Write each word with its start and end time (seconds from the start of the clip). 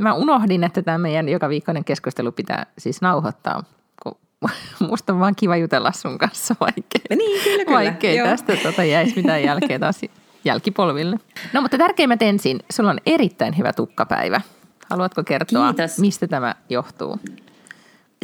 Mä 0.00 0.14
unohdin, 0.14 0.64
että 0.64 0.82
tämä 0.82 0.98
meidän 0.98 1.28
joka 1.28 1.48
viikkoinen 1.48 1.84
keskustelu 1.84 2.32
pitää 2.32 2.66
siis 2.78 3.00
nauhoittaa, 3.02 3.64
kun 4.02 4.18
musta 4.90 5.12
on 5.12 5.20
vaan 5.20 5.34
kiva 5.36 5.56
jutella 5.56 5.92
sun 5.92 6.18
kanssa, 6.18 6.54
vaikkei, 6.60 7.16
Niin, 7.16 7.42
kyllä, 7.44 7.64
kyllä. 7.64 7.78
vaikkei 7.78 8.16
Joo. 8.16 8.26
tästä 8.28 8.56
tota, 8.56 8.84
jäisi 8.84 9.16
mitään 9.16 9.42
jälkeä 9.42 9.78
taas 9.78 10.00
jälkipolville. 10.44 11.16
No 11.52 11.60
mutta 11.62 11.78
tärkeimmät 11.78 12.22
ensin. 12.22 12.60
Sulla 12.72 12.90
on 12.90 12.98
erittäin 13.06 13.58
hyvä 13.58 13.72
tukkapäivä. 13.72 14.40
Haluatko 14.90 15.24
kertoa, 15.24 15.72
Kiitos. 15.72 15.98
mistä 15.98 16.26
tämä 16.26 16.54
johtuu? 16.68 17.18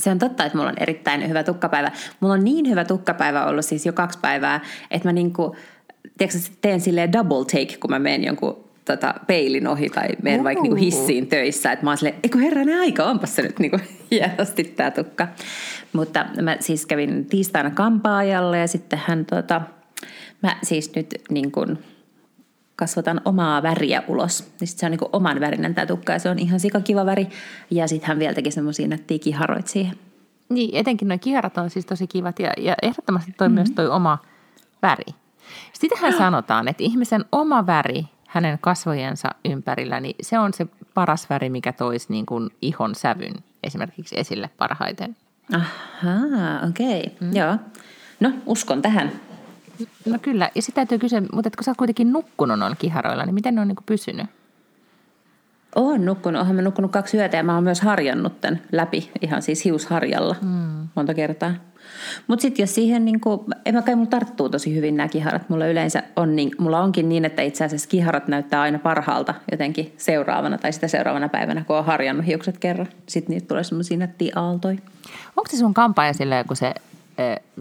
Se 0.01 0.11
on 0.11 0.19
totta, 0.19 0.45
että 0.45 0.59
mulla 0.59 0.71
on 0.71 0.77
erittäin 0.81 1.29
hyvä 1.29 1.43
tukkapäivä. 1.43 1.93
Mulla 2.21 2.35
on 2.35 2.45
niin 2.45 2.69
hyvä 2.69 2.85
tukkapäivä 2.85 3.47
ollut 3.47 3.65
siis 3.65 3.87
jo 3.87 3.93
kaksi 3.93 4.19
päivää, 4.19 4.61
että 4.91 5.09
mä 5.09 5.13
niinku, 5.13 5.57
tiedätkö, 6.19 6.41
teen 6.61 6.81
silleen 6.81 7.13
double 7.13 7.45
take, 7.45 7.77
kun 7.81 7.91
mä 7.91 7.99
menen 7.99 8.25
jonkun 8.25 8.66
tota, 8.87 9.15
peilin 9.27 9.67
ohi 9.67 9.91
tai 9.91 10.09
menen 10.23 10.45
vaikka 10.45 10.63
niinku 10.63 10.77
hissiin 10.77 11.27
töissä. 11.27 11.73
Että 11.73 11.85
mä 11.85 11.91
oon 11.91 11.99
silleen, 11.99 12.21
eikö 12.23 12.39
herranen 12.39 12.81
aika, 12.81 13.05
onpas 13.05 13.37
se 13.37 13.43
nyt 13.43 13.59
niinku 13.59 13.79
hienosti 14.11 14.65
tää 14.65 14.91
tukka. 14.91 15.29
Mutta 15.93 16.27
mä 16.43 16.57
siis 16.61 16.87
kävin 16.87 17.27
tiistaina 17.27 17.71
kampaajalle 17.71 18.59
ja 18.59 18.67
sitten 18.67 19.01
hän 19.07 19.25
tota, 19.25 19.61
mä 20.43 20.57
siis 20.63 20.95
nyt 20.95 21.15
niin 21.31 21.53
kuin 21.53 21.79
kasvatan 22.77 23.21
omaa 23.25 23.63
väriä 23.63 24.03
ulos. 24.09 24.53
Niin 24.61 24.69
sit 24.69 24.79
se 24.79 24.87
on 24.87 24.93
niin 24.93 25.01
oman 25.13 25.41
värinen 25.41 25.75
tämä 25.75 25.87
tukka 25.87 26.13
ja 26.13 26.19
se 26.19 26.31
on 26.31 26.39
ihan 26.39 26.61
sikakiva 26.61 27.07
väri. 27.07 27.29
Ja 27.71 27.89
sitten 27.89 28.09
hän 28.09 28.19
vielä 28.19 28.35
teki 28.35 28.51
semmoisia 28.51 28.89
nättiä 28.89 29.19
kiharoit 29.19 29.67
siihen. 29.67 29.97
Niin, 30.49 30.77
etenkin 30.77 31.09
nuo 31.09 31.19
kierat 31.21 31.59
on 31.59 31.71
siis 31.71 31.87
tosi 31.87 32.07
kivat 32.07 32.39
ja, 32.39 32.53
ja 32.59 32.75
ehdottomasti 32.83 33.33
toi 33.33 33.49
mm-hmm. 33.49 33.55
myös 33.55 33.71
toi 33.71 33.89
oma 33.89 34.19
väri. 34.83 35.15
Sitähän 35.73 36.13
sanotaan, 36.13 36.69
että 36.69 36.83
ihmisen 36.83 37.25
oma 37.33 37.67
väri 37.67 38.05
hänen 38.27 38.59
kasvojensa 38.61 39.29
ympärillä, 39.45 40.01
niin 40.01 40.17
se 40.21 40.39
on 40.39 40.55
se 40.55 40.67
paras 40.95 41.31
väri, 41.31 41.51
mikä 41.51 41.73
toisi 41.73 42.07
niin 42.09 42.27
kuin 42.27 42.51
ihon 42.63 42.95
sävyn 42.95 43.35
esimerkiksi 43.63 44.19
esille 44.19 44.51
parhaiten. 44.57 45.17
Ahaa, 45.55 46.69
okei. 46.69 47.01
Okay. 47.01 47.29
Mm. 47.29 47.37
Joo. 47.37 47.57
No, 48.21 48.33
uskon 48.47 48.83
tähän. 48.83 49.13
No 50.07 50.19
kyllä, 50.23 50.51
ja 50.55 50.63
sitä 50.63 50.75
täytyy 50.75 50.99
kysyä, 50.99 51.23
mutta 51.33 51.51
kun 51.57 51.65
sä 51.65 51.71
oot 51.71 51.79
kuitenkin 51.79 52.13
nukkunut 52.13 52.59
noilla 52.59 52.77
kiharoilla, 52.77 53.25
niin 53.25 53.35
miten 53.35 53.55
ne 53.55 53.61
on 53.61 53.69
niin 53.69 53.77
kuin 53.77 53.87
pysynyt? 53.87 54.27
Oon 55.75 56.05
nukkunut, 56.05 56.39
oonhan 56.39 56.57
mä 56.57 56.63
nukkunut 56.63 56.93
kaksi 56.93 57.17
yötä 57.17 57.37
ja 57.37 57.43
mä 57.43 57.55
oon 57.55 57.65
myös 57.65 57.81
harjannut 57.81 58.41
tämän 58.41 58.63
läpi, 58.73 59.11
ihan 59.23 59.43
siis 59.43 59.65
hiusharjalla 59.65 60.37
mm. 60.43 60.89
monta 60.95 61.15
kertaa. 61.15 61.55
Mutta 62.27 62.43
sitten 62.43 62.63
jos 62.63 62.75
siihen, 62.75 63.05
niin 63.05 63.21
kuin, 63.21 63.41
en 63.67 63.75
mä 63.75 63.83
kai 63.83 63.95
mulla 63.95 64.11
tarttuu 64.11 64.49
tosi 64.49 64.75
hyvin 64.75 64.97
nämä 64.97 65.09
kiharat. 65.09 65.49
Mulla 65.49 65.67
yleensä 65.67 66.03
on 66.17 66.37
niin, 66.37 66.51
mulla 66.59 66.81
onkin 66.81 67.09
niin, 67.09 67.25
että 67.25 67.43
itse 67.43 67.65
asiassa 67.65 67.89
kiharat 67.89 68.29
näyttää 68.29 68.61
aina 68.61 68.79
parhaalta 68.79 69.35
jotenkin 69.51 69.95
seuraavana 69.97 70.59
tai 70.59 70.73
sitä 70.73 70.89
seuraavana 70.89 71.29
päivänä, 71.29 71.65
kun 71.65 71.77
on 71.77 71.85
harjannut 71.85 72.27
hiukset 72.27 72.59
kerran. 72.59 72.89
Sitten 73.07 73.35
niitä 73.35 73.49
tulee 73.49 73.65
semmoisia 73.65 73.99
nättiä 73.99 74.33
aaltoja. 74.37 74.79
Onko 75.37 75.51
se 75.51 75.57
sun 75.57 75.75
kampaaja 75.75 76.13
silleen, 76.13 76.47
kun 76.47 76.57
se 76.57 76.75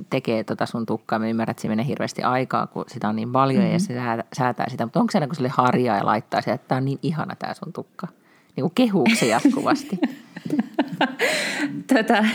tekee 0.10 0.44
tota 0.44 0.66
sun 0.66 0.86
tukkaa, 0.86 1.20
mä 1.20 1.28
ymmärrän, 1.28 1.52
että 1.52 1.62
se 1.62 1.68
menee 1.68 1.86
hirveästi 1.86 2.24
aikaa, 2.24 2.68
kun 2.68 2.86
sitä 2.88 3.10
on 3.10 3.16
niin 3.16 3.32
paljon 3.32 3.62
mm-hmm. 3.64 3.74
ja 3.74 3.80
se 3.80 3.94
sää- 3.94 4.24
säätää 4.34 4.70
sitä, 4.70 4.86
mutta 4.86 5.00
onko 5.00 5.12
se 5.12 5.18
aina, 5.18 5.28
kun 5.28 5.36
sille 5.36 5.50
harjaa 5.50 5.98
ja 5.98 6.06
laittaa 6.06 6.42
se, 6.42 6.52
että 6.52 6.68
tämä 6.68 6.78
on 6.78 6.86
niin 6.86 7.00
ihana 7.02 7.36
tämä 7.36 7.54
sun 7.54 7.74
tukka? 7.74 8.08
Niin 9.06 9.18
se 9.18 9.26
jatkuvasti? 9.26 10.00
Tätä, 11.88 12.26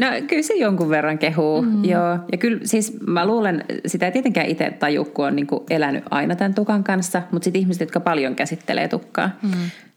no 0.00 0.06
kyllä 0.28 0.42
se 0.42 0.54
jonkun 0.54 0.88
verran 0.88 1.18
kehuu, 1.18 1.62
mm. 1.62 1.84
joo. 1.84 2.18
Ja 2.32 2.38
kyllä 2.38 2.60
siis 2.64 2.96
mä 3.06 3.26
luulen, 3.26 3.64
sitä 3.86 4.06
ei 4.06 4.12
tietenkään 4.12 4.46
itse 4.46 4.70
taju, 4.70 5.04
kun 5.04 5.26
on 5.26 5.36
niin 5.36 5.46
kuin 5.46 5.62
elänyt 5.70 6.04
aina 6.10 6.36
tämän 6.36 6.54
tukan 6.54 6.84
kanssa, 6.84 7.22
mutta 7.32 7.44
sitten 7.44 7.60
ihmiset, 7.60 7.80
jotka 7.80 8.00
paljon 8.00 8.34
käsittelee 8.34 8.88
tukkaa, 8.88 9.30
mm. 9.42 9.50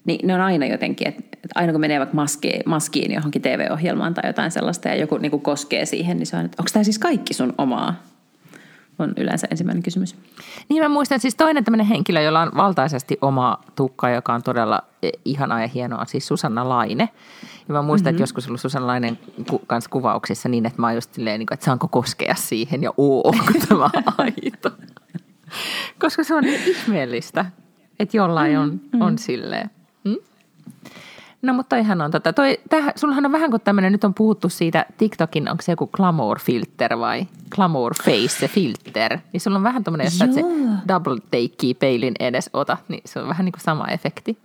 niin 0.05 0.27
ne 0.27 0.35
on 0.35 0.41
aina 0.41 0.65
jotenkin, 0.65 1.07
että, 1.07 1.37
aina 1.55 1.71
kun 1.71 1.81
menee 1.81 1.99
vaikka 1.99 2.15
maskiin, 2.15 2.61
maskiin 2.65 3.13
johonkin 3.13 3.41
TV-ohjelmaan 3.41 4.13
tai 4.13 4.29
jotain 4.29 4.51
sellaista 4.51 4.89
ja 4.89 4.95
joku 4.95 5.17
niin 5.17 5.41
koskee 5.41 5.85
siihen, 5.85 6.17
niin 6.17 6.27
se 6.27 6.37
on, 6.37 6.45
että 6.45 6.55
onko 6.59 6.69
tämä 6.73 6.83
siis 6.83 6.99
kaikki 6.99 7.33
sun 7.33 7.53
omaa? 7.57 8.12
On 8.99 9.13
yleensä 9.17 9.47
ensimmäinen 9.51 9.83
kysymys. 9.83 10.15
Niin 10.69 10.83
mä 10.83 10.89
muistan 10.89 11.19
siis 11.19 11.35
toinen 11.35 11.63
tämmöinen 11.63 11.85
henkilö, 11.85 12.21
jolla 12.21 12.41
on 12.41 12.51
valtaisesti 12.55 13.17
oma 13.21 13.57
tukka, 13.75 14.09
joka 14.09 14.33
on 14.33 14.43
todella 14.43 14.81
eh, 15.01 15.11
ihanaa 15.25 15.61
ja 15.61 15.67
hienoa, 15.67 15.99
on 15.99 16.07
siis 16.07 16.27
Susanna 16.27 16.69
Laine. 16.69 17.09
Ja 17.67 17.73
mä 17.73 17.81
muistan, 17.81 18.05
mm-hmm. 18.05 18.15
että 18.15 18.23
joskus 18.23 18.47
ollut 18.47 18.61
Susanna 18.61 18.87
Lainen 18.87 19.19
kanssa 19.67 19.89
kuvauksissa 19.89 20.49
niin, 20.49 20.65
että 20.65 20.81
mä 20.81 20.87
oon 20.87 20.95
just 20.95 21.13
silleen, 21.13 21.39
niin 21.39 21.53
että 21.53 21.65
saanko 21.65 21.87
koskea 21.87 22.35
siihen 22.35 22.83
ja 22.83 22.93
oo, 22.97 23.21
onko 23.29 23.53
tämä 23.69 23.89
aito. 24.17 24.71
Koska 25.99 26.23
se 26.23 26.35
on 26.35 26.43
niin 26.43 26.61
ihmeellistä, 26.65 27.45
että 27.99 28.17
jollain 28.17 28.57
on, 28.57 28.81
on 28.99 29.17
silleen. 29.17 29.69
No 31.43 31.53
mutta 31.53 31.75
toihan 31.75 32.01
on 32.01 32.11
tota, 32.11 32.33
toi, 32.33 32.59
täh, 32.69 32.93
sullahan 32.95 33.25
on 33.25 33.31
vähän 33.31 33.49
kuin 33.49 33.61
tämmöinen, 33.61 33.91
nyt 33.91 34.03
on 34.03 34.13
puhuttu 34.13 34.49
siitä 34.49 34.85
TikTokin, 34.97 35.49
onko 35.49 35.61
se 35.61 35.71
joku 35.71 35.87
glamour 35.87 36.39
filter 36.39 36.99
vai 36.99 37.27
glamour 37.55 37.93
face 38.03 38.47
filter. 38.47 39.17
Niin 39.33 39.41
sulla 39.41 39.57
on 39.57 39.63
vähän 39.63 39.83
tämmöinen, 39.83 40.05
jos 40.05 40.17
se 40.17 40.41
double 40.87 41.19
takea 41.19 41.73
peilin 41.79 42.13
edes 42.19 42.49
ota, 42.53 42.77
niin 42.87 43.01
se 43.05 43.19
on 43.19 43.27
vähän 43.27 43.45
niin 43.45 43.53
kuin 43.53 43.61
sama 43.61 43.87
efekti. 43.87 44.37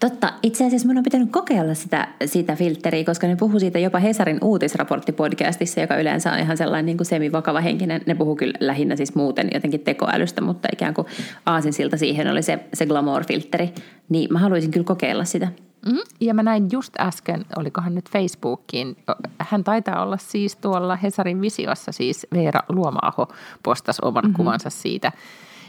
Totta. 0.00 0.32
Itse 0.42 0.66
asiassa 0.66 0.86
minun 0.88 0.98
on 0.98 1.04
pitänyt 1.04 1.30
kokeilla 1.32 1.74
sitä, 1.74 2.08
sitä 2.26 2.56
filtteriä, 2.56 3.04
koska 3.04 3.26
ne 3.26 3.36
puhuu 3.36 3.60
siitä 3.60 3.78
jopa 3.78 3.98
Hesarin 3.98 4.38
uutisraporttipodcastissa, 4.42 5.80
joka 5.80 5.96
yleensä 5.96 6.32
on 6.32 6.38
ihan 6.38 6.56
sellainen 6.56 6.86
niin 6.86 6.96
kuin 6.96 7.06
semivakava 7.06 7.60
henkinen. 7.60 8.00
Ne 8.06 8.14
puhuu 8.14 8.36
kyllä 8.36 8.54
lähinnä 8.60 8.96
siis 8.96 9.14
muuten 9.14 9.50
jotenkin 9.54 9.80
tekoälystä, 9.80 10.40
mutta 10.40 10.68
ikään 10.72 10.94
kuin 10.94 11.06
aasinsilta 11.46 11.96
siihen 11.96 12.30
oli 12.30 12.42
se, 12.42 12.58
se 12.74 12.86
glamour-filteri. 12.86 13.68
Niin 14.08 14.32
mä 14.32 14.38
haluaisin 14.38 14.70
kyllä 14.70 14.84
kokeilla 14.84 15.24
sitä. 15.24 15.48
Mm-hmm. 15.86 16.02
Ja 16.20 16.34
mä 16.34 16.42
näin 16.42 16.68
just 16.72 17.00
äsken, 17.00 17.46
olikohan 17.56 17.94
nyt 17.94 18.10
Facebookiin, 18.10 18.96
hän 19.38 19.64
taitaa 19.64 20.02
olla 20.02 20.16
siis 20.16 20.56
tuolla 20.56 20.96
Hesarin 20.96 21.40
visiossa, 21.40 21.92
siis 21.92 22.26
Veera 22.34 22.60
Luomaaho 22.68 23.28
postasi 23.62 24.02
oman 24.04 24.24
mm-hmm. 24.24 24.36
kuvansa 24.36 24.70
siitä. 24.70 25.12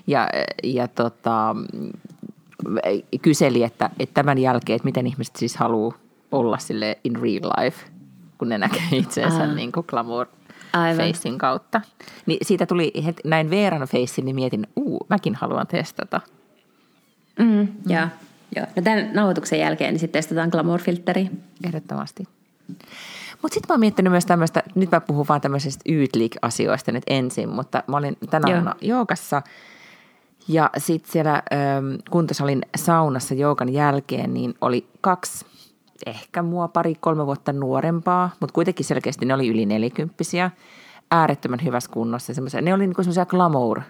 Ja, 0.08 0.28
ja 0.64 0.88
tota, 0.88 1.56
kyseli, 3.22 3.64
että, 3.64 3.90
että 4.00 4.14
tämän 4.14 4.38
jälkeen, 4.38 4.76
että 4.76 4.86
miten 4.86 5.08
ihmiset 5.08 5.36
siis 5.36 5.56
haluaa 5.58 5.98
olla 6.32 6.58
sille 6.58 6.98
in 7.04 7.16
real 7.16 7.52
life, 7.58 7.86
kun 8.38 8.50
ne 8.50 8.58
näkee 8.58 8.82
itseensä 8.92 9.40
Aa. 9.40 9.54
niin 9.54 9.72
kuin 9.72 9.86
glamour 9.90 10.28
Aivan. 10.74 11.08
facein 11.08 11.38
kautta. 11.38 11.82
Niin 12.26 12.38
siitä 12.42 12.66
tuli, 12.66 12.92
heti, 13.06 13.22
näin 13.26 13.50
Veeran 13.50 13.82
facein, 13.82 14.26
niin 14.26 14.36
mietin, 14.36 14.68
uu, 14.76 15.06
mäkin 15.10 15.36
haluan 15.36 15.68
testata. 15.68 16.22
Mm, 17.40 17.68
joo. 17.88 18.08
Joo. 18.56 18.66
No 18.76 18.82
tämän 18.82 19.10
nauhoituksen 19.14 19.60
jälkeen 19.60 19.94
niin 19.94 20.00
sitten 20.00 20.20
testataan 20.20 20.50
glamour-filtteriä. 20.50 21.30
Ehdottomasti. 21.64 22.24
Mutta 23.42 23.54
sitten 23.54 23.68
mä 23.70 23.74
oon 23.74 23.80
miettinyt 23.80 24.12
myös 24.12 24.26
tämmöistä, 24.26 24.64
nyt 24.76 24.92
mä 24.92 25.02
puhun 25.02 25.26
vaan 25.30 25.42
tämmöisistä 25.42 25.84
Yytlik-asioista 25.90 26.92
nyt 26.92 27.04
ensin, 27.08 27.50
mutta 27.50 27.84
mä 27.88 27.98
olin 27.98 28.18
tänä 28.30 28.48
Joo. 28.48 28.56
aamuna 28.56 28.76
joogassa 28.82 29.42
ja 30.48 30.70
sitten 30.78 31.12
siellä 31.12 31.34
äm, 31.34 31.98
kuntosalin 32.10 32.62
saunassa 32.78 33.34
joogan 33.34 33.74
jälkeen, 33.74 34.34
niin 34.34 34.54
oli 34.62 34.88
kaksi, 35.02 35.46
ehkä 36.06 36.44
mua 36.44 36.68
pari-kolme 36.68 37.26
vuotta 37.26 37.54
nuorempaa, 37.54 38.30
mutta 38.40 38.54
kuitenkin 38.54 38.86
selkeästi 38.86 39.26
ne 39.26 39.34
oli 39.34 39.48
yli 39.48 39.66
nelikymppisiä, 39.66 40.52
äärettömän 41.12 41.64
hyvässä 41.64 41.92
kunnossa. 41.92 42.34
Semmoisia, 42.34 42.62
ne 42.62 42.74
oli 42.74 42.88
niinku 42.88 43.04
semmoisia 43.04 43.26
glamour 43.26 43.82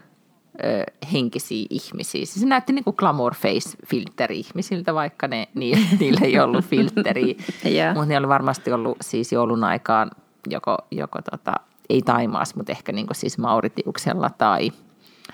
ö, 0.63 0.83
henkisiä 1.13 1.65
ihmisiä. 1.69 2.25
Siis 2.25 2.33
se 2.33 2.45
näytti 2.45 2.73
niin 2.73 2.83
kuin 2.83 2.95
glamour 2.97 3.33
face 3.35 3.77
filteri 3.87 4.39
ihmisiltä, 4.39 4.93
vaikka 4.93 5.27
ne, 5.27 5.47
ni, 5.53 5.71
niillä 5.99 6.19
ei 6.23 6.39
ollut 6.39 6.65
filtteriä. 6.65 7.35
Joo. 7.63 7.93
mutta 7.93 8.05
ne 8.05 8.17
oli 8.17 8.27
varmasti 8.27 8.71
ollut 8.71 8.97
siis 9.01 9.31
joulun 9.31 9.63
aikaan 9.63 10.11
joko, 10.49 10.77
joko 10.91 11.19
tota, 11.31 11.53
ei 11.89 12.01
Taimaassa, 12.01 12.57
mutta 12.57 12.71
ehkä 12.71 12.91
niin 12.91 13.07
kuin 13.07 13.15
siis 13.15 13.37
Mauritiuksella 13.37 14.29
tai 14.29 14.71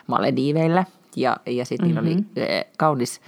Malediiveillä. 0.08 0.86
Ja, 1.16 1.38
ja 1.46 1.66
sitten 1.66 1.90
mm-hmm. 1.90 2.06
niillä 2.06 2.22
oli 2.32 2.46
eh, 2.48 2.66
kaunis, 2.78 3.22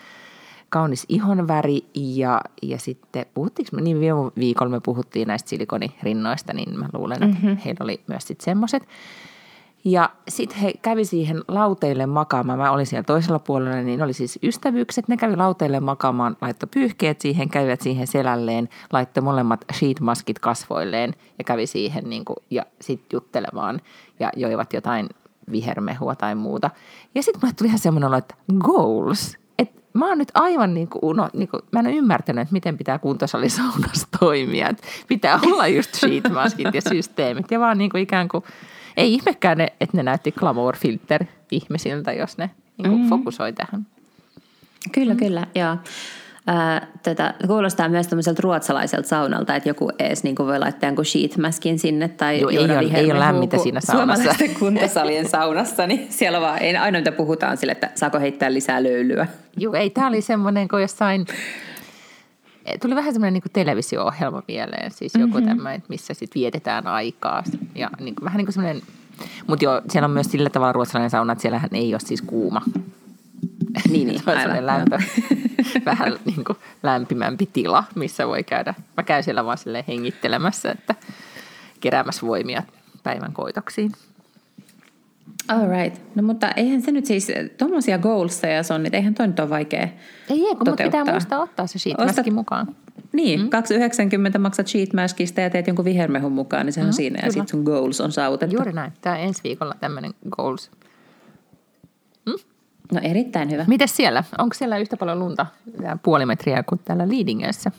kaunis 0.70 1.06
ihonväri 1.10 1.80
ja, 1.94 2.42
ja 2.62 2.80
sitten 2.80 3.26
puhuttiinko, 3.34 3.78
niin 3.80 4.00
viime 4.00 4.32
viikolla 4.38 4.72
me 4.72 4.80
puhuttiin 4.80 5.28
näistä 5.28 5.50
silikonirinnoista, 5.50 6.54
niin 6.54 6.80
mä 6.80 6.90
luulen, 6.94 7.24
että 7.24 7.38
mm-hmm. 7.42 7.58
heillä 7.58 7.84
oli 7.84 8.02
myös 8.08 8.28
sitten 8.28 8.46
semmoiset. 8.46 8.84
Ja 9.86 10.10
sitten 10.28 10.58
he 10.58 10.74
kävi 10.82 11.06
siihen 11.06 11.44
lauteille 11.48 12.06
makaamaan. 12.06 12.60
Mä 12.60 12.72
olin 12.72 12.86
siellä 12.86 13.04
toisella 13.04 13.40
puolella, 13.40 13.82
niin 13.82 14.04
oli 14.04 14.14
siis 14.14 14.40
ystävyykset. 14.44 15.08
Ne 15.08 15.18
kävi 15.18 15.36
lauteille 15.36 15.80
makaamaan, 15.80 16.38
laittoi 16.42 16.70
pyyhkeet 16.74 17.22
siihen, 17.22 17.50
kävivät 17.50 17.82
siihen 17.82 18.08
selälleen, 18.08 18.70
laittoi 18.94 19.24
molemmat 19.24 19.66
sheetmaskit 19.74 20.40
kasvoilleen 20.40 21.14
ja 21.38 21.44
kävi 21.44 21.68
siihen 21.68 22.10
niin 22.10 22.26
kuin, 22.26 22.38
ja 22.50 22.66
sitten 22.82 23.08
juttelemaan 23.14 23.82
ja 24.20 24.32
joivat 24.36 24.74
jotain 24.74 25.10
vihermehua 25.52 26.16
tai 26.16 26.36
muuta. 26.36 26.70
Ja 27.16 27.24
sitten 27.24 27.40
mulle 27.44 27.54
tuli 27.58 27.68
ihan 27.68 27.80
semmoinen 27.80 28.08
olo, 28.08 28.18
että 28.18 28.36
goals. 28.60 29.38
Et 29.60 29.72
mä 29.94 30.08
oon 30.08 30.18
nyt 30.18 30.32
aivan 30.34 30.74
niin 30.74 30.88
kuin, 30.88 31.00
uno, 31.06 31.30
niin 31.34 31.48
kuin, 31.48 31.62
mä 31.72 31.80
en 31.80 31.88
ole 31.88 31.96
ymmärtänyt, 31.96 32.42
että 32.42 32.54
miten 32.54 32.78
pitää 32.78 33.00
kuntosalisaunassa 33.00 34.08
toimia. 34.20 34.70
Et 34.70 34.82
pitää 35.08 35.40
olla 35.46 35.68
just 35.68 35.96
sheetmaskit 35.96 36.74
ja 36.74 36.82
systeemit 36.82 37.52
ja 37.52 37.60
vaan 37.60 37.78
niin 37.78 37.90
kuin 37.90 38.04
ikään 38.04 38.28
kuin– 38.28 38.44
ei 38.98 39.14
ihmekään, 39.14 39.58
ne, 39.58 39.68
että 39.82 39.98
ne 39.98 40.04
näytti 40.04 40.32
glamour 40.32 40.78
filter 40.78 41.26
ihmisiltä, 41.52 42.14
jos 42.14 42.38
ne 42.38 42.50
niin 42.78 42.92
mm-hmm. 42.92 43.10
fokusoi 43.10 43.54
tähän. 43.54 43.86
Kyllä, 44.92 45.14
mm. 45.14 45.20
kyllä, 45.20 45.48
joo. 45.56 45.78
Ää, 46.48 46.88
tätä, 47.04 47.34
kuulostaa 47.48 47.90
myös 47.90 48.08
tämmöiseltä 48.08 48.42
ruotsalaiselta 48.44 49.08
saunalta, 49.08 49.56
että 49.56 49.70
joku 49.70 49.92
ees 50.00 50.24
niin 50.24 50.36
voi 50.38 50.60
laittaa 50.60 50.88
jonkun 50.88 51.06
sheetmaskin 51.06 51.80
sinne. 51.80 52.08
Tai 52.08 52.40
Joo, 52.40 52.50
ei, 52.50 52.58
ole, 52.58 52.92
ei 52.94 53.12
ole 53.12 53.20
lämmintä 53.20 53.58
siinä 53.58 53.82
saunassa. 53.82 54.24
Suomalaisten 54.24 54.60
kuntosalien 54.60 55.30
saunassa, 55.30 55.88
niin 55.88 56.08
siellä 56.10 56.42
vaan 56.42 56.60
ei 56.60 56.78
aina 56.78 57.00
mitä 57.00 57.12
puhutaan 57.12 57.58
sille, 57.58 57.72
että 57.72 57.90
saako 57.96 58.20
heittää 58.20 58.54
lisää 58.54 58.84
löylyä. 58.84 59.28
Joo, 59.58 59.74
ei, 59.74 59.90
tämä 59.90 60.08
oli 60.08 60.22
semmoinen 60.22 60.68
kuin 60.68 60.82
jossain 60.82 61.26
tuli 62.82 62.96
vähän 62.96 63.14
semmoinen 63.14 63.34
niin 63.34 63.54
televisio-ohjelma 63.54 64.44
mieleen, 64.48 64.92
siis 64.92 65.14
joku 65.16 65.34
mm-hmm. 65.34 65.48
tämmöinen, 65.48 65.84
missä 65.88 66.14
sitten 66.14 66.40
vietetään 66.40 66.88
aikaa. 66.88 67.44
Ja 67.76 67.90
niin 68.00 68.16
kuin, 68.16 68.26
vähän 68.26 68.38
niin 68.38 68.46
kuin 68.46 68.54
semmoinen, 68.54 68.82
mutta 69.48 69.66
joo, 69.66 69.82
siellä 69.90 70.06
on 70.06 70.12
myös 70.12 70.32
sillä 70.32 70.50
tavalla 70.50 70.74
ruotsalainen 70.74 71.10
sauna, 71.10 71.34
että 71.34 71.42
siellähän 71.42 71.70
ei 71.74 71.94
ole 71.94 72.00
siis 72.00 72.22
kuuma. 72.22 72.62
Niin, 73.90 74.08
niin 74.08 74.22
aivan. 74.38 74.66
lämpö, 74.66 75.00
vähän 75.86 76.14
niin 76.26 76.44
kuin 76.44 76.58
lämpimämpi 76.84 77.50
tila, 77.54 77.84
missä 77.96 78.28
voi 78.28 78.44
käydä. 78.44 78.74
Mä 78.98 79.04
käyn 79.04 79.24
siellä 79.24 79.46
vaan 79.46 79.58
hengittelemässä, 79.88 80.72
että 80.72 80.96
keräämässä 81.80 82.28
voimia 82.28 82.64
päivän 83.04 83.34
koitoksiin. 83.34 83.92
All 85.48 85.70
right. 85.70 86.02
No 86.16 86.24
mutta 86.24 86.52
eihän 86.52 86.82
se 86.82 86.92
nyt 86.92 87.06
siis, 87.06 87.32
tuommoisia 87.58 87.98
goalsia 87.98 88.64
se 88.64 88.74
on, 88.74 88.84
niin 88.84 88.96
eihän 88.96 89.14
toi 89.14 89.28
nyt 89.28 89.40
ole 89.40 89.50
vaikea 89.50 89.82
Ei, 89.82 89.90
ei 90.30 90.56
kun 90.56 90.58
toteuttaa. 90.58 91.02
pitää 91.02 91.14
muistaa 91.14 91.42
ottaa 91.42 91.68
se 91.68 91.80
sheetmaskin 91.80 92.34
mukaan. 92.34 92.76
Niin, 93.14 93.40
mm. 93.40 93.50
2,90 94.34 94.40
maksat 94.40 94.68
sheetmaskista 94.68 95.42
ja 95.42 95.50
teet 95.50 95.68
jonkun 95.68 95.86
vihermehun 95.86 96.32
mukaan, 96.32 96.66
niin 96.66 96.74
se 96.74 96.82
on 96.82 96.86
mm, 96.88 96.94
siinä. 96.94 97.16
Kyllä. 97.16 97.28
Ja 97.28 97.32
sitten 97.32 97.48
sun 97.48 97.64
goals 97.64 98.02
on 98.02 98.12
saavutettu. 98.12 98.56
Juuri 98.56 98.74
näin. 98.74 98.92
Tämä 99.02 99.18
ensi 99.18 99.44
viikolla 99.44 99.76
tämmöinen 99.80 100.12
goals. 100.30 100.72
Mm? 102.26 102.34
No 102.94 103.00
erittäin 103.04 103.52
hyvä. 103.52 103.66
Mites 103.68 103.96
siellä? 103.96 104.24
Onko 104.38 104.54
siellä 104.54 104.78
yhtä 104.78 104.98
paljon 104.98 105.20
lunta 105.20 105.46
puoli 106.04 106.26
metriä 106.26 106.64
kuin 106.64 106.82
täällä 106.86 107.10
Leadingössä? 107.10 107.72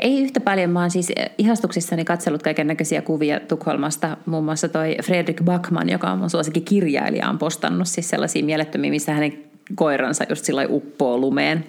Ei 0.00 0.22
yhtä 0.22 0.40
paljon, 0.40 0.70
mä 0.70 0.80
oon 0.80 0.90
siis 0.90 1.12
ihastuksissani 1.38 2.04
katsellut 2.04 2.42
kaiken 2.42 2.66
näköisiä 2.66 3.02
kuvia 3.02 3.40
Tukholmasta. 3.40 4.16
Muun 4.26 4.44
muassa 4.44 4.68
toi 4.68 4.96
Fredrik 5.02 5.42
Backman, 5.44 5.88
joka 5.88 6.10
on 6.10 6.18
mun 6.18 6.30
suosikin 6.30 6.64
kirjailija, 6.64 7.28
on 7.28 7.38
postannut 7.38 7.88
siis 7.88 8.10
sellaisia 8.10 8.44
mielettömiä, 8.44 8.90
missä 8.90 9.12
hänen 9.12 9.38
koiransa 9.74 10.24
just 10.28 10.44
sillä 10.44 10.66
uppoo 10.68 11.18
lumeen 11.18 11.64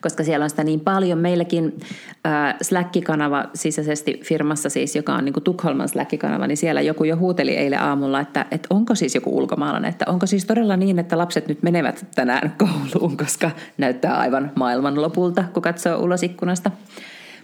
koska 0.00 0.24
siellä 0.24 0.44
on 0.44 0.50
sitä 0.50 0.64
niin 0.64 0.80
paljon. 0.80 1.18
Meilläkin 1.18 1.80
äh, 2.26 2.54
Slack-kanava 2.62 3.44
sisäisesti 3.54 4.20
firmassa 4.24 4.70
siis, 4.70 4.96
joka 4.96 5.14
on 5.14 5.24
niin 5.24 5.32
kuin 5.32 5.44
Tukholman 5.44 5.88
Slack-kanava, 5.88 6.46
niin 6.46 6.56
siellä 6.56 6.80
joku 6.80 7.04
jo 7.04 7.16
huuteli 7.16 7.56
eilen 7.56 7.80
aamulla, 7.80 8.20
että, 8.20 8.46
että 8.50 8.66
onko 8.70 8.94
siis 8.94 9.14
joku 9.14 9.36
ulkomaalainen, 9.36 9.90
että 9.90 10.04
onko 10.08 10.26
siis 10.26 10.44
todella 10.44 10.76
niin, 10.76 10.98
että 10.98 11.18
lapset 11.18 11.48
nyt 11.48 11.62
menevät 11.62 12.06
tänään 12.14 12.54
kouluun, 12.92 13.16
koska 13.16 13.50
näyttää 13.78 14.18
aivan 14.18 14.52
maailman 14.54 15.02
lopulta, 15.02 15.44
kun 15.54 15.62
katsoo 15.62 15.98
ulos 15.98 16.22
ikkunasta. 16.22 16.70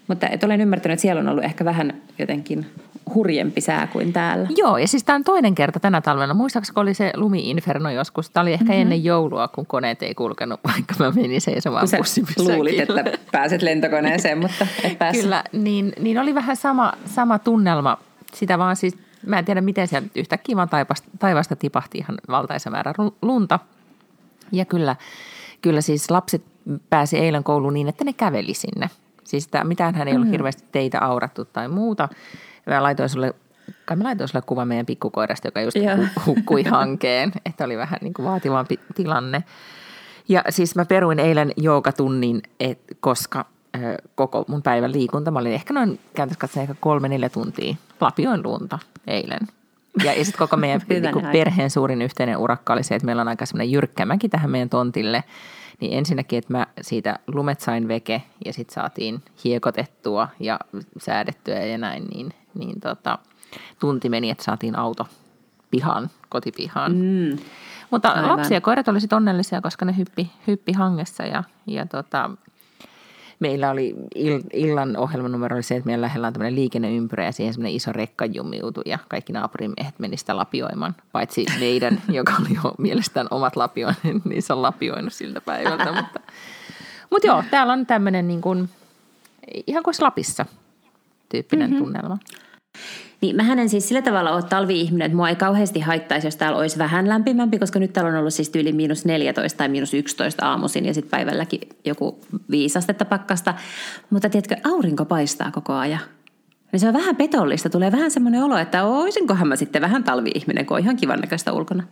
Mutta 0.08 0.28
et 0.28 0.44
olen 0.44 0.60
ymmärtänyt, 0.60 0.92
että 0.92 1.02
siellä 1.02 1.20
on 1.20 1.28
ollut 1.28 1.44
ehkä 1.44 1.64
vähän 1.64 2.02
jotenkin 2.18 2.66
hurjempi 3.14 3.60
sää 3.60 3.86
kuin 3.86 4.12
täällä. 4.12 4.48
Joo, 4.56 4.78
ja 4.78 4.88
siis 4.88 5.04
tämä 5.04 5.16
on 5.16 5.24
toinen 5.24 5.54
kerta 5.54 5.80
tänä 5.80 6.00
talvena. 6.00 6.34
Muistaakseni 6.34 6.80
oli 6.80 6.94
se 6.94 7.12
lumi-inferno 7.16 7.90
joskus. 7.90 8.30
Tämä 8.30 8.42
oli 8.42 8.52
ehkä 8.52 8.64
mm-hmm. 8.64 8.80
ennen 8.80 9.04
joulua, 9.04 9.48
kun 9.48 9.66
koneet 9.66 10.02
ei 10.02 10.14
kulkenut, 10.14 10.60
vaikka 10.72 10.94
mä 10.98 11.10
menin 11.10 11.40
seisomaan 11.40 11.88
bussipysäkillä. 11.96 12.54
luulit, 12.56 12.80
että 12.80 13.04
pääset 13.32 13.62
lentokoneeseen, 13.62 14.38
mutta 14.38 14.66
et 14.84 14.98
päässyt. 14.98 15.24
Kyllä, 15.24 15.44
niin, 15.52 15.92
niin 16.00 16.18
oli 16.18 16.34
vähän 16.34 16.56
sama, 16.56 16.92
sama 17.04 17.38
tunnelma. 17.38 17.98
Sitä 18.34 18.58
vaan 18.58 18.76
siis, 18.76 18.96
mä 19.26 19.38
en 19.38 19.44
tiedä 19.44 19.60
miten 19.60 19.88
sieltä 19.88 20.08
yhtäkkiä 20.14 20.56
vaan 20.56 20.68
taivasta, 20.68 21.08
taivasta 21.18 21.56
tipahti 21.56 21.98
ihan 21.98 22.18
valtaisa 22.28 22.70
määrä 22.70 22.94
lunta. 23.22 23.58
Ja 24.52 24.64
kyllä, 24.64 24.96
kyllä 25.62 25.80
siis 25.80 26.10
lapset 26.10 26.42
pääsi 26.90 27.18
eilen 27.18 27.44
kouluun 27.44 27.74
niin, 27.74 27.88
että 27.88 28.04
ne 28.04 28.12
käveli 28.12 28.54
sinne– 28.54 28.90
Siis 29.26 29.48
mitään 29.64 29.94
hän 29.94 30.08
ei 30.08 30.14
ollut 30.14 30.28
mm. 30.28 30.32
hirveästi 30.32 30.64
teitä 30.72 31.00
aurattu 31.00 31.44
tai 31.44 31.68
muuta. 31.68 32.08
Mä 32.66 32.82
laitoin 32.82 33.08
sulle, 33.08 33.34
kai 33.84 33.96
mä 33.96 34.04
laitoin 34.04 34.28
sulle 34.28 34.42
kuva 34.46 34.64
meidän 34.64 34.86
pikkukoirasta, 34.86 35.48
joka 35.48 35.60
just 35.60 35.76
yeah. 35.76 36.10
hukkui 36.26 36.62
hankeen, 36.62 37.32
että 37.46 37.64
oli 37.64 37.76
vähän 37.76 37.98
niin 38.02 38.14
kuin 38.14 38.26
vaativampi 38.26 38.80
tilanne. 38.94 39.44
Ja 40.28 40.42
siis 40.48 40.74
mä 40.76 40.84
peruin 40.84 41.18
eilen 41.18 41.52
joogatunnin, 41.56 42.42
et, 42.60 42.78
koska 43.00 43.46
ö, 43.76 43.78
koko 44.14 44.44
mun 44.48 44.62
päivän 44.62 44.92
liikunta, 44.92 45.30
mä 45.30 45.38
olin 45.38 45.52
ehkä 45.52 45.74
noin 45.74 46.00
kääntäisi 46.14 46.38
katsoen 46.38 46.62
ehkä 46.62 46.74
kolme 46.80 47.08
neljä 47.08 47.28
tuntia, 47.28 47.76
lapioin 48.00 48.42
lunta 48.42 48.78
eilen. 49.06 49.40
Ja, 50.04 50.12
ja 50.12 50.24
sitten 50.24 50.38
koko 50.38 50.56
meidän 50.56 50.80
niin 50.88 51.32
perheen 51.32 51.70
suurin 51.70 52.02
yhteinen 52.02 52.36
urakka 52.36 52.72
oli 52.72 52.82
se, 52.82 52.94
että 52.94 53.06
meillä 53.06 53.22
on 53.22 53.28
aika 53.28 53.46
semmoinen 53.46 53.72
jyrkkä 53.72 54.06
mäki 54.06 54.28
tähän 54.28 54.50
meidän 54.50 54.68
tontille– 54.68 55.24
niin 55.80 55.98
ensinnäkin, 55.98 56.38
että 56.38 56.52
mä 56.52 56.66
siitä 56.80 57.18
lumet 57.26 57.60
sain 57.60 57.88
veke 57.88 58.22
ja 58.44 58.52
sitten 58.52 58.74
saatiin 58.74 59.22
hiekotettua 59.44 60.28
ja 60.40 60.58
säädettyä 60.98 61.64
ja 61.64 61.78
näin, 61.78 62.04
niin, 62.04 62.32
niin 62.54 62.80
tota, 62.80 63.18
tunti 63.80 64.08
meni, 64.08 64.30
että 64.30 64.44
saatiin 64.44 64.78
auto 64.78 65.06
pihaan, 65.70 66.10
kotipihaan. 66.28 66.92
Mm. 66.92 67.38
Mutta 67.90 68.08
Aivan. 68.08 68.36
lapsi 68.36 68.54
ja 68.54 68.60
koirat 68.60 68.88
olisivat 68.88 69.12
onnellisia, 69.12 69.60
koska 69.60 69.84
ne 69.84 69.96
hyppi, 69.96 70.30
hyppi 70.46 70.72
hangessa 70.72 71.22
ja, 71.22 71.44
ja 71.66 71.86
tota, 71.86 72.30
meillä 73.38 73.70
oli 73.70 73.94
illan 74.52 74.96
ohjelmanumero 74.96 75.56
oli 75.56 75.62
se, 75.62 75.76
että 75.76 75.86
meillä 75.86 76.04
lähellä 76.04 76.26
on 76.26 76.32
tämmöinen 76.32 76.54
liikenneympyrä 76.54 77.24
ja 77.24 77.32
siihen 77.32 77.54
semmoinen 77.54 77.76
iso 77.76 77.92
rekka 77.92 78.26
jumiutui 78.26 78.82
ja 78.86 78.98
kaikki 79.08 79.32
naapurimiehet 79.32 79.98
meni 79.98 80.16
sitä 80.16 80.36
lapioimaan. 80.36 80.94
Paitsi 81.12 81.46
meidän, 81.60 82.02
joka 82.08 82.32
oli 82.40 82.54
jo 82.64 82.74
mielestään 82.78 83.26
omat 83.30 83.56
lapioinnit, 83.56 84.24
niin 84.24 84.42
se 84.42 84.52
on 84.52 84.62
lapioinut 84.62 85.12
siltä 85.12 85.40
päivältä. 85.40 85.92
mutta, 85.92 86.20
mutta 87.10 87.26
joo, 87.26 87.44
täällä 87.50 87.72
on 87.72 87.86
tämmöinen 87.86 88.28
niin 88.28 88.40
kuin, 88.40 88.68
ihan 89.66 89.82
kuin 89.82 89.94
Lapissa 90.00 90.46
tyyppinen 91.28 91.70
mm-hmm. 91.70 91.84
tunnelma. 91.84 92.18
Niin 93.20 93.36
mähän 93.36 93.58
en 93.58 93.68
siis 93.68 93.88
sillä 93.88 94.02
tavalla 94.02 94.34
ole 94.34 94.42
talvi-ihminen, 94.42 95.06
että 95.06 95.16
mua 95.16 95.28
ei 95.28 95.36
kauheasti 95.36 95.80
haittaisi, 95.80 96.26
jos 96.26 96.36
täällä 96.36 96.58
olisi 96.58 96.78
vähän 96.78 97.08
lämpimämpi, 97.08 97.58
koska 97.58 97.78
nyt 97.78 97.92
täällä 97.92 98.10
on 98.10 98.16
ollut 98.16 98.34
siis 98.34 98.50
yli 98.54 98.72
miinus 98.72 99.04
14 99.04 99.58
tai 99.58 99.68
miinus 99.68 99.94
11 99.94 100.46
aamuisin 100.46 100.86
ja 100.86 100.94
sitten 100.94 101.10
päivälläkin 101.10 101.60
joku 101.84 102.20
viisastetta 102.50 103.04
pakkasta. 103.04 103.54
Mutta 104.10 104.30
tiedätkö, 104.30 104.56
aurinko 104.64 105.04
paistaa 105.04 105.50
koko 105.50 105.72
ajan. 105.72 106.00
Niin 106.72 106.80
se 106.80 106.88
on 106.88 106.94
vähän 106.94 107.16
petollista. 107.16 107.70
Tulee 107.70 107.92
vähän 107.92 108.10
semmoinen 108.10 108.42
olo, 108.42 108.58
että 108.58 108.84
oisinkohan 108.84 109.48
mä 109.48 109.56
sitten 109.56 109.82
vähän 109.82 110.04
talvi-ihminen, 110.04 110.66
kun 110.66 110.76
on 110.76 110.82
ihan 110.82 110.96
kivan 110.96 111.20
näköistä 111.20 111.52
ulkona. 111.52 111.82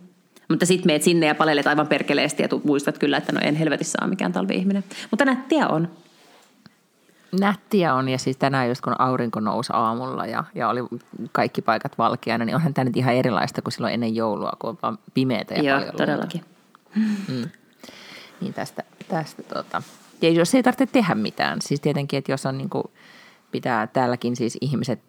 Mutta 0.49 0.65
sitten 0.65 0.87
meet 0.87 1.03
sinne 1.03 1.25
ja 1.25 1.35
palelet 1.35 1.67
aivan 1.67 1.87
perkeleesti 1.87 2.43
ja 2.43 2.49
muistat 2.63 2.97
kyllä, 2.97 3.17
että 3.17 3.31
no 3.31 3.39
en 3.43 3.55
helvetissä 3.55 3.97
ole 4.01 4.09
mikään 4.09 4.33
talvi-ihminen. 4.33 4.83
Mutta 5.11 5.25
nättiä 5.25 5.67
on 5.67 5.87
nättiä 7.39 7.93
on 7.93 8.09
ja 8.09 8.17
siis 8.17 8.37
tänään 8.37 8.67
just 8.67 8.81
kun 8.81 9.01
aurinko 9.01 9.39
nousi 9.39 9.73
aamulla 9.73 10.25
ja, 10.25 10.43
ja 10.55 10.69
oli 10.69 10.79
kaikki 11.31 11.61
paikat 11.61 11.97
valkeana, 11.97 12.45
niin 12.45 12.55
onhan 12.55 12.73
tämä 12.73 12.85
nyt 12.85 12.97
ihan 12.97 13.13
erilaista 13.13 13.61
kuin 13.61 13.71
silloin 13.71 13.93
ennen 13.93 14.15
joulua, 14.15 14.51
kun 14.59 14.69
on 14.69 14.77
vaan 14.83 14.97
pimeätä 15.13 15.53
ja 15.53 15.63
Joo, 15.63 15.79
paljon 15.79 15.95
todellakin. 15.95 16.45
Mm. 17.27 17.49
Niin 18.41 18.53
tästä, 18.53 18.83
tästä 19.07 19.43
tota. 19.43 19.81
Ja 20.21 20.29
jos 20.29 20.55
ei 20.55 20.63
tarvitse 20.63 20.85
tehdä 20.85 21.15
mitään, 21.15 21.61
siis 21.61 21.81
tietenkin, 21.81 22.17
että 22.17 22.31
jos 22.31 22.45
on 22.45 22.57
niin 22.57 22.69
kuin, 22.69 22.83
pitää 23.51 23.87
täälläkin 23.87 24.35
siis 24.35 24.57
ihmiset 24.61 24.99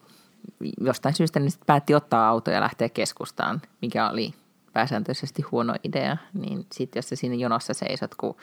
jostain 0.81 1.15
syystä 1.15 1.41
niin 1.41 1.53
päätti 1.67 1.95
ottaa 1.95 2.29
auto 2.29 2.51
ja 2.51 2.61
lähteä 2.61 2.89
keskustaan, 2.89 3.63
mikä 3.83 4.11
oli 4.11 4.35
pääsääntöisesti 4.73 5.43
huono 5.43 5.75
idea, 5.85 6.17
niin 6.35 6.67
sitten 6.73 6.99
jos 6.99 7.09
sä 7.09 7.17
siinä 7.17 7.35
jonossa 7.35 7.75
seisot, 7.75 8.15
kun 8.15 8.37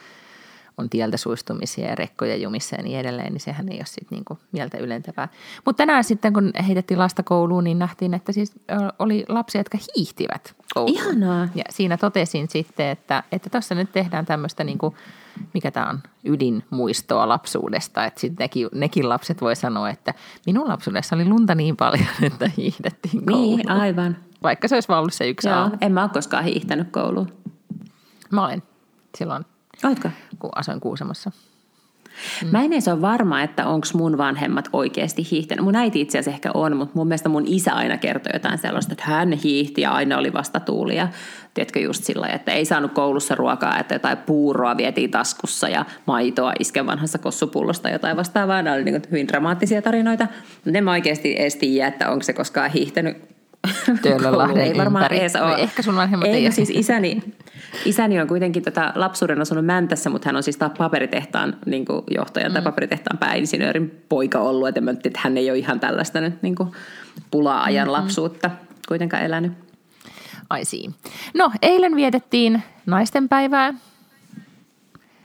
on 0.77 0.89
tieltä 0.89 1.17
suistumisia 1.17 1.87
ja 1.87 1.95
rekkoja 1.95 2.35
jumissa 2.35 2.75
ja 2.75 2.83
niin 2.83 2.99
edelleen, 2.99 3.33
niin 3.33 3.41
sehän 3.41 3.69
ei 3.69 3.77
ole 3.77 3.85
sitten 3.85 4.07
niinku 4.15 4.37
mieltä 4.51 4.77
ylentävää. 4.77 5.27
Mutta 5.65 5.77
tänään 5.77 6.03
sitten, 6.03 6.33
kun 6.33 6.51
heitettiin 6.67 6.99
lasta 6.99 7.23
kouluun, 7.23 7.63
niin 7.63 7.79
nähtiin, 7.79 8.13
että 8.13 8.31
siis 8.31 8.53
oli 8.99 9.25
lapsia, 9.27 9.59
jotka 9.59 9.77
hiihtivät 9.97 10.55
kouluun. 10.73 10.97
Ihanaa. 10.97 11.47
Ja 11.55 11.63
siinä 11.69 11.97
totesin 11.97 12.49
sitten, 12.49 12.87
että 12.87 13.23
että 13.31 13.49
tuossa 13.49 13.75
nyt 13.75 13.91
tehdään 13.91 14.25
tämmöistä 14.25 14.63
niinku, 14.63 14.95
mikä 15.53 15.71
tämä 15.71 15.89
on, 15.89 15.99
ydinmuistoa 16.25 17.27
lapsuudesta. 17.27 18.05
Että 18.05 18.19
sitten 18.19 18.43
nekin, 18.43 18.67
nekin 18.73 19.09
lapset 19.09 19.41
voi 19.41 19.55
sanoa, 19.55 19.89
että 19.89 20.13
minun 20.45 20.67
lapsuudessa 20.67 21.15
oli 21.15 21.25
lunta 21.25 21.55
niin 21.55 21.77
paljon, 21.77 22.07
että 22.31 22.51
hiihdettiin 22.57 23.25
kouluun. 23.25 23.57
Niin, 23.57 23.71
aivan. 23.71 24.17
vaikka 24.43 24.67
se 24.67 24.75
olisi 24.75 24.89
vaan 24.89 24.99
ollut 24.99 25.13
se 25.13 25.29
yksi 25.29 25.47
Joo, 25.47 25.57
aamu. 25.57 25.75
en 25.81 25.91
mä 25.91 26.01
ole 26.01 26.09
koskaan 26.13 26.43
hiihtänyt 26.43 26.91
kouluun. 26.91 27.33
Mä 28.31 28.45
olin 28.45 28.63
silloin, 29.17 29.45
Ootko? 29.83 30.09
kun 30.39 30.49
asuin 30.55 30.79
Kuusamossa. 30.79 31.31
Mm. 32.41 32.49
Mä 32.51 32.63
en 32.63 32.73
edes 32.73 32.87
ole 32.87 33.01
varma, 33.01 33.41
että 33.41 33.67
onko 33.67 33.87
mun 33.93 34.17
vanhemmat 34.17 34.69
oikeasti 34.73 35.27
hiihtänyt. 35.31 35.65
Mun 35.65 35.75
äiti 35.75 36.01
itse 36.01 36.17
asiassa 36.17 36.35
ehkä 36.35 36.51
on, 36.53 36.77
mutta 36.77 36.91
mun 36.95 37.07
mielestä 37.07 37.29
mun 37.29 37.43
isä 37.47 37.73
aina 37.73 37.97
kertoi 37.97 38.31
jotain 38.33 38.57
sellaista, 38.57 38.93
että 38.93 39.05
hän 39.07 39.31
hiihti 39.31 39.81
ja 39.81 39.91
aina 39.91 40.17
oli 40.17 40.33
vastatuuli. 40.33 40.95
Ja 40.95 41.07
tiedätkö 41.53 41.79
just 41.79 42.03
sillä 42.03 42.27
että 42.27 42.51
ei 42.51 42.65
saanut 42.65 42.91
koulussa 42.91 43.35
ruokaa, 43.35 43.79
että 43.79 43.95
jotain 43.95 44.17
puuroa 44.17 44.77
vietiin 44.77 45.11
taskussa 45.11 45.69
ja 45.69 45.85
maitoa 46.05 46.53
isken 46.59 46.85
vanhassa 46.85 47.17
kossupullosta 47.17 47.89
jotain 47.89 48.17
vastaavaa. 48.17 48.61
Nämä 48.61 48.75
oli 48.75 48.83
niin 48.83 49.01
hyvin 49.11 49.27
dramaattisia 49.27 49.81
tarinoita. 49.81 50.27
Mutta 50.65 50.77
en 50.77 50.83
mä 50.83 50.91
oikeasti 50.91 51.35
edes 51.39 51.55
tiedä, 51.55 51.87
että 51.87 52.09
onko 52.09 52.23
se 52.23 52.33
koskaan 52.33 52.71
hiihtänyt 52.71 53.32
Töölönlahden 54.01 54.63
Ei 54.63 54.77
varmaan 54.77 55.13
edes 55.13 55.35
ole. 55.35 55.55
ehkä 55.55 55.81
sun 55.81 55.95
vanhemmat 55.95 56.27
ei 56.27 56.33
ei 56.33 56.45
no 56.45 56.51
siis 56.51 56.69
isäni, 56.69 57.23
isäni 57.85 58.21
on 58.21 58.27
kuitenkin 58.27 58.63
tätä 58.63 58.93
lapsuuden 58.95 59.41
asunut 59.41 59.65
Mäntässä, 59.65 60.09
mutta 60.09 60.29
hän 60.29 60.35
on 60.35 60.43
siis 60.43 60.59
paperitehtaan 60.77 61.57
niin 61.65 61.85
kuin 61.85 62.03
johtajan 62.11 62.51
mm. 62.51 62.53
tai 62.53 62.61
paperitehtaan 62.61 63.17
pääinsinöörin 63.17 64.03
poika 64.09 64.39
ollut. 64.39 64.67
Et 64.67 64.77
en 64.77 64.83
mä 64.83 64.91
että 64.91 65.19
hän 65.23 65.37
ei 65.37 65.49
ole 65.49 65.57
ihan 65.57 65.79
tällaista 65.79 66.21
nyt 66.21 66.41
niin 66.41 66.55
kuin 66.55 66.71
pula-ajan 67.31 67.87
mm-hmm. 67.87 68.03
lapsuutta 68.03 68.51
kuitenkaan 68.87 69.23
elänyt. 69.23 69.51
Ai 70.49 70.65
siinä. 70.65 70.93
No, 71.33 71.51
eilen 71.61 71.95
vietettiin 71.95 72.63
naistenpäivää. 72.85 73.73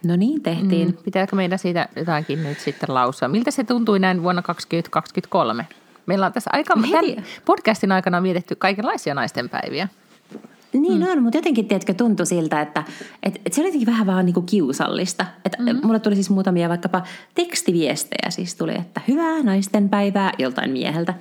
No 0.04 0.16
niin 0.16 0.42
tehtiin. 0.42 0.88
Mm. 0.88 0.97
Pitääkö 1.04 1.37
meidän 1.37 1.59
siitä 1.59 1.88
jotakin 1.97 2.42
nyt 2.42 2.61
sitten 2.61 2.95
lausua? 2.95 3.28
Miltä 3.28 3.50
se 3.50 3.64
tuntui 3.64 3.99
näin 3.99 4.23
vuonna 4.23 4.42
2023? 4.42 5.66
Meillä 6.09 6.27
on 6.27 6.33
tässä 6.33 6.50
aika, 6.53 6.75
tämän 6.91 7.25
podcastin 7.45 7.93
aikana 7.93 8.17
on 8.17 8.23
vietetty 8.23 8.55
kaikenlaisia 8.57 9.15
naistenpäiviä. 9.15 9.88
Niin 10.73 11.00
mm. 11.03 11.09
on, 11.12 11.23
mutta 11.23 11.38
jotenkin 11.38 11.69
tiedätkö, 11.69 11.95
tuntui 11.95 12.27
siltä, 12.27 12.61
että 12.61 12.85
et, 13.23 13.41
et 13.47 13.53
se 13.53 13.61
oli 13.61 13.69
jotenkin 13.69 13.87
vähän 13.87 14.07
vaan 14.07 14.25
niinku 14.27 14.43
kiusallista. 14.43 15.27
Et 15.45 15.57
mm. 15.59 15.81
Mulle 15.87 15.99
tuli 16.00 16.15
siis 16.15 16.31
muutamia 16.31 16.69
vaikkapa 16.69 17.03
tekstiviestejä, 17.35 18.31
siis 18.31 18.55
tuli, 18.55 18.75
että 18.75 19.00
hyvää 19.09 19.43
naisten 19.43 19.88
päivää 19.88 20.33
joltain 20.38 20.71
mieheltä. 20.71 21.15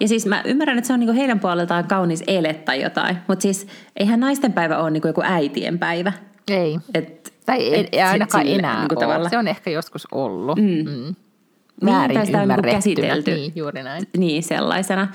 Ja 0.00 0.08
siis 0.08 0.26
mä 0.26 0.42
ymmärrän, 0.44 0.78
että 0.78 0.86
se 0.86 0.92
on 0.92 1.00
niinku 1.00 1.14
heidän 1.16 1.40
puoleltaan 1.40 1.84
kaunis 1.88 2.24
ele 2.26 2.54
tai 2.54 2.82
jotain, 2.82 3.16
mutta 3.28 3.42
siis 3.42 3.66
eihän 3.96 4.20
naisten 4.20 4.52
päivä 4.52 4.78
ole 4.78 4.90
niinku 4.90 5.08
joku 5.08 5.22
äitien 5.24 5.78
päivä. 5.78 6.12
Ei. 6.50 6.78
Et, 6.94 7.32
Tai 7.46 7.56
ei, 7.58 7.80
et 7.80 7.88
ei 7.92 8.00
ainakaan 8.00 8.44
sille 8.44 8.58
enää 8.58 8.78
niinku 8.80 8.94
ole. 8.94 9.00
tavalla- 9.04 9.28
Se 9.28 9.38
on 9.38 9.48
ehkä 9.48 9.70
joskus 9.70 10.08
ollut. 10.12 10.58
Mm. 10.58 10.90
Mm. 10.90 11.14
Niin, 11.82 11.94
Väärin 11.94 12.16
tai 12.16 12.26
sitä 12.26 12.38
on 12.38 12.42
ymmärrettynä. 12.42 12.74
käsitelty. 12.74 13.30
Niin, 13.34 13.52
juuri 13.56 13.82
näin. 13.82 14.02
Niin, 14.16 14.42
sellaisena. 14.42 15.08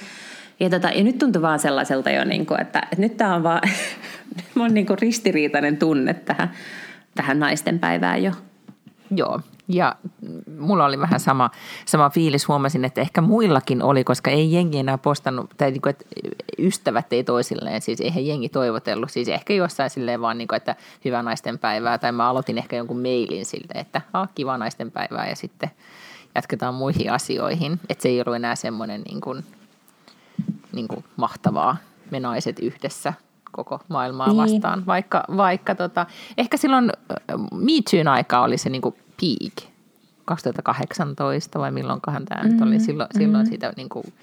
Ja, 0.60 0.70
tota, 0.70 0.90
ja 0.90 1.04
nyt 1.04 1.18
tuntuu 1.18 1.42
vaan 1.42 1.60
sellaiselta 1.60 2.10
jo, 2.10 2.24
niin 2.26 2.46
kuin, 2.46 2.62
että, 2.62 2.80
että 2.80 3.02
nyt 3.02 3.18
tämä 3.18 3.36
on 3.36 3.44
vaan 3.44 3.62
on 4.60 4.74
niin 4.74 4.86
kuin 4.86 5.00
ristiriitainen 5.00 5.78
tunne 5.78 6.14
tähän, 6.14 6.52
tähän 7.16 7.40
naisten 7.40 7.80
päivään 7.80 8.24
jo. 8.24 8.32
Joo, 9.12 9.40
ja 9.68 9.96
mulla 10.60 10.86
oli 10.86 11.00
vähän 11.00 11.20
sama, 11.20 11.50
sama 11.86 12.10
fiilis. 12.10 12.48
Huomasin, 12.48 12.86
että 12.86 13.02
ehkä 13.02 13.22
muillakin 13.22 13.84
oli, 13.84 14.04
koska 14.04 14.32
ei 14.32 14.54
jengi 14.54 14.80
enää 14.80 14.98
postannut, 14.98 15.50
tai 15.58 15.72
niin 15.72 15.82
kuin, 15.82 15.90
että 15.90 16.06
ystävät 16.60 17.14
ei 17.14 17.24
toisilleen, 17.24 17.82
siis 17.82 18.02
eihän 18.02 18.26
jengi 18.26 18.50
toivotellut. 18.50 19.12
Siis 19.12 19.28
ehkä 19.28 19.54
jossain 19.54 19.90
silleen 19.90 20.22
vaan, 20.22 20.38
niin 20.38 20.48
kuin, 20.48 20.58
että 20.58 20.76
hyvää 21.06 21.24
naisten 21.24 21.60
päivää, 21.60 21.98
tai 21.98 22.12
mä 22.12 22.30
aloitin 22.30 22.58
ehkä 22.58 22.76
jonkun 22.76 23.02
mailin 23.02 23.46
silleen, 23.46 23.80
että 23.80 24.02
ah, 24.14 24.30
kiva 24.36 24.58
naisten 24.58 24.92
päivää, 24.92 25.30
ja 25.30 25.36
sitten 25.36 25.72
jatketaan 26.36 26.74
muihin 26.74 27.12
asioihin. 27.12 27.80
Että 27.90 28.02
se 28.02 28.10
ei 28.10 28.22
ollut 28.22 28.36
enää 28.36 28.56
semmoinen 28.56 29.02
niin 29.02 29.22
kuin, 29.22 29.46
niin 30.72 30.88
kuin 30.88 31.06
mahtavaa, 31.16 31.78
me 32.12 32.20
naiset 32.20 32.60
yhdessä 32.60 33.14
koko 33.52 33.80
maailmaa 33.88 34.28
Niin. 34.28 34.38
vastaan. 34.38 34.86
Vaikka, 34.86 35.24
vaikka 35.38 35.76
tota, 35.76 36.06
ehkä 36.38 36.58
silloin 36.58 36.92
äh, 37.12 37.40
Me 37.52 37.72
Toon 37.92 38.08
aika 38.08 38.42
oli 38.42 38.58
se 38.58 38.70
niin 38.70 38.82
kuin 38.82 38.96
peak, 39.22 39.72
2018 40.26 41.60
vai 41.60 41.72
milloinkohan 41.72 42.26
tämä 42.26 42.42
mm-hmm. 42.42 42.54
nyt 42.54 42.68
oli. 42.68 42.80
Silloin, 42.80 43.08
mm-hmm. 43.08 43.26
silloin 43.26 43.48
siitä 43.48 43.74
niin 43.78 43.90
kuin, 43.90 44.14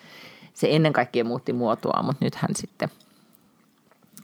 se 0.54 0.68
ennen 0.70 0.92
kaikkea 0.92 1.24
muutti 1.24 1.52
muotoa, 1.52 2.02
mutta 2.02 2.24
nythän 2.24 2.50
sitten 2.56 2.88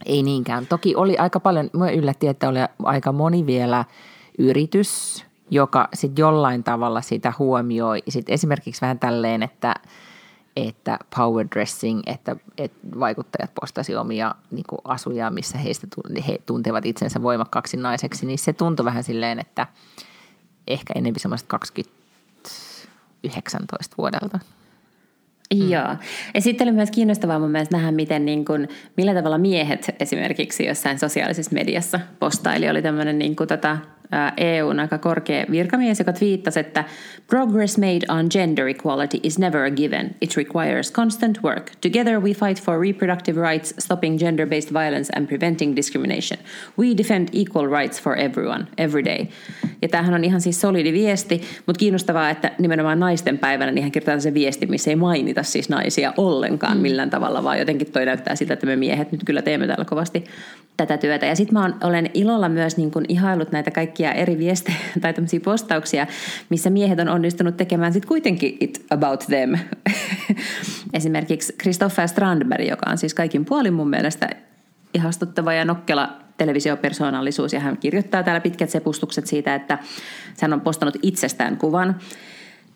ei 0.07 0.23
niinkään. 0.23 0.67
Toki 0.67 0.97
oli 0.97 1.17
aika 1.19 1.41
paljon, 1.41 1.71
minua 1.73 1.91
yllätti, 1.91 2.29
että 2.29 2.49
oli 2.49 2.59
aika 2.83 3.13
moni 3.13 3.47
vielä 3.47 3.85
yritys, 4.39 5.25
joka 5.51 5.89
sitten 5.95 6.23
jollain 6.23 6.65
tavalla 6.65 7.01
sitä 7.01 7.33
huomioi. 7.39 8.03
Sit 8.09 8.31
esimerkiksi 8.31 8.81
vähän 8.81 8.99
tälleen, 8.99 9.43
että, 9.43 9.75
että 10.57 10.99
power 11.17 11.47
dressing, 11.55 12.03
että, 12.07 12.37
että 12.59 12.79
vaikuttajat 13.01 13.51
postasi 13.61 13.97
omia 13.97 14.35
niin 14.51 14.65
kuin 14.69 14.81
asuja, 14.85 15.31
missä 15.31 15.59
heistä 15.59 15.87
he 16.29 16.39
tuntevat 16.47 16.87
itsensä 16.87 17.23
voimakkaaksi 17.23 17.77
naiseksi, 17.77 18.27
niin 18.27 18.39
se 18.39 18.53
tuntui 18.53 18.85
vähän 18.85 19.05
silleen, 19.05 19.39
että 19.39 19.67
ehkä 20.67 20.93
enemmän 20.97 21.21
semmoista 21.21 21.49
2019 21.49 23.95
vuodelta. 23.99 24.39
Mm. 25.55 25.71
Joo. 25.71 25.97
Ja 26.35 26.41
sitten 26.41 26.69
oli 26.69 26.73
myös 26.73 26.91
kiinnostavaa 26.91 27.39
mun 27.39 27.51
mielestä 27.51 27.77
nähdä, 27.77 27.93
miten 27.93 28.25
niin 28.25 28.45
kuin, 28.45 28.69
millä 28.97 29.15
tavalla 29.15 29.39
miehet 29.39 29.95
esimerkiksi 30.01 30.67
jossain 30.67 30.99
sosiaalisessa 30.99 31.55
mediassa 31.55 32.01
postaili. 32.19 32.71
Oli 32.71 32.83
tämmöinen 32.83 33.19
niin 33.19 33.37
tota, 33.37 33.79
EUn 34.37 34.81
aika 34.81 34.99
korkea 34.99 35.47
virkamies, 35.51 35.99
joka 35.99 36.13
twiittasi, 36.13 36.61
että 36.61 36.85
Progress 37.27 37.79
made 37.79 38.07
on 38.09 38.27
gender 38.31 38.69
equality 38.69 39.19
is 39.23 39.39
never 39.39 39.65
a 39.65 39.71
given. 39.71 40.15
It 40.21 40.37
requires 40.37 40.93
constant 40.93 41.43
work. 41.43 41.71
Together 41.81 42.21
we 42.21 42.33
fight 42.35 42.63
for 42.63 42.81
reproductive 42.81 43.41
rights, 43.41 43.75
stopping 43.79 44.19
gender-based 44.19 44.73
violence 44.73 45.13
and 45.17 45.27
preventing 45.27 45.77
discrimination. 45.77 46.39
We 46.79 46.97
defend 46.97 47.29
equal 47.33 47.67
rights 47.67 48.03
for 48.03 48.19
everyone, 48.19 48.67
every 48.79 49.05
day. 49.05 49.27
Ja 49.83 49.89
tämähän 49.89 50.15
on 50.15 50.25
ihan 50.25 50.41
siis 50.41 50.61
solidi 50.61 50.93
viesti, 50.93 51.43
mutta 51.67 51.79
kiinnostavaa, 51.79 52.31
että 52.31 52.53
nimenomaan 52.59 53.01
naisten 53.01 53.39
päivänä 53.39 53.73
niin 53.73 53.83
hän 53.83 53.93
kirjoittaa 53.93 54.21
se 54.21 54.35
viesti, 54.35 54.67
missä 54.67 54.91
ei 54.91 54.97
mainita 54.97 55.43
siis 55.43 55.69
naisia 55.69 56.13
ollenkaan 56.17 56.77
mm. 56.77 56.83
millään 56.83 57.11
tavalla, 57.11 57.45
vaan 57.45 57.59
jotenkin 57.59 57.93
toi 57.93 58.07
näyttää 58.07 58.37
siltä, 58.37 58.55
että 58.55 58.67
me 58.67 58.77
miehet 58.77 59.13
nyt 59.13 59.21
kyllä 59.25 59.43
teemme 59.43 59.67
täällä 59.67 59.85
kovasti 59.85 60.25
tätä 60.77 60.97
työtä. 60.97 61.27
Ja 61.27 61.37
sitten 61.37 61.59
mä 61.59 61.71
olen 61.83 62.11
ilolla 62.15 62.49
myös 62.49 62.77
niin 62.77 62.91
kuin 62.91 63.05
ihailut 63.09 63.53
näitä 63.53 63.71
kaikkia 63.71 63.98
eri 64.07 64.39
viestejä 64.39 64.79
tai 65.01 65.15
tämmöisiä 65.15 65.41
postauksia, 65.41 66.07
missä 66.51 66.71
miehet 66.71 67.01
on 67.01 67.09
onnistunut 67.09 67.57
tekemään 67.57 67.93
sitten 67.93 68.09
kuitenkin 68.09 68.57
it 68.61 68.87
about 68.91 69.25
them. 69.29 69.59
Esimerkiksi 70.93 71.53
Christopher 71.61 72.09
Strandberg, 72.09 72.69
joka 72.69 72.91
on 72.91 72.99
siis 72.99 73.15
kaikin 73.15 73.45
puolin 73.45 73.75
mun 73.75 73.91
mielestä 73.91 74.29
ihastuttava 74.95 75.53
ja 75.53 75.65
nokkela 75.65 76.09
televisiopersoonallisuus 76.37 77.53
ja 77.53 77.61
hän 77.61 77.77
kirjoittaa 77.77 78.23
täällä 78.23 78.41
pitkät 78.41 78.71
sepustukset 78.71 79.27
siitä, 79.27 79.55
että 79.55 79.79
hän 80.41 80.53
on 80.53 80.61
postannut 80.61 80.97
itsestään 81.03 81.57
kuvan 81.57 81.97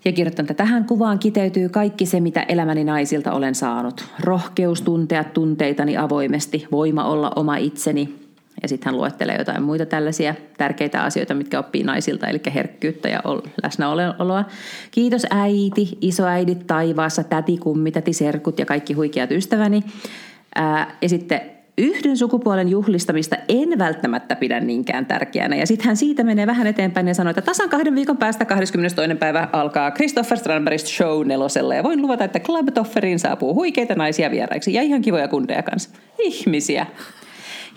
ja 0.05 0.13
kirjoittanut, 0.13 0.51
että 0.51 0.65
tähän 0.65 0.85
kuvaan 0.85 1.19
kiteytyy 1.19 1.69
kaikki 1.69 2.07
se, 2.07 2.21
mitä 2.21 2.43
elämäni 2.43 2.85
naisilta 2.85 3.33
olen 3.33 3.55
saanut. 3.55 4.05
Rohkeus 4.21 4.83
tuntea 4.83 5.25
tunteitani 5.25 5.97
avoimesti, 5.97 6.67
voima 6.73 7.05
olla 7.05 7.33
oma 7.37 7.57
itseni. 7.57 8.22
Ja 8.63 8.69
sitten 8.69 8.93
hän 8.93 8.97
luettelee 8.97 9.37
jotain 9.39 9.63
muita 9.63 9.87
tällaisia 9.87 10.35
tärkeitä 10.59 11.03
asioita, 11.03 11.35
mitkä 11.35 11.59
oppii 11.59 11.83
naisilta, 11.83 12.27
eli 12.27 12.41
herkkyyttä 12.55 13.09
ja 13.09 13.21
ol- 13.25 13.49
läsnäoloa. 13.63 14.45
Kiitos 14.91 15.27
äiti, 15.31 15.99
isoäidit 16.01 16.67
taivaassa, 16.67 17.25
täti, 17.25 17.57
kummi, 17.57 17.91
täti, 17.91 18.13
serkut 18.13 18.59
ja 18.59 18.67
kaikki 18.67 18.93
huikeat 18.93 19.31
ystäväni. 19.31 19.83
Ää, 20.55 20.97
ja 21.03 21.09
sitten 21.09 21.41
yhden 21.79 22.17
sukupuolen 22.17 22.69
juhlistamista 22.69 23.37
en 23.49 23.79
välttämättä 23.79 24.37
pidä 24.37 24.61
niinkään 24.61 25.07
tärkeänä. 25.07 25.57
Ja 25.57 25.67
sitten 25.67 25.87
hän 25.87 25.97
siitä 25.97 26.25
menee 26.25 26.47
vähän 26.47 26.67
eteenpäin 26.67 27.09
ja 27.09 27.15
sanoo, 27.15 27.31
että 27.31 27.43
tasan 27.43 27.69
kahden 27.69 27.95
viikon 27.95 28.17
päästä 28.17 28.45
22. 28.45 29.15
päivä 29.15 29.49
alkaa 29.53 29.91
Christopher 29.91 30.39
Strandbergist 30.39 30.87
show 30.87 31.27
nelosella. 31.27 31.75
Ja 31.75 31.83
voin 31.83 32.03
luvata, 32.03 32.25
että 32.25 32.41
Club 32.41 32.69
Tofferiin 32.75 33.19
saapuu 33.19 33.55
huikeita 33.55 33.95
naisia 33.95 34.31
vieraiksi 34.31 34.75
ja 34.75 34.83
ihan 34.83 35.03
kivoja 35.03 35.29
kundeja 35.29 35.63
kanssa. 35.63 35.91
Ihmisiä. 36.19 36.87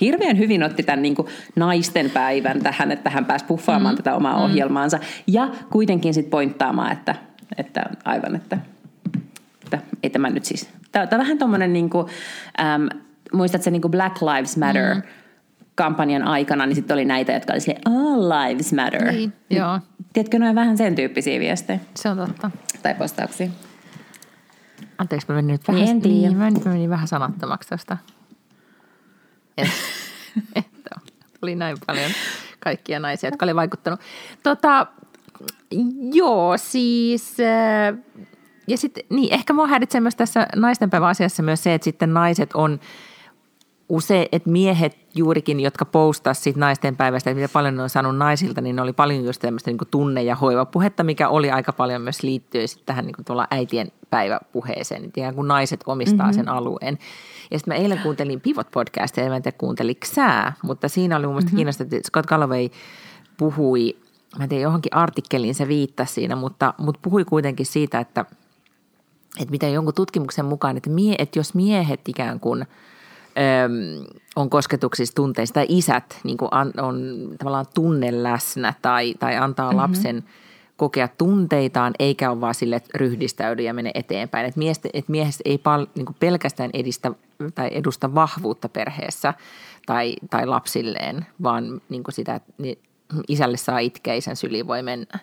Hirveän 0.02 0.38
hyvin 0.38 0.64
otti 0.64 0.84
tämän 0.84 1.02
niin 1.02 1.16
kuin 1.16 1.28
naisten 1.56 2.10
päivän 2.10 2.60
tähän, 2.64 2.92
että 2.92 3.10
hän 3.10 3.26
pääsi 3.26 3.46
puffaamaan 3.46 3.96
mm. 3.96 3.98
tätä 3.98 4.16
omaa 4.16 4.38
mm. 4.38 4.44
ohjelmaansa. 4.44 5.00
Ja 5.28 5.50
kuitenkin 5.72 6.14
sitten 6.14 6.32
pointtaamaan, 6.32 6.92
että, 6.92 7.16
että 7.58 7.84
aivan, 8.06 8.36
että 8.36 8.58
että 9.64 9.80
ei 10.04 10.10
tämä 10.10 10.30
nyt 10.30 10.46
siis, 10.46 10.70
tämä 10.92 11.08
on 11.12 11.20
vähän 11.20 11.38
tuommoinen 11.38 11.74
niin 11.74 11.90
kuin, 11.90 12.08
äm, 12.60 12.90
muistatko 13.34 13.70
niin 13.70 13.82
kuin 13.82 13.92
Black 13.92 14.22
Lives 14.22 14.58
Matter 14.58 14.96
mm. 14.96 15.02
kampanjan 15.76 16.24
aikana, 16.24 16.66
niin 16.66 16.76
sitten 16.76 16.94
oli 16.94 17.06
näitä, 17.06 17.34
jotka 17.34 17.54
oli 17.54 17.60
silleen, 17.60 17.88
all 17.88 18.30
lives 18.30 18.74
matter. 18.74 19.12
Niin, 19.12 19.34
joo. 19.50 19.80
Tiedätkö, 20.14 20.40
noin 20.40 20.56
vähän 20.56 20.78
sen 20.78 20.96
tyyppisiä 20.96 21.40
viestejä 21.40 21.80
Se 21.96 22.10
on 22.10 22.18
totta. 22.18 22.52
tai 22.84 22.96
postauksia. 22.96 23.48
Anteeksi, 24.98 25.28
mä 25.30 25.36
menin 25.36 25.52
nyt 25.52 25.68
vähän, 25.68 25.82
Niin, 25.82 25.92
en 25.92 26.02
tiedä. 26.02 26.28
niin, 26.28 26.38
mä 26.38 26.52
menin 26.66 26.90
vähän 26.90 27.08
sanattomaksi 27.08 27.70
tästä. 27.70 27.98
Et, 29.58 29.68
että 30.56 30.90
oli 31.42 31.56
näin 31.56 31.78
paljon 31.86 32.12
kaikkia 32.60 33.00
naisia, 33.00 33.28
jotka 33.28 33.46
oli 33.46 33.56
vaikuttanut. 33.56 34.00
Tota, 34.44 34.88
joo, 36.14 36.58
siis 36.58 37.38
äh, 37.40 37.98
ja 38.68 38.78
sitten 38.78 39.04
niin, 39.10 39.34
ehkä 39.34 39.54
mua 39.54 39.68
häiritsee 39.68 40.02
myös 40.02 40.16
tässä 40.16 40.48
naistenpäivän 40.56 41.10
asiassa 41.10 41.44
myös 41.44 41.64
se, 41.64 41.74
että 41.74 41.84
sitten 41.86 42.14
naiset 42.14 42.54
on 42.54 42.80
usein, 43.90 44.28
että 44.32 44.50
miehet 44.50 44.98
juurikin, 45.16 45.60
jotka 45.60 45.86
postasivat 45.86 46.44
siitä 46.44 46.60
naisten 46.60 46.96
päivästä, 46.96 47.30
että 47.30 47.42
mitä 47.42 47.54
paljon 47.54 47.76
ne 47.76 47.84
on 47.84 47.90
saanut 47.90 48.18
naisilta, 48.18 48.62
niin 48.62 48.76
ne 48.76 48.82
oli 48.82 48.94
paljon 48.94 49.26
just 49.26 49.42
tämmöistä 49.42 49.72
niin 49.72 49.80
tunne- 49.92 50.24
ja 50.24 50.36
hoivapuhetta, 50.36 51.04
mikä 51.04 51.30
oli 51.30 51.52
aika 51.52 51.74
paljon 51.74 52.02
myös 52.02 52.24
liittyen 52.24 52.68
sitten 52.68 52.86
tähän 52.86 53.06
niin 53.06 53.26
tuolla 53.26 53.48
äitien 53.52 53.92
päiväpuheeseen, 54.10 55.06
että 55.06 55.34
kun 55.34 55.48
naiset 55.48 55.84
omistaa 55.86 56.26
mm-hmm. 56.26 56.36
sen 56.36 56.50
alueen. 56.50 56.98
Ja 57.52 57.60
sitten 57.60 57.74
mä 57.74 57.78
eilen 57.78 58.00
kuuntelin 58.00 58.42
Pivot-podcastia, 58.42 59.36
en 59.36 59.44
tiedä 59.44 59.58
kuunteliko 59.58 60.06
sää, 60.06 60.54
mutta 60.64 60.88
siinä 60.88 61.16
oli 61.16 61.26
mun 61.26 61.34
mielestä 61.34 61.48
mm-hmm. 61.48 61.56
kiinnostavaa, 61.56 61.88
että 61.98 62.08
Scott 62.08 62.28
Galloway 62.28 62.70
puhui, 63.38 63.98
mä 64.38 64.44
en 64.44 64.50
tiedä, 64.50 64.64
johonkin 64.64 64.96
artikkeliin 64.96 65.56
se 65.56 65.68
viittasi 65.68 66.14
siinä, 66.14 66.36
mutta, 66.36 66.74
mutta 66.78 67.00
puhui 67.04 67.26
kuitenkin 67.26 67.66
siitä, 67.66 68.00
että, 68.00 68.26
että 69.40 69.52
mitä 69.52 69.68
jonkun 69.68 69.94
tutkimuksen 69.94 70.46
mukaan, 70.46 70.78
että, 70.78 70.90
mie, 70.90 71.16
että 71.18 71.40
jos 71.40 71.54
miehet 71.54 72.10
ikään 72.10 72.40
kuin– 72.40 72.66
on 74.36 74.50
kosketuksissa 74.50 75.16
tunteissa 75.16 75.54
tai 75.54 75.66
isät 75.70 76.20
niin 76.24 76.38
kuin 76.38 76.50
on, 76.54 76.72
on 76.78 77.28
tavallaan 77.38 77.66
tunne 77.74 78.24
läsnä 78.24 78.74
tai, 78.82 79.14
tai 79.20 79.38
antaa 79.38 79.66
mm-hmm. 79.66 79.82
lapsen 79.82 80.24
kokea 80.78 81.08
tunteitaan 81.08 81.94
eikä 82.00 82.32
ole 82.32 82.42
vaan 82.42 82.56
sille, 82.56 82.76
että 82.76 82.90
ryhdistäydy 82.96 83.64
ja 83.64 83.74
mene 83.74 83.92
eteenpäin. 83.94 84.46
Että 84.46 84.60
miestä, 84.60 84.90
että 84.94 85.12
miehestä 85.12 85.42
ei 85.46 85.58
pal, 85.58 85.88
niin 85.96 86.06
pelkästään 86.20 86.70
edistä 86.74 87.12
tai 87.56 87.70
edusta 87.72 88.16
vahvuutta 88.16 88.70
perheessä 88.70 89.34
tai, 89.86 90.16
tai 90.30 90.46
lapsilleen, 90.46 91.26
vaan 91.44 91.82
niin 91.90 92.04
sitä, 92.10 92.36
että 92.36 92.54
isälle 93.28 93.58
saa 93.58 93.80
itkeä, 93.80 94.14
isän 94.14 94.36
syliin 94.36 94.68
voi 94.68 94.84
mennä. 94.84 95.20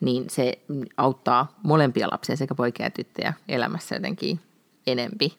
Niin 0.00 0.30
se 0.30 0.58
auttaa 0.96 1.58
molempia 1.62 2.08
lapsia, 2.10 2.36
sekä 2.36 2.54
poikia 2.54 2.86
ja 2.86 2.90
tyttöjä 2.90 3.32
elämässä 3.48 3.94
jotenkin 3.94 4.40
enempi. 4.86 5.34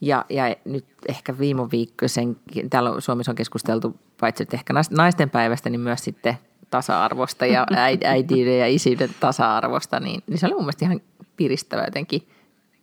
Ja, 0.00 0.24
ja 0.28 0.56
nyt 0.64 0.84
ehkä 1.08 1.38
viime 1.38 1.70
viikkoisen, 1.70 2.36
täällä 2.70 3.00
Suomessa 3.00 3.32
on 3.32 3.36
keskusteltu 3.36 3.96
paitsi 4.20 4.46
ehkä 4.52 4.74
naisten 4.90 5.30
päivästä, 5.30 5.70
niin 5.70 5.80
myös 5.80 6.04
sitten 6.04 6.38
tasa-arvosta 6.72 7.46
ja 7.46 7.66
äidiyden 8.04 8.58
ja 8.58 8.66
isyyden 8.66 9.10
tasa-arvosta, 9.20 10.00
niin, 10.00 10.22
niin 10.26 10.38
se 10.38 10.46
oli 10.46 10.54
mun 10.54 10.62
mielestä 10.62 10.84
ihan 10.84 11.00
piristävä 11.36 11.82
jotenkin 11.84 12.28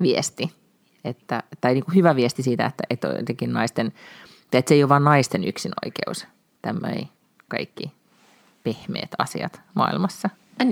viesti. 0.02 0.52
Että, 1.06 1.44
tai 1.62 1.74
niin 1.74 1.86
kuin 1.86 1.96
hyvä 1.96 2.16
viesti 2.16 2.44
siitä, 2.44 2.66
että, 2.66 2.84
että 2.90 3.08
jotenkin 3.08 3.54
naisten, 3.54 3.94
että 4.54 4.70
se 4.70 4.76
ei 4.76 4.84
ole 4.84 4.90
vain 4.90 5.04
naisten 5.04 5.44
yksin 5.44 5.72
oikeus, 5.86 6.28
tämmöinen 6.62 7.06
kaikki 7.48 7.92
pehmeät 8.64 9.12
asiat 9.18 9.62
maailmassa. 9.74 10.30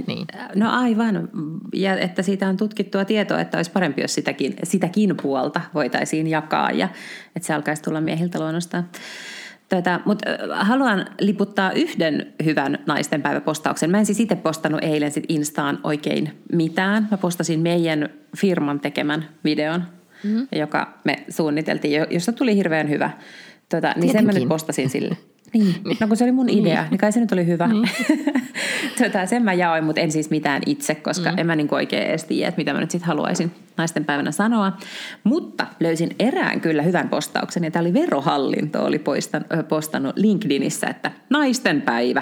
Niin. 0.08 0.28
No 0.56 0.72
aivan, 0.72 1.30
ja 1.74 1.98
että 1.98 2.22
siitä 2.22 2.50
on 2.50 2.58
tutkittua 2.58 3.06
tietoa, 3.06 3.42
että 3.42 3.58
olisi 3.58 3.72
parempi, 3.72 4.02
jos 4.02 4.14
sitäkin, 4.14 4.56
sitäkin 4.64 5.18
puolta 5.22 5.62
voitaisiin 5.74 6.28
jakaa 6.28 6.72
ja 6.72 6.90
että 7.36 7.48
se 7.48 7.54
alkaisi 7.54 7.82
tulla 7.82 8.02
miehiltä 8.02 8.40
luonnostaan. 8.40 8.90
Tätä, 9.70 10.00
mutta 10.06 10.30
haluan 10.52 11.06
liputtaa 11.20 11.72
yhden 11.72 12.34
hyvän 12.46 12.80
naistenpäiväpostauksen. 12.86 13.92
Mä 13.92 14.00
en 14.00 14.06
siis 14.06 14.20
itse 14.20 14.36
postannut 14.36 14.84
eilen 14.84 15.12
sit 15.12 15.24
Instaan 15.28 15.80
oikein 15.84 16.44
mitään. 16.52 17.08
Mä 17.12 17.18
postasin 17.18 17.60
meidän 17.60 18.10
firman 18.38 18.80
tekemän 18.80 19.30
videon, 19.44 19.84
mm-hmm. 20.24 20.48
joka 20.52 21.00
me 21.04 21.24
suunniteltiin, 21.30 22.06
josta 22.10 22.32
tuli 22.32 22.56
hirveän 22.56 22.90
hyvä. 22.90 23.12
Tota, 23.70 23.94
niin 23.96 24.12
sen 24.12 24.26
mä 24.26 24.32
nyt 24.32 24.48
postasin 24.48 24.90
sille. 24.90 25.18
Niin, 25.54 25.76
no 26.00 26.08
kun 26.08 26.18
se 26.18 26.24
oli 26.24 26.32
mun 26.32 26.50
idea, 26.50 26.82
niin, 26.82 26.90
niin 26.90 26.98
kai 26.98 27.12
se 27.12 27.20
nyt 27.20 27.32
oli 27.32 27.46
hyvä. 27.46 27.68
Niin. 27.68 27.90
tota, 29.04 29.26
sen 29.26 29.44
mä 29.44 29.54
jaoin, 29.54 29.84
mutta 29.84 30.02
en 30.02 30.12
siis 30.12 30.30
mitään 30.30 30.62
itse, 30.66 30.96
koska 30.96 31.32
mm. 31.32 31.38
en 31.38 31.48
mä 31.48 31.56
niin 31.56 31.68
oikein 31.72 32.04
edes 32.04 32.24
tiedä, 32.24 32.48
että 32.48 32.60
mitä 32.60 32.74
mä 32.74 32.80
nyt 32.80 32.92
sitten 32.92 33.08
haluaisin 33.08 33.52
naisten 33.78 34.06
päivänä 34.06 34.32
sanoa. 34.32 34.78
Mutta 35.24 35.68
löysin 35.80 36.16
erään 36.20 36.62
kyllä 36.62 36.82
hyvän 36.82 37.10
postauksen, 37.10 37.64
ja 37.64 37.72
tämä 37.72 37.82
oli 37.82 37.94
verohallinto, 37.94 38.86
oli 38.86 39.02
postannut 39.70 40.18
LinkedInissä, 40.18 40.88
että 40.88 41.12
naisten 41.30 41.82
päivä. 41.82 42.22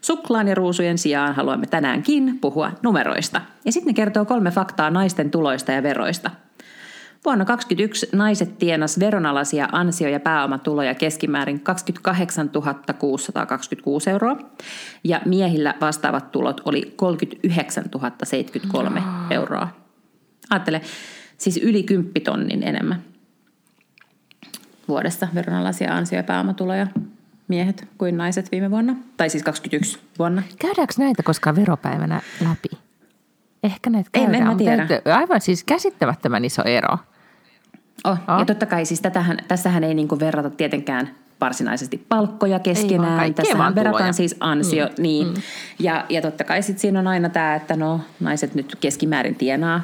Suklaan 0.00 0.48
ja 0.48 0.54
ruusujen 0.54 0.98
sijaan 0.98 1.34
haluamme 1.34 1.66
tänäänkin 1.66 2.38
puhua 2.40 2.72
numeroista. 2.82 3.40
Ja 3.64 3.72
sitten 3.72 3.90
ne 3.90 3.94
kertoo 3.94 4.24
kolme 4.24 4.50
faktaa 4.50 4.90
naisten 4.90 5.30
tuloista 5.30 5.72
ja 5.72 5.82
veroista– 5.82 6.30
Vuonna 7.24 7.44
2021 7.44 8.08
naiset 8.12 8.58
tienas 8.58 9.00
veronalaisia 9.00 9.68
ansio- 9.72 10.08
ja 10.08 10.20
pääomatuloja 10.20 10.94
keskimäärin 10.94 11.60
28 11.60 12.50
626 12.98 14.10
euroa 14.10 14.36
ja 15.04 15.20
miehillä 15.24 15.74
vastaavat 15.80 16.32
tulot 16.32 16.60
oli 16.64 16.92
39 16.96 17.84
073 18.24 19.00
no. 19.00 19.06
euroa. 19.30 19.68
Ajattele, 20.50 20.80
siis 21.38 21.56
yli 21.56 21.82
kymppitonnin 21.82 22.62
enemmän 22.62 23.02
vuodessa 24.88 25.28
veronalaisia 25.34 25.94
ansio- 25.94 26.16
ja 26.16 26.22
pääomatuloja 26.22 26.86
miehet 27.48 27.88
kuin 27.98 28.16
naiset 28.16 28.52
viime 28.52 28.70
vuonna, 28.70 28.96
tai 29.16 29.30
siis 29.30 29.42
21 29.42 29.98
vuonna. 30.18 30.42
Käydäänkö 30.58 30.94
näitä 30.98 31.22
koskaan 31.22 31.56
veropäivänä 31.56 32.20
läpi? 32.40 32.68
Ehkä 33.62 33.90
näitä 33.90 34.10
käydään. 34.12 34.34
En, 34.34 34.42
en 34.42 34.48
mä 34.48 34.54
tiedä. 34.56 34.86
Aivan 35.16 35.40
siis 35.40 35.64
käsittämättömän 35.64 36.44
iso 36.44 36.62
ero. 36.62 36.98
Oh. 38.04 38.18
Oh. 38.28 38.38
Ja 38.38 38.44
totta 38.44 38.66
kai 38.66 38.84
siis 38.84 39.00
tätähän, 39.00 39.36
tässähän 39.48 39.84
ei 39.84 39.94
niinku 39.94 40.20
verrata 40.20 40.50
tietenkään 40.50 41.10
varsinaisesti 41.40 42.06
palkkoja 42.08 42.58
keskenään. 42.58 43.34
Tässähän 43.34 43.74
verrataan 43.74 44.14
siis 44.14 44.36
ansio. 44.40 44.86
Mm. 44.86 44.92
Niin. 44.98 45.26
Mm. 45.26 45.34
Ja, 45.78 46.04
ja 46.08 46.22
totta 46.22 46.44
kai 46.44 46.62
sit 46.62 46.78
siinä 46.78 46.98
on 46.98 47.06
aina 47.06 47.28
tämä, 47.28 47.54
että 47.54 47.76
no 47.76 48.00
naiset 48.20 48.54
nyt 48.54 48.76
keskimäärin 48.80 49.34
tienaa 49.34 49.80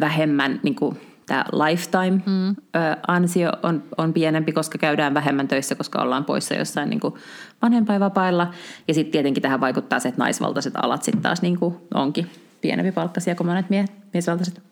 vähemmän 0.00 0.60
niin 0.62 0.74
kuin 0.74 1.00
tämä 1.26 1.44
lifetime-ansio 1.52 3.50
mm. 3.50 3.58
on, 3.62 3.82
on 3.98 4.12
pienempi, 4.12 4.52
koska 4.52 4.78
käydään 4.78 5.14
vähemmän 5.14 5.48
töissä, 5.48 5.74
koska 5.74 6.02
ollaan 6.02 6.24
poissa 6.24 6.54
jossain 6.54 6.90
niin 6.90 7.00
kuin 7.00 7.14
vanhempainvapailla. 7.62 8.50
Ja 8.88 8.94
sitten 8.94 9.12
tietenkin 9.12 9.42
tähän 9.42 9.60
vaikuttaa 9.60 9.98
se, 9.98 10.08
että 10.08 10.22
naisvaltaiset 10.22 10.74
alat 10.76 11.02
sitten 11.02 11.22
taas 11.22 11.42
niin 11.42 11.58
kuin 11.58 11.76
onkin 11.94 12.30
pienempi 12.60 12.92
palkkaisia 12.92 13.34
kuin 13.34 13.46
monet 13.46 13.70
miehet, 13.70 13.90
miesvaltaiset. 14.12 14.62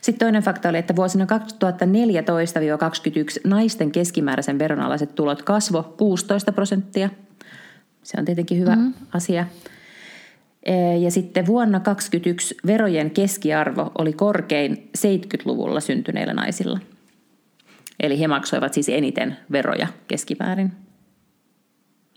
Sitten 0.00 0.26
toinen 0.26 0.42
fakta 0.42 0.68
oli, 0.68 0.78
että 0.78 0.96
vuosina 0.96 1.24
2014-2021 1.24 1.28
naisten 3.44 3.92
keskimääräisen 3.92 4.58
veronalaiset 4.58 5.14
tulot 5.14 5.42
kasvo 5.42 5.82
16 5.82 6.52
prosenttia. 6.52 7.10
Se 8.02 8.16
on 8.18 8.24
tietenkin 8.24 8.58
hyvä 8.58 8.76
mm-hmm. 8.76 8.94
asia. 9.12 9.46
Ja 11.00 11.10
sitten 11.10 11.46
vuonna 11.46 11.80
2021 11.80 12.56
verojen 12.66 13.10
keskiarvo 13.10 13.92
oli 13.98 14.12
korkein 14.12 14.90
70-luvulla 14.98 15.80
syntyneillä 15.80 16.34
naisilla. 16.34 16.78
Eli 18.00 18.20
he 18.20 18.28
maksoivat 18.28 18.74
siis 18.74 18.88
eniten 18.88 19.36
veroja 19.52 19.86
keskimäärin. 20.08 20.72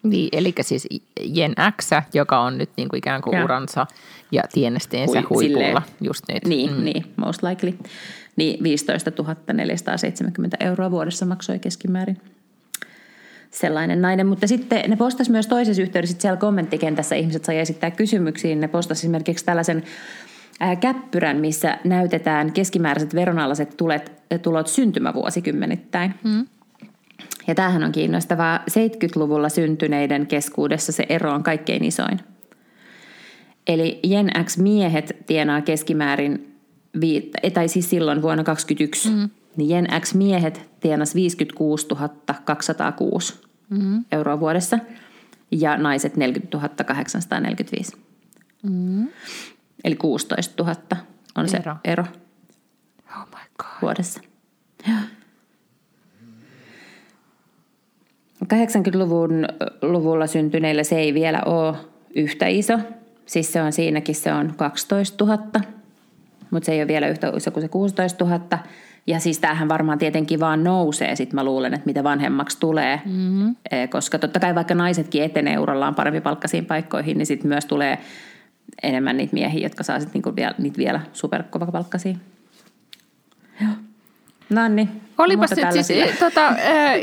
Niin, 0.04 0.30
eli 0.32 0.54
siis 0.62 0.88
Jen 1.26 1.54
X, 1.82 1.90
joka 2.14 2.40
on 2.40 2.58
nyt 2.58 2.70
niin 2.78 2.90
kuin 2.90 2.98
ikään 2.98 3.22
kuin 3.22 3.38
ja. 3.38 3.44
uransa 3.44 3.88
ja 4.32 4.44
tienesteensä 4.54 5.22
Hui, 5.22 5.30
huipulla 5.30 5.82
silleen, 5.82 6.02
just 6.02 6.24
nyt. 6.34 6.46
Niin, 6.46 6.74
mm. 6.74 6.84
niin, 6.84 7.06
most 7.16 7.44
likely. 7.44 7.78
Niin 8.36 8.64
15 8.64 9.12
470 9.54 10.58
euroa 10.60 10.92
vuodessa 10.92 11.26
maksoi 11.26 11.60
keskimäärin 11.60 12.18
sellainen 13.52 14.02
nainen. 14.02 14.28
Mutta 14.28 14.48
sitten 14.48 14.90
ne 14.90 14.96
postasi 14.96 15.32
myös 15.32 15.48
toisessa 15.48 15.82
yhteydessä, 15.82 16.18
siellä 16.20 16.38
kommenttikentässä 16.38 17.16
ihmiset 17.16 17.46
sai 17.46 17.60
esittää 17.60 17.92
kysymyksiä. 17.92 18.56
Ne 18.56 18.68
postasi 18.68 19.00
esimerkiksi 19.00 19.46
tällaisen 19.46 19.84
käppyrän, 20.80 21.38
missä 21.38 21.78
näytetään 21.84 22.52
keskimääräiset 22.52 23.16
veronalaiset 23.16 23.78
tulet, 23.78 24.12
tulot 24.42 24.68
syntymävuosikymmenittäin. 24.68 26.14
Mm. 26.24 26.46
Ja 27.48 27.56
tämähän 27.56 27.84
on 27.84 27.92
kiinnostavaa. 27.92 28.60
70-luvulla 28.72 29.50
syntyneiden 29.50 30.28
keskuudessa 30.28 30.92
se 30.92 31.06
ero 31.10 31.32
on 31.34 31.44
kaikkein 31.44 31.84
isoin. 31.84 32.20
Eli 33.68 34.00
Gen 34.10 34.32
X-miehet 34.44 35.16
tienaa 35.26 35.62
keskimäärin, 35.62 36.58
tai 37.54 37.68
siis 37.68 37.90
silloin 37.90 38.22
vuonna 38.22 38.44
2021, 38.44 39.10
mm. 39.10 39.30
niin 39.58 39.68
Gen 39.68 40.02
X-miehet 40.02 40.70
tienas 40.80 41.16
56 41.16 41.88
206 42.46 43.34
mm. 43.70 44.06
euroa 44.12 44.40
vuodessa 44.40 44.80
ja 45.52 45.78
naiset 45.78 46.16
40 46.18 46.84
845. 46.84 47.98
Mm. 48.64 49.08
Eli 49.84 49.96
16 49.96 50.64
000 50.64 50.76
on 51.36 51.46
ero. 51.46 51.48
se 51.48 51.92
ero 51.92 52.04
oh 53.12 53.28
my 53.28 53.42
God. 53.58 53.82
vuodessa. 53.82 54.22
80-luvun 58.44 59.48
luvulla 59.82 60.28
syntyneillä 60.28 60.84
se 60.84 61.00
ei 61.00 61.14
vielä 61.14 61.42
ole 61.46 61.76
yhtä 62.16 62.48
iso. 62.48 62.80
Siis 63.28 63.54
se 63.54 63.62
on 63.62 63.74
siinäkin 63.74 64.16
se 64.16 64.34
on 64.34 64.54
12 64.58 65.26
000, 65.26 65.44
mutta 66.52 66.66
se 66.66 66.72
ei 66.72 66.80
ole 66.80 66.88
vielä 66.88 67.08
yhtä 67.08 67.32
iso 67.36 67.52
kuin 67.52 67.62
se 67.62 67.68
16 67.68 68.26
000. 68.26 68.60
Ja 69.08 69.20
siis 69.20 69.40
tämähän 69.40 69.70
varmaan 69.70 69.98
tietenkin 69.98 70.40
vaan 70.40 70.64
nousee, 70.64 71.16
sitten 71.16 71.36
mä 71.36 71.44
luulen, 71.44 71.74
että 71.74 71.86
mitä 71.86 72.04
vanhemmaksi 72.04 72.60
tulee. 72.60 73.02
Mm-hmm. 73.06 73.56
Koska 73.90 74.20
totta 74.20 74.40
kai 74.40 74.56
vaikka 74.56 74.76
naisetkin 74.76 75.24
etenee 75.24 75.60
urallaan 75.60 75.96
parempi 75.96 76.22
palkkaisiin 76.22 76.66
paikkoihin, 76.66 77.18
niin 77.18 77.26
sitten 77.26 77.48
myös 77.48 77.66
tulee 77.66 77.98
enemmän 78.84 79.18
niitä 79.18 79.34
miehiä, 79.34 79.66
jotka 79.66 79.84
saa 79.84 80.00
sitten 80.00 80.14
niinku 80.14 80.36
vielä, 80.36 80.56
niitä 80.58 80.78
vielä 80.78 81.02
superkovapalkkaisia 81.14 82.16
No 84.50 84.68
niin. 84.68 85.02
Olipas 85.18 85.52
nyt 85.52 85.86
siis, 85.86 86.20
tota, 86.20 86.48
äh, 86.48 86.56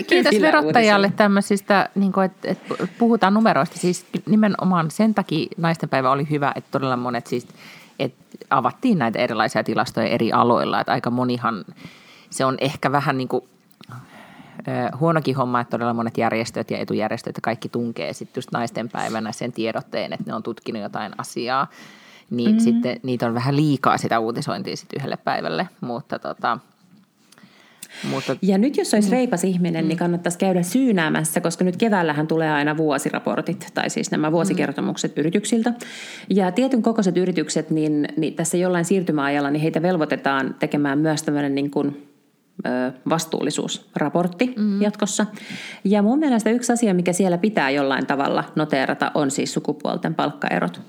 kiitos 0.07 0.40
verottajalle 0.40 1.12
tämmöisistä, 1.16 1.88
niin 1.94 2.12
kuin, 2.12 2.24
että, 2.24 2.48
että 2.48 2.74
puhutaan 2.98 3.35
numeroista. 3.35 3.78
Siis 3.78 4.07
nimenomaan 4.26 4.90
sen 4.90 5.14
takia 5.14 5.48
naistenpäivä 5.57 6.11
oli 6.11 6.26
hyvä, 6.30 6.52
että 6.57 6.70
todella 6.70 6.96
monet 6.96 7.26
siis, 7.26 7.48
että 7.98 8.24
avattiin 8.50 8.98
näitä 8.98 9.18
erilaisia 9.18 9.64
tilastoja 9.64 10.07
eri 10.07 10.33
aloilla. 10.33 10.80
Että 10.80 10.92
aika 10.92 11.11
monihan, 11.11 11.64
se 12.30 12.44
on 12.44 12.57
ehkä 12.61 12.92
vähän 12.92 13.18
niin 13.18 13.28
kuin 13.28 13.44
huonokin 15.00 15.37
homma, 15.37 15.61
että 15.61 15.70
todella 15.70 15.94
monet 15.94 16.18
järjestöt 16.18 16.70
ja 16.70 16.78
etujärjestöt 16.78 17.37
ja 17.37 17.40
kaikki 17.40 17.68
tunkee 17.68 18.12
sitten 18.12 18.38
just 18.38 18.52
naisten 18.52 18.88
päivänä 18.88 19.33
sen 19.33 19.52
tiedotteen, 19.52 20.12
että 20.12 20.24
ne 20.26 20.35
on 20.35 20.42
tutkinut 20.42 20.83
jotain 20.83 21.12
asiaa. 21.18 21.66
Niin 22.30 22.50
mm-hmm. 22.50 22.64
sitten 22.64 23.00
niitä 23.02 23.26
on 23.26 23.35
vähän 23.35 23.57
liikaa 23.57 23.98
sitä 23.98 24.18
uutisointia 24.18 24.76
sitten 24.76 25.00
yhdelle 25.00 25.16
päivälle, 25.16 25.68
mutta 25.80 26.18
tota, 26.18 26.59
mutta, 28.11 28.37
ja 28.42 28.59
nyt 28.59 28.76
jos 28.76 28.94
olisi 28.94 29.09
mm. 29.09 29.12
reipas 29.12 29.44
ihminen, 29.44 29.88
niin 29.88 29.98
kannattaisi 29.98 30.38
käydä 30.38 30.62
syynäämässä, 30.62 31.40
koska 31.40 31.64
nyt 31.64 31.76
keväällähän 31.76 32.26
tulee 32.26 32.52
aina 32.52 32.76
vuosiraportit, 32.76 33.66
tai 33.74 33.90
siis 33.90 34.11
nämä 34.11 34.33
vuosikertomukset 34.33 35.16
mm. 35.16 35.20
yrityksiltä. 35.20 35.72
Ja 36.30 36.52
tietyn 36.52 36.83
kokoiset 36.83 37.16
yritykset, 37.16 37.70
niin, 37.70 38.09
niin 38.16 38.35
tässä 38.35 38.57
jollain 38.57 38.85
siirtymäajalla, 38.85 39.50
niin 39.50 39.62
heitä 39.62 39.83
velvoitetaan 39.83 40.54
tekemään 40.59 40.98
myös 40.98 41.22
tämmöinen 41.22 41.54
niin 41.54 41.70
kuin 41.70 42.09
vastuullisuusraportti 43.09 44.54
mm. 44.57 44.83
jatkossa. 44.83 45.26
Ja 45.85 46.02
mun 46.02 46.18
mielestä 46.18 46.50
yksi 46.50 46.72
asia, 46.72 46.94
mikä 46.94 47.12
siellä 47.12 47.38
pitää 47.38 47.70
jollain 47.70 48.07
tavalla 48.07 48.44
noteerata, 48.57 49.11
on 49.14 49.30
siis 49.30 49.54
sukupuolten 49.54 50.14
palkkaerot. 50.14 50.80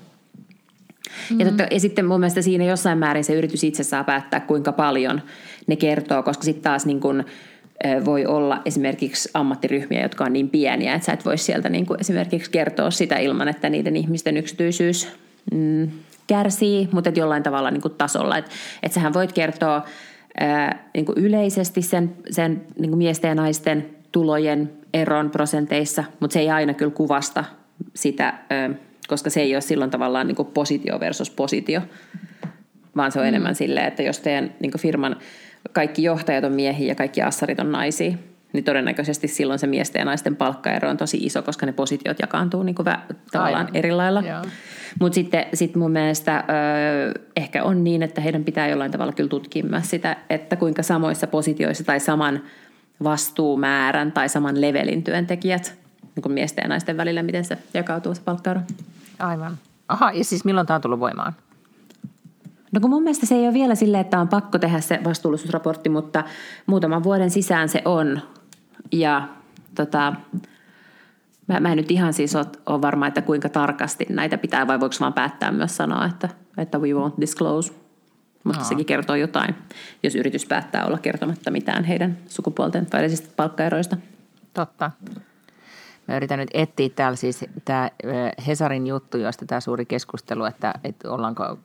Mm-hmm. 1.06 1.40
Ja, 1.40 1.46
totta, 1.46 1.66
ja 1.70 1.80
sitten 1.80 2.06
mun 2.06 2.20
mielestä 2.20 2.42
siinä 2.42 2.64
jossain 2.64 2.98
määrin 2.98 3.24
se 3.24 3.34
yritys 3.34 3.64
itse 3.64 3.82
saa 3.82 4.04
päättää, 4.04 4.40
kuinka 4.40 4.72
paljon 4.72 5.22
ne 5.66 5.76
kertoo, 5.76 6.22
koska 6.22 6.44
sitten 6.44 6.62
taas 6.62 6.86
niin 6.86 7.00
kun, 7.00 7.24
voi 8.04 8.26
olla 8.26 8.62
esimerkiksi 8.64 9.30
ammattiryhmiä, 9.34 10.02
jotka 10.02 10.24
on 10.24 10.32
niin 10.32 10.50
pieniä, 10.50 10.94
että 10.94 11.06
sä 11.06 11.12
et 11.12 11.24
voi 11.24 11.38
sieltä 11.38 11.68
niin 11.68 11.86
kuin 11.86 12.00
esimerkiksi 12.00 12.50
kertoa 12.50 12.90
sitä 12.90 13.18
ilman, 13.18 13.48
että 13.48 13.70
niiden 13.70 13.96
ihmisten 13.96 14.36
yksityisyys 14.36 15.08
mm, 15.52 15.90
kärsii, 16.26 16.88
mutta 16.92 17.10
et 17.10 17.16
jollain 17.16 17.42
tavalla 17.42 17.70
niin 17.70 17.82
kuin 17.82 17.94
tasolla. 17.94 18.38
Että 18.38 18.50
et 18.82 18.92
sähän 18.92 19.14
voit 19.14 19.32
kertoa 19.32 19.84
ää, 20.40 20.88
niin 20.94 21.06
kuin 21.06 21.18
yleisesti 21.18 21.82
sen, 21.82 22.12
sen 22.30 22.62
niin 22.78 22.90
kuin 22.90 22.98
miesten 22.98 23.28
ja 23.28 23.34
naisten 23.34 23.86
tulojen 24.12 24.72
eron 24.94 25.30
prosenteissa, 25.30 26.04
mutta 26.20 26.34
se 26.34 26.40
ei 26.40 26.50
aina 26.50 26.74
kyllä 26.74 26.92
kuvasta 26.92 27.44
sitä, 27.94 28.34
ää, 28.50 28.70
koska 29.08 29.30
se 29.30 29.40
ei 29.40 29.54
ole 29.54 29.60
silloin 29.60 29.90
tavallaan 29.90 30.26
niin 30.26 30.36
kuin 30.36 30.48
positio 30.48 31.00
versus 31.00 31.30
positio, 31.30 31.80
vaan 32.96 33.12
se 33.12 33.18
on 33.18 33.24
mm. 33.24 33.28
enemmän 33.28 33.54
silleen, 33.54 33.86
että 33.86 34.02
jos 34.02 34.20
teidän 34.20 34.54
niin 34.60 34.72
kuin 34.72 34.82
firman 34.82 35.16
kaikki 35.72 36.02
johtajat 36.02 36.44
on 36.44 36.52
miehiä 36.52 36.88
ja 36.88 36.94
kaikki 36.94 37.22
assarit 37.22 37.60
on 37.60 37.72
naisia, 37.72 38.16
niin 38.52 38.64
todennäköisesti 38.64 39.28
silloin 39.28 39.58
se 39.58 39.66
miesten 39.66 40.00
ja 40.00 40.04
naisten 40.04 40.36
palkkaero 40.36 40.90
on 40.90 40.96
tosi 40.96 41.16
iso, 41.16 41.42
koska 41.42 41.66
ne 41.66 41.72
positiot 41.72 42.18
jakaantuu 42.20 42.62
niin 42.62 42.74
kuin 42.74 42.86
vä- 42.86 43.14
tavallaan 43.32 43.66
Aivan. 43.66 43.76
eri 43.76 43.92
lailla. 43.92 44.22
Mutta 45.00 45.14
sitten 45.14 45.46
sit 45.54 45.76
mun 45.76 45.90
mielestä 45.90 46.44
ö, 46.48 47.20
ehkä 47.36 47.64
on 47.64 47.84
niin, 47.84 48.02
että 48.02 48.20
heidän 48.20 48.44
pitää 48.44 48.68
jollain 48.68 48.90
tavalla 48.90 49.12
kyllä 49.12 49.28
tutkia 49.28 49.64
myös 49.64 49.90
sitä, 49.90 50.16
että 50.30 50.56
kuinka 50.56 50.82
samoissa 50.82 51.26
positioissa 51.26 51.84
tai 51.84 52.00
saman 52.00 52.42
vastuumäärän 53.04 54.12
tai 54.12 54.28
saman 54.28 54.60
levelin 54.60 55.02
työntekijät 55.02 55.74
niin 56.16 56.22
kuin 56.22 56.32
miesten 56.32 56.62
ja 56.62 56.68
naisten 56.68 56.96
välillä, 56.96 57.22
miten 57.22 57.44
se 57.44 57.58
jakautuu 57.74 58.14
se 58.14 58.22
palkkaero. 58.24 58.60
Aivan. 59.18 59.58
Aha, 59.88 60.12
ja 60.12 60.24
siis 60.24 60.44
milloin 60.44 60.66
tämä 60.66 60.74
on 60.74 60.80
tullut 60.80 61.00
voimaan? 61.00 61.32
No 62.72 62.80
kun 62.80 62.90
mun 62.90 63.02
mielestä 63.02 63.26
se 63.26 63.34
ei 63.34 63.44
ole 63.44 63.54
vielä 63.54 63.74
silleen, 63.74 64.00
että 64.00 64.20
on 64.20 64.28
pakko 64.28 64.58
tehdä 64.58 64.80
se 64.80 65.00
vastuullisuusraportti, 65.04 65.88
mutta 65.88 66.24
muutaman 66.66 67.02
vuoden 67.02 67.30
sisään 67.30 67.68
se 67.68 67.82
on. 67.84 68.20
Ja 68.92 69.28
tota, 69.74 70.14
mä, 71.46 71.60
mä 71.60 71.70
en 71.70 71.76
nyt 71.76 71.90
ihan 71.90 72.12
siis 72.12 72.36
ole, 72.36 72.46
ole 72.66 72.82
varma, 72.82 73.06
että 73.06 73.22
kuinka 73.22 73.48
tarkasti 73.48 74.06
näitä 74.10 74.38
pitää, 74.38 74.66
vai 74.66 74.80
voiko 74.80 74.94
vaan 75.00 75.12
päättää 75.12 75.52
myös 75.52 75.76
sanoa, 75.76 76.06
että, 76.06 76.28
että 76.58 76.78
we 76.78 76.88
won't 76.88 77.20
disclose. 77.20 77.72
Mutta 78.44 78.62
Aa. 78.62 78.68
sekin 78.68 78.86
kertoo 78.86 79.16
jotain, 79.16 79.54
jos 80.02 80.14
yritys 80.14 80.46
päättää 80.46 80.86
olla 80.86 80.98
kertomatta 80.98 81.50
mitään 81.50 81.84
heidän 81.84 82.18
sukupuolten 82.28 82.86
välisistä 82.92 83.28
palkkaeroista. 83.36 83.96
Totta. 84.54 84.90
Mä 86.08 86.16
yritän 86.16 86.38
nyt 86.38 86.50
etsiä 86.54 86.88
täällä 86.88 87.16
siis 87.16 87.44
tämä 87.64 87.90
Hesarin 88.46 88.86
juttu, 88.86 89.18
josta 89.18 89.46
tämä 89.46 89.60
suuri 89.60 89.86
keskustelu, 89.86 90.44
että, 90.44 90.74
että 90.84 91.10
ollaanko, 91.10 91.58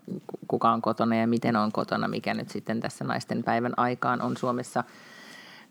kuka 0.48 0.72
on 0.72 0.82
kotona 0.82 1.16
ja 1.16 1.28
miten 1.28 1.56
on 1.56 1.72
kotona, 1.72 2.08
mikä 2.08 2.34
nyt 2.34 2.50
sitten 2.50 2.80
tässä 2.80 3.06
naisten 3.06 3.44
päivän 3.44 3.74
aikaan 3.78 4.22
on 4.22 4.38
Suomessa, 4.38 4.84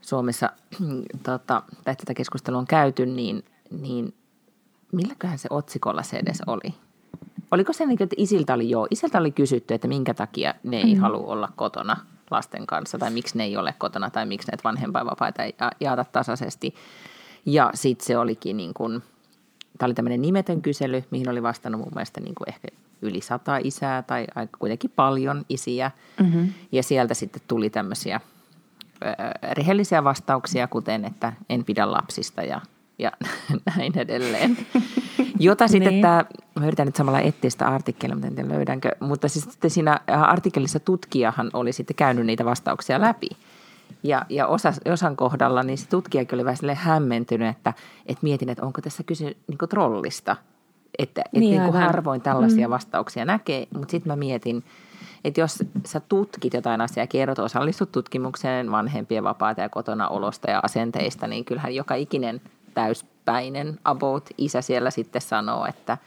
Suomessa 0.00 0.50
tota, 1.22 1.62
tai 1.84 1.96
tätä 1.96 2.14
keskustelua 2.14 2.58
on 2.58 2.66
käyty, 2.66 3.06
niin, 3.06 3.44
niin 3.80 4.14
milläköhän 4.92 5.38
se 5.38 5.48
otsikolla 5.50 6.02
se 6.02 6.16
edes 6.16 6.42
oli? 6.46 6.74
Oliko 7.50 7.72
se 7.72 7.86
niin, 7.86 8.02
että 8.02 8.16
isiltä 8.18 8.54
oli 8.54 8.70
joo, 8.70 8.86
isiltä 8.90 9.18
oli 9.18 9.30
kysytty, 9.30 9.74
että 9.74 9.88
minkä 9.88 10.14
takia 10.14 10.54
ne 10.62 10.76
ei 10.76 10.94
mm. 10.94 11.00
halua 11.00 11.32
olla 11.32 11.48
kotona 11.56 11.96
lasten 12.30 12.66
kanssa, 12.66 12.98
tai 12.98 13.10
miksi 13.10 13.38
ne 13.38 13.44
ei 13.44 13.56
ole 13.56 13.74
kotona, 13.78 14.10
tai 14.10 14.26
miksi 14.26 14.50
näitä 14.50 14.64
vanhempainvapaita 14.64 15.42
ei 15.42 15.54
jaata 15.80 16.04
tasaisesti– 16.04 16.74
ja 17.46 17.70
sitten 17.74 18.06
se 18.06 18.18
olikin 18.18 18.56
niin 18.56 18.74
kuin, 18.74 19.02
tämä 19.78 19.86
oli 19.86 19.94
tämmöinen 19.94 20.22
nimetön 20.22 20.62
kysely, 20.62 21.04
mihin 21.10 21.28
oli 21.28 21.42
vastannut 21.42 21.80
mun 21.80 21.92
mielestä 21.94 22.20
niin 22.20 22.34
kuin 22.34 22.48
ehkä 22.48 22.68
yli 23.02 23.20
sata 23.20 23.56
isää 23.56 24.02
tai 24.02 24.26
aika 24.34 24.56
kuitenkin 24.58 24.92
paljon 24.96 25.44
isiä. 25.48 25.90
Mm-hmm. 26.20 26.52
Ja 26.72 26.82
sieltä 26.82 27.14
sitten 27.14 27.42
tuli 27.48 27.70
tämmöisiä 27.70 28.20
rehellisiä 29.52 30.04
vastauksia, 30.04 30.68
kuten 30.68 31.04
että 31.04 31.32
en 31.48 31.64
pidä 31.64 31.92
lapsista 31.92 32.42
ja, 32.42 32.60
ja 32.98 33.12
näin 33.76 33.98
edelleen. 33.98 34.56
Jota 35.38 35.68
sitten 35.68 35.92
niin. 35.92 36.02
tämä, 36.02 36.24
mä 36.60 36.66
yritän 36.66 36.86
nyt 36.86 36.96
samalla 36.96 37.20
etsiä 37.20 37.50
sitä 37.50 37.68
artikkelia, 37.68 38.16
mutta 38.16 38.26
en 38.26 38.34
tiedä 38.34 38.48
löydänkö, 38.48 38.90
mutta 39.00 39.28
siis 39.28 39.44
sitten 39.44 39.70
siinä 39.70 40.00
artikkelissa 40.06 40.80
tutkijahan 40.80 41.50
oli 41.52 41.72
sitten 41.72 41.96
käynyt 41.96 42.26
niitä 42.26 42.44
vastauksia 42.44 43.00
läpi. 43.00 43.28
Ja, 44.02 44.26
ja 44.28 44.46
osa, 44.46 44.72
osan 44.92 45.16
kohdalla 45.16 45.62
niin 45.62 45.78
se 45.78 45.88
tutkijakin 45.88 46.36
oli 46.36 46.44
vähän 46.44 46.76
hämmentynyt, 46.76 47.48
että, 47.48 47.74
että 48.06 48.22
mietin, 48.22 48.48
että 48.48 48.66
onko 48.66 48.80
tässä 48.80 49.02
kyse 49.02 49.24
niin 49.24 49.68
trollista. 49.68 50.36
Että 50.98 51.22
niin, 51.32 51.44
että 51.44 51.62
niin 51.62 51.72
kuin 51.72 51.82
harvoin 51.82 52.20
tällaisia 52.20 52.68
mm. 52.68 52.72
vastauksia 52.72 53.24
näkee, 53.24 53.66
mutta 53.74 53.90
sitten 53.90 54.12
mä 54.12 54.16
mietin, 54.16 54.64
että 55.24 55.40
jos 55.40 55.58
sä 55.86 56.00
tutkit 56.00 56.54
jotain 56.54 56.80
asiaa, 56.80 57.06
kerrot, 57.06 57.38
osallistut 57.38 57.92
tutkimukseen 57.92 58.70
vanhempien 58.70 59.24
vapaata 59.24 59.60
ja 59.60 59.68
kotona 59.68 60.08
olosta 60.08 60.50
ja 60.50 60.60
asenteista, 60.62 61.26
niin 61.26 61.44
kyllähän 61.44 61.74
joka 61.74 61.94
ikinen 61.94 62.40
täyspäinen 62.74 63.78
about 63.84 64.30
isä 64.38 64.62
siellä 64.62 64.90
sitten 64.90 65.22
sanoo, 65.22 65.66
että, 65.66 65.98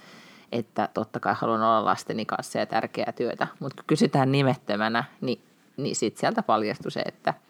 että 0.52 0.90
totta 0.94 1.20
kai 1.20 1.36
haluan 1.38 1.62
olla 1.62 1.86
lasteni 1.86 2.26
kanssa 2.26 2.60
ja 2.60 2.66
tärkeää 2.66 3.12
työtä. 3.12 3.48
Mutta 3.60 3.76
kun 3.76 3.88
kysytään 3.88 4.32
nimettömänä, 4.32 5.04
niin, 5.22 5.42
niin 5.78 5.96
sitten 5.96 6.20
sieltä 6.20 6.44
paljastui 6.44 6.92
se, 6.92 7.02
että– 7.02 7.34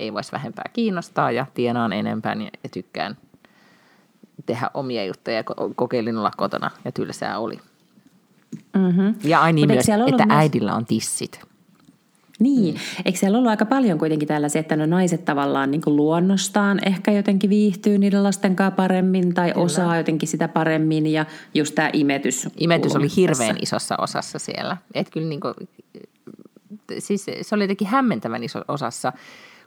ei 0.00 0.12
voisi 0.12 0.32
vähempää 0.32 0.64
kiinnostaa 0.72 1.30
ja 1.30 1.46
tienaan 1.54 1.92
enempää 1.92 2.36
ja 2.64 2.70
tykkään 2.72 3.16
tehdä 4.46 4.70
omia 4.74 5.04
juttuja 5.04 5.36
ja 5.36 5.44
kokeilin 5.76 6.18
olla 6.18 6.30
kotona 6.36 6.70
ja 6.84 6.92
tylsää 6.92 7.38
oli. 7.38 7.58
Mm-hmm. 8.74 9.14
Ja 9.24 9.40
aina 9.40 9.66
myös, 9.66 9.88
että 9.88 10.26
myös... 10.26 10.38
äidillä 10.38 10.74
on 10.74 10.86
tissit. 10.86 11.40
Niin, 12.40 12.74
mm. 12.74 12.80
eikö 13.04 13.18
siellä 13.18 13.38
ollut 13.38 13.50
aika 13.50 13.66
paljon 13.66 13.98
kuitenkin 13.98 14.28
tällaisia, 14.28 14.60
että 14.60 14.76
no 14.76 14.86
naiset 14.86 15.24
tavallaan 15.24 15.70
niin 15.70 15.80
kuin 15.80 15.96
luonnostaan 15.96 16.80
ehkä 16.86 17.12
jotenkin 17.12 17.50
viihtyy 17.50 17.98
niiden 17.98 18.22
lasten 18.22 18.56
kanssa 18.56 18.76
paremmin 18.76 19.34
tai 19.34 19.52
Kyllä. 19.52 19.64
osaa 19.64 19.96
jotenkin 19.96 20.28
sitä 20.28 20.48
paremmin 20.48 21.06
ja 21.06 21.26
just 21.54 21.74
tämä 21.74 21.90
imetys. 21.92 22.48
Imetys 22.56 22.96
oli 22.96 23.08
hirveän 23.16 23.56
isossa 23.62 23.94
osassa 23.98 24.38
siellä. 24.38 24.76
Et 24.94 25.10
kyllä 25.10 25.28
niin 25.28 25.40
kuin, 25.40 25.54
siis 26.98 27.26
se 27.42 27.54
oli 27.54 27.64
jotenkin 27.64 27.88
hämmentävän 27.88 28.44
iso 28.44 28.60
osassa 28.68 29.12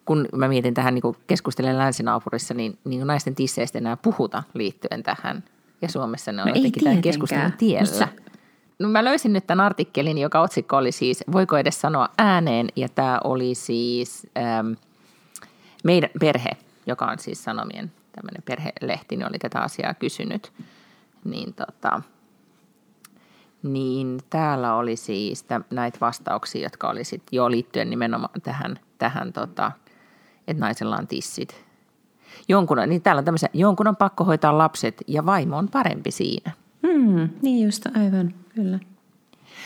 kun 0.06 0.28
mä 0.36 0.48
mietin 0.48 0.74
tähän 0.74 0.94
niin 0.94 1.16
keskustelen 1.28 1.78
länsinaapurissa, 1.78 2.54
niin, 2.54 2.78
niin 2.84 3.08
naisten 3.08 3.36
tisseistä 3.36 3.78
enää 3.78 3.98
puhuta 3.98 4.44
liittyen 4.54 5.04
tähän. 5.04 5.44
Ja 5.82 5.90
Suomessa 5.90 6.32
ne 6.32 6.42
on 6.42 6.48
no 6.48 6.56
jotenkin 6.56 6.84
tämän 6.84 7.02
keskustelun 7.02 7.52
tiellä. 7.52 8.08
No 8.80 8.90
mä 8.90 9.04
löysin 9.04 9.34
nyt 9.34 9.48
tämän 9.48 9.66
artikkelin, 9.66 10.18
joka 10.18 10.42
otsikko 10.42 10.78
oli 10.78 10.92
siis, 10.92 11.24
voiko 11.32 11.58
edes 11.58 11.82
sanoa 11.82 12.10
ääneen, 12.18 12.68
ja 12.76 12.90
tämä 12.90 13.20
oli 13.24 13.56
siis 13.56 14.28
ähm, 14.38 14.72
meidän 15.84 16.10
perhe, 16.20 16.50
joka 16.86 17.06
on 17.06 17.20
siis 17.20 17.44
Sanomien 17.44 17.92
tämmöinen 18.12 18.44
perhelehti, 18.46 19.16
niin 19.16 19.28
oli 19.28 19.40
tätä 19.40 19.60
asiaa 19.60 19.94
kysynyt. 19.94 20.52
Niin, 21.24 21.54
tota, 21.54 22.02
niin 23.64 24.20
täällä 24.30 24.76
oli 24.76 24.96
siis 24.96 25.46
näitä 25.70 25.98
vastauksia, 26.02 26.64
jotka 26.64 26.90
oli 26.90 27.04
sitten 27.04 27.38
jo 27.38 27.52
liittyen 27.52 27.90
nimenomaan 27.90 28.42
tähän, 28.42 28.80
tähän 28.98 29.34
tota, 29.34 29.72
että 30.48 30.62
naisella 30.62 30.96
on 30.96 31.08
tissit. 31.08 31.66
Jonkun, 32.48 32.78
niin 32.88 33.02
täällä 33.02 33.20
on 33.20 33.26
tämmöisiä, 33.26 33.50
jonkun 33.54 33.88
on 33.88 33.96
pakko 33.96 34.24
hoitaa 34.24 34.58
lapset 34.58 35.02
ja 35.08 35.26
vaimo 35.26 35.58
on 35.58 35.68
parempi 35.68 36.12
siinä. 36.12 36.52
Hmm, 36.88 37.30
niin 37.42 37.66
just, 37.66 37.86
aivan, 37.86 38.34
kyllä. 38.56 38.80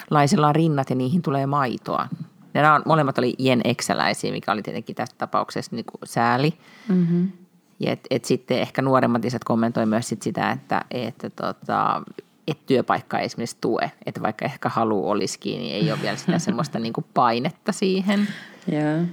Laisilla 0.10 0.48
on 0.48 0.56
rinnat 0.56 0.90
ja 0.90 0.96
niihin 0.96 1.22
tulee 1.22 1.46
maitoa. 1.46 2.08
Ja 2.54 2.62
nämä 2.62 2.76
on, 2.76 2.82
molemmat 2.86 3.18
oli 3.18 3.36
Jen 3.40 3.62
Exeläisiä, 3.63 4.32
mikä 4.32 4.52
oli 4.52 4.62
tietenkin 4.62 4.96
tässä 4.96 5.16
tapauksessa 5.18 5.76
niin 5.76 5.86
kuin 5.86 6.02
sääli. 6.06 6.54
Mm-hmm. 6.88 7.32
Ja 7.80 7.92
et, 7.92 8.00
et 8.10 8.26
sitten 8.26 8.60
ehkä 8.60 8.82
nuoremmat 8.82 9.26
isät 9.26 9.44
kommentoi 9.44 9.86
myös 9.86 10.10
sit 10.10 10.22
sitä, 10.22 10.52
että, 10.52 10.86
että 10.92 11.30
tota, 11.30 12.04
et 12.48 12.66
työpaikka 12.66 13.20
ei 13.20 13.26
esimerkiksi 13.26 13.58
tue. 13.62 13.92
Että 14.06 14.22
vaikka 14.22 14.46
ehkä 14.46 14.70
halu 14.70 15.10
olisikin, 15.10 15.60
niin 15.60 15.76
ei 15.76 15.92
ole 15.92 16.02
vielä 16.02 16.18
sitä 16.18 16.40
semmoista 16.50 16.80
niin 16.80 16.94
kuin 16.94 17.06
painetta 17.13 17.72
siihen. 17.72 18.28
Joo. 18.72 19.06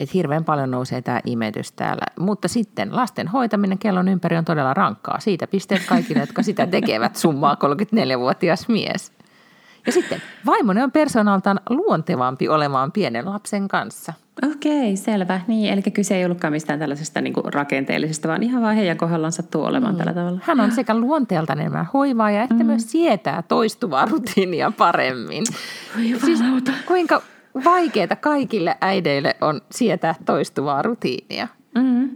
Et 0.00 0.14
hirveän 0.14 0.44
paljon 0.44 0.70
nousee 0.70 1.02
tämä 1.02 1.20
imetys 1.24 1.72
täällä. 1.72 2.06
Mutta 2.18 2.48
sitten 2.48 2.96
lasten 2.96 3.28
hoitaminen 3.28 3.78
kellon 3.78 4.08
ympäri 4.08 4.36
on 4.36 4.44
todella 4.44 4.74
rankkaa. 4.74 5.20
Siitä 5.20 5.46
pisteet 5.46 5.82
kaikille, 5.86 6.20
jotka 6.20 6.42
sitä 6.42 6.66
tekevät, 6.66 7.16
summaa 7.16 7.54
34-vuotias 7.54 8.68
mies. 8.68 9.12
Ja 9.86 9.92
sitten 9.92 10.22
vaimoni 10.46 10.82
on 10.82 10.92
persoonaltaan 10.92 11.60
luontevampi 11.70 12.48
olemaan 12.48 12.92
pienen 12.92 13.30
lapsen 13.30 13.68
kanssa. 13.68 14.12
Okei, 14.50 14.96
selvä. 14.96 15.40
Niin, 15.46 15.72
eli 15.72 15.82
kyse 15.82 16.16
ei 16.16 16.24
ollutkaan 16.24 16.52
mistään 16.52 16.78
tällaisesta 16.78 17.20
niin 17.20 17.32
kuin 17.32 17.54
rakenteellisesta, 17.54 18.28
vaan 18.28 18.42
ihan 18.42 18.62
vaan 18.62 18.76
heidän 18.76 18.96
kohdallaan 18.96 19.32
sattuu 19.32 19.64
olemaan 19.64 19.94
mm. 19.94 19.98
tällä 19.98 20.14
tavalla. 20.14 20.40
Hän 20.42 20.60
on 20.60 20.72
sekä 20.72 20.94
luonteeltaan 20.94 21.60
enemmän 21.60 21.88
hoivaaja, 21.94 22.42
että 22.42 22.54
mm. 22.54 22.66
myös 22.66 22.90
sietää 22.90 23.42
toistuvaa 23.42 24.06
rutiinia 24.06 24.72
paremmin. 24.78 25.44
siis, 26.24 26.40
kuinka 26.86 27.22
vaikeaa 27.64 28.16
kaikille 28.20 28.76
äideille 28.80 29.36
on 29.40 29.60
sietää 29.70 30.14
toistuvaa 30.24 30.82
rutiinia. 30.82 31.48
Mm. 31.74 32.10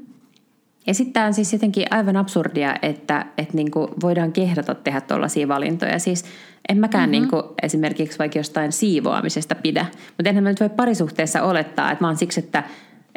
Ja 0.87 0.95
sitten 0.95 1.13
tämä 1.13 1.27
on 1.27 1.35
siis 1.35 1.53
jotenkin 1.53 1.87
aivan 1.91 2.17
absurdia, 2.17 2.77
että, 2.83 3.27
että 3.39 3.55
niinku 3.55 3.91
voidaan 4.03 4.33
kehdata 4.33 4.75
tehdä 4.75 5.01
tuollaisia 5.01 5.49
valintoja. 5.49 5.99
Siis 5.99 6.25
en 6.69 6.79
mäkään 6.79 7.11
mm-hmm. 7.11 7.29
niinku 7.29 7.55
esimerkiksi 7.63 8.19
vaikka 8.19 8.39
jostain 8.39 8.73
siivoamisesta 8.73 9.55
pidä, 9.55 9.87
mutta 10.17 10.29
enhän 10.29 10.45
mä 10.45 10.51
nyt 10.51 10.61
voi 10.61 10.69
parisuhteessa 10.69 11.43
olettaa, 11.43 11.91
että 11.91 12.05
mä 12.05 12.09
oon 12.09 12.17
siksi, 12.17 12.41
että, 12.41 12.63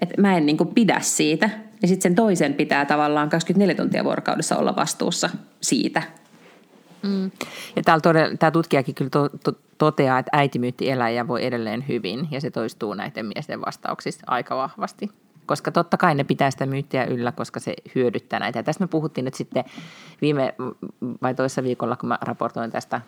että 0.02 0.22
mä 0.22 0.38
en 0.38 0.46
niinku 0.46 0.66
pidä 0.66 1.00
siitä. 1.02 1.50
Ja 1.82 1.88
sitten 1.88 2.02
sen 2.02 2.16
toisen 2.16 2.54
pitää 2.54 2.86
tavallaan 2.86 3.30
24 3.30 3.76
tuntia 3.76 4.04
vuorokaudessa 4.04 4.58
olla 4.58 4.76
vastuussa 4.76 5.30
siitä. 5.62 6.04
Mm. 7.04 7.32
Ja 7.76 7.84
täällä 7.86 8.38
tämä 8.40 8.52
tutkijakin 8.52 8.96
kyllä 8.96 9.10
to, 9.10 9.30
to, 9.44 9.52
toteaa, 9.82 10.20
että 10.20 10.30
äitimyytti 10.34 10.90
elää 10.90 11.10
ja 11.10 11.28
voi 11.28 11.46
edelleen 11.46 11.88
hyvin, 11.88 12.28
ja 12.32 12.42
se 12.42 12.52
toistuu 12.52 12.94
näiden 12.94 13.26
miesten 13.26 13.62
vastauksissa 13.62 14.24
aika 14.28 14.58
vahvasti. 14.58 15.10
Koska 15.46 15.72
totta 15.72 15.98
kai 15.98 16.16
ne 16.16 16.24
pitää 16.24 16.52
sitä 16.52 16.66
myyttiä 16.66 17.06
yllä, 17.06 17.32
koska 17.32 17.60
se 17.60 17.74
hyödyttää 17.96 18.40
näitä. 18.40 18.60
Ja 18.60 18.64
tästä 18.64 18.84
me 18.84 18.88
puhuttiin 18.88 19.26
nyt 19.26 19.34
sitten 19.34 19.64
viime 20.22 20.56
vai 21.22 21.36
toisessa 21.36 21.64
viikolla, 21.64 21.96
kun 21.96 22.10
mä 22.10 22.18
raportoin 22.22 22.72
tästä 22.72 23.02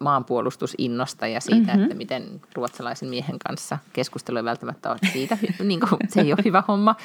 maanpuolustusinnosta 0.00 1.26
ja 1.26 1.40
siitä, 1.40 1.66
mm-hmm. 1.72 1.82
että 1.82 1.94
miten 1.94 2.40
ruotsalaisen 2.54 3.08
miehen 3.08 3.38
kanssa 3.38 3.78
keskustelu 3.92 4.38
ei 4.38 4.44
välttämättä 4.44 4.90
ole 4.90 4.98
siitä, 5.12 5.38
niin 5.62 5.80
kuin, 5.80 5.98
se 6.08 6.20
ei 6.20 6.32
ole 6.32 6.44
hyvä 6.44 6.62
homma. 6.68 6.96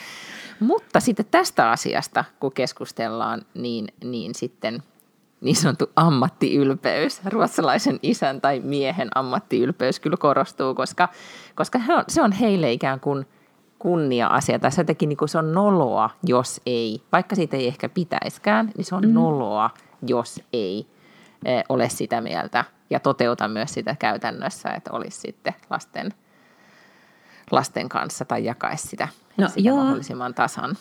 Mutta 0.59 0.99
sitten 0.99 1.25
tästä 1.31 1.71
asiasta, 1.71 2.25
kun 2.39 2.51
keskustellaan, 2.51 3.41
niin, 3.53 3.87
niin 4.03 4.35
sitten– 4.35 4.83
niin 5.41 5.55
sanottu 5.55 5.91
ammattiylpeys, 5.95 7.21
ruotsalaisen 7.25 7.99
isän 8.03 8.41
tai 8.41 8.59
miehen 8.59 9.09
ammattiylpeys 9.15 9.99
kyllä 9.99 10.17
korostuu, 10.17 10.75
koska, 10.75 11.09
koska 11.55 11.79
on, 11.89 12.03
se 12.07 12.21
on 12.21 12.31
heille 12.31 12.71
ikään 12.71 12.99
kuin 12.99 13.25
kunnia-asia. 13.79 14.59
Tai 14.59 14.71
se, 14.71 14.81
jotenkin, 14.81 15.09
niin 15.09 15.17
kuin 15.17 15.29
se 15.29 15.37
on 15.37 15.53
noloa, 15.53 16.09
jos 16.23 16.61
ei, 16.65 17.03
vaikka 17.11 17.35
siitä 17.35 17.57
ei 17.57 17.67
ehkä 17.67 17.89
pitäiskään, 17.89 18.71
niin 18.77 18.85
se 18.85 18.95
on 18.95 19.07
mm. 19.07 19.13
noloa, 19.13 19.69
jos 20.07 20.41
ei 20.53 20.87
e, 21.45 21.61
ole 21.69 21.89
sitä 21.89 22.21
mieltä 22.21 22.65
ja 22.89 22.99
toteuta 22.99 23.47
myös 23.47 23.73
sitä 23.73 23.95
käytännössä, 23.99 24.69
että 24.69 24.91
olisi 24.91 25.19
sitten 25.19 25.53
lasten, 25.69 26.13
lasten 27.51 27.89
kanssa 27.89 28.25
tai 28.25 28.45
jakaisi 28.45 28.87
sitä, 28.87 29.07
no, 29.37 29.47
sitä 29.47 29.59
joo. 29.59 29.77
mahdollisimman 29.77 30.33
tasan. 30.33 30.77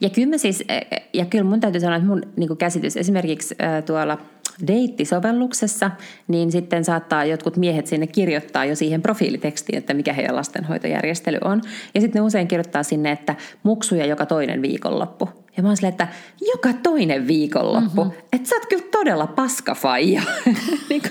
Ja 0.00 0.10
kyllä 0.10 0.28
mä 0.28 0.38
siis, 0.38 0.64
ja 1.12 1.24
kyllä 1.24 1.44
mun 1.44 1.60
täytyy 1.60 1.80
sanoa, 1.80 1.96
että 1.96 2.08
mun 2.08 2.22
niin 2.36 2.56
käsitys 2.56 2.96
esimerkiksi 2.96 3.54
tuolla 3.86 4.18
deittisovelluksessa, 4.66 5.90
niin 6.28 6.52
sitten 6.52 6.84
saattaa 6.84 7.24
jotkut 7.24 7.56
miehet 7.56 7.86
sinne 7.86 8.06
kirjoittaa 8.06 8.64
jo 8.64 8.76
siihen 8.76 9.02
profiilitekstiin, 9.02 9.78
että 9.78 9.94
mikä 9.94 10.12
heidän 10.12 10.36
lastenhoitojärjestely 10.36 11.38
on. 11.44 11.62
Ja 11.94 12.00
sitten 12.00 12.20
ne 12.20 12.26
usein 12.26 12.48
kirjoittaa 12.48 12.82
sinne, 12.82 13.10
että 13.10 13.34
muksuja 13.62 14.06
joka 14.06 14.26
toinen 14.26 14.62
viikonloppu. 14.62 15.43
Ja 15.56 15.62
mä 15.62 15.68
oon 15.68 15.76
silleen, 15.76 15.92
että 15.92 16.08
joka 16.54 16.72
toinen 16.82 17.26
viikonloppu, 17.26 18.04
mm-hmm. 18.04 18.18
että 18.32 18.48
sä 18.48 18.56
oot 18.56 18.66
kyllä 18.66 18.84
todella 18.90 19.26
paskafaija. 19.26 20.22
niin 20.88 21.02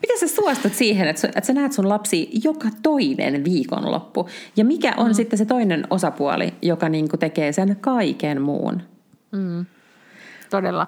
miten 0.00 0.18
sä 0.20 0.28
suostut 0.28 0.74
siihen, 0.74 1.08
että, 1.08 1.28
että 1.28 1.46
sä 1.46 1.52
näet 1.52 1.72
sun 1.72 1.88
lapsi 1.88 2.30
joka 2.44 2.68
toinen 2.82 3.44
viikonloppu? 3.44 4.28
Ja 4.56 4.64
mikä 4.64 4.94
on 4.96 5.06
mm. 5.06 5.14
sitten 5.14 5.38
se 5.38 5.44
toinen 5.44 5.86
osapuoli, 5.90 6.54
joka 6.62 6.88
niin 6.88 7.08
tekee 7.18 7.52
sen 7.52 7.76
kaiken 7.80 8.42
muun? 8.42 8.82
Mm. 9.32 9.66
Todella. 10.50 10.86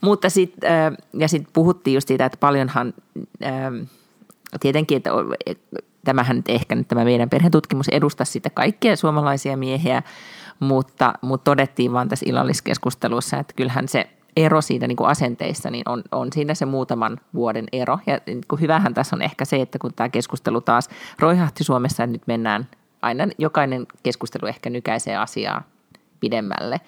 Mutta 0.00 0.30
sitten, 0.30 0.70
äh, 0.72 0.92
ja 1.18 1.28
sitten 1.28 1.52
puhuttiin 1.52 1.94
just 1.94 2.08
siitä, 2.08 2.26
että 2.26 2.38
paljonhan, 2.38 2.94
äh, 3.44 3.52
tietenkin, 4.60 4.96
että 4.96 5.10
tämähän 6.04 6.36
nyt 6.36 6.48
ehkä 6.48 6.74
nyt 6.74 6.88
tämä 6.88 7.04
meidän 7.04 7.30
perhetutkimus 7.30 7.88
edustaa 7.88 8.24
sitten 8.24 8.52
kaikkia 8.52 8.96
suomalaisia 8.96 9.56
miehiä, 9.56 10.02
mutta, 10.60 11.14
mutta 11.22 11.44
todettiin 11.44 11.92
vaan 11.92 12.08
tässä 12.08 12.26
illalliskeskustelussa, 12.28 13.36
että 13.36 13.54
kyllähän 13.56 13.88
se 13.88 14.10
ero 14.36 14.60
siitä 14.60 14.86
niin 14.86 14.96
kuin 14.96 15.10
asenteissa, 15.10 15.70
niin 15.70 15.82
on, 15.88 16.02
on 16.12 16.32
siinä 16.32 16.54
se 16.54 16.66
muutaman 16.66 17.20
vuoden 17.34 17.64
ero. 17.72 17.98
Ja 18.06 18.20
niin 18.26 18.40
kuin 18.48 18.60
hyvähän 18.60 18.94
tässä 18.94 19.16
on 19.16 19.22
ehkä 19.22 19.44
se, 19.44 19.60
että 19.60 19.78
kun 19.78 19.94
tämä 19.94 20.08
keskustelu 20.08 20.60
taas 20.60 20.88
roihahti 21.18 21.64
Suomessa, 21.64 22.04
että 22.04 22.12
nyt 22.12 22.26
mennään 22.26 22.68
aina 23.02 23.26
jokainen 23.38 23.86
keskustelu 24.02 24.46
ehkä 24.46 24.70
nykäisee 24.70 25.16
asiaa 25.16 25.62
pidemmälle. 26.20 26.80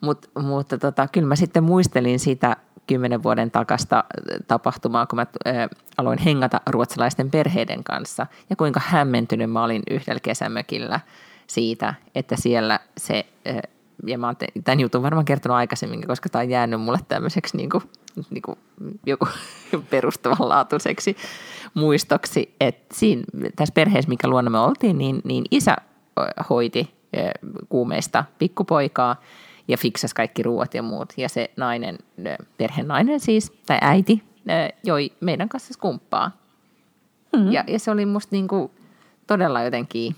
Mut, 0.00 0.30
mutta 0.42 0.78
tota, 0.78 1.08
kyllä 1.12 1.28
mä 1.28 1.36
sitten 1.36 1.64
muistelin 1.64 2.18
sitä 2.18 2.56
kymmenen 2.86 3.22
vuoden 3.22 3.50
takasta 3.50 4.04
tapahtumaa, 4.48 5.06
kun 5.06 5.16
mä 5.16 5.26
ä, 5.46 5.68
aloin 5.98 6.18
hengata 6.18 6.60
ruotsalaisten 6.66 7.30
perheiden 7.30 7.84
kanssa 7.84 8.26
ja 8.50 8.56
kuinka 8.56 8.80
hämmentynyt 8.84 9.50
mä 9.50 9.64
olin 9.64 9.82
yhdellä 9.90 10.20
kesämökillä– 10.20 11.00
siitä, 11.50 11.94
että 12.14 12.36
siellä 12.36 12.80
se, 12.98 13.26
ja 14.06 14.18
mä 14.18 14.26
oon 14.26 14.36
tämän 14.64 14.80
jutun 14.80 15.02
varmaan 15.02 15.24
kertonut 15.24 15.56
aikaisemmin, 15.56 16.06
koska 16.06 16.28
tämä 16.28 16.42
on 16.42 16.50
jäänyt 16.50 16.80
mulle 16.80 16.98
tämmöiseksi 17.08 17.56
niin 17.56 17.70
kuin, 17.70 17.82
niin 18.30 18.42
kuin 18.42 18.58
joku 19.06 19.28
perustavanlaatuiseksi 19.90 21.16
muistoksi, 21.74 22.54
että 22.60 22.94
siinä, 22.94 23.22
tässä 23.56 23.72
perheessä, 23.72 24.08
mikä 24.08 24.28
luona 24.28 24.50
me 24.50 24.58
oltiin, 24.58 24.98
niin, 24.98 25.20
niin 25.24 25.44
isä 25.50 25.76
hoiti 26.50 26.94
kuumeista 27.68 28.24
pikkupoikaa 28.38 29.16
ja 29.68 29.76
fiksasi 29.76 30.14
kaikki 30.14 30.42
ruoat 30.42 30.74
ja 30.74 30.82
muut. 30.82 31.12
Ja 31.16 31.28
se 31.28 31.50
nainen, 31.56 31.98
perheen 32.58 32.88
nainen 32.88 33.20
siis, 33.20 33.52
tai 33.66 33.78
äiti, 33.80 34.22
joi 34.84 35.12
meidän 35.20 35.48
kanssa 35.48 35.74
skumppaa. 35.74 36.30
Mm-hmm. 37.36 37.52
Ja, 37.52 37.64
ja 37.66 37.78
se 37.78 37.90
oli 37.90 38.06
musta 38.06 38.36
niin 38.36 38.48
kuin 38.48 38.70
todella 39.26 39.62
jotenkin 39.62 40.16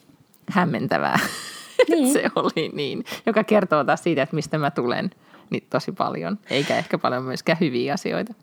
hämmentävää. 0.50 1.18
Niin. 1.88 2.12
se 2.12 2.24
oli 2.34 2.70
niin, 2.74 3.04
joka 3.26 3.44
kertoo 3.44 3.84
taas 3.84 4.02
siitä, 4.02 4.22
että 4.22 4.36
mistä 4.36 4.58
mä 4.58 4.70
tulen 4.70 5.10
niin 5.50 5.66
tosi 5.70 5.92
paljon, 5.92 6.38
eikä 6.50 6.78
ehkä 6.78 6.98
paljon 6.98 7.22
myöskään 7.22 7.58
hyviä 7.60 7.94
asioita. 7.94 8.34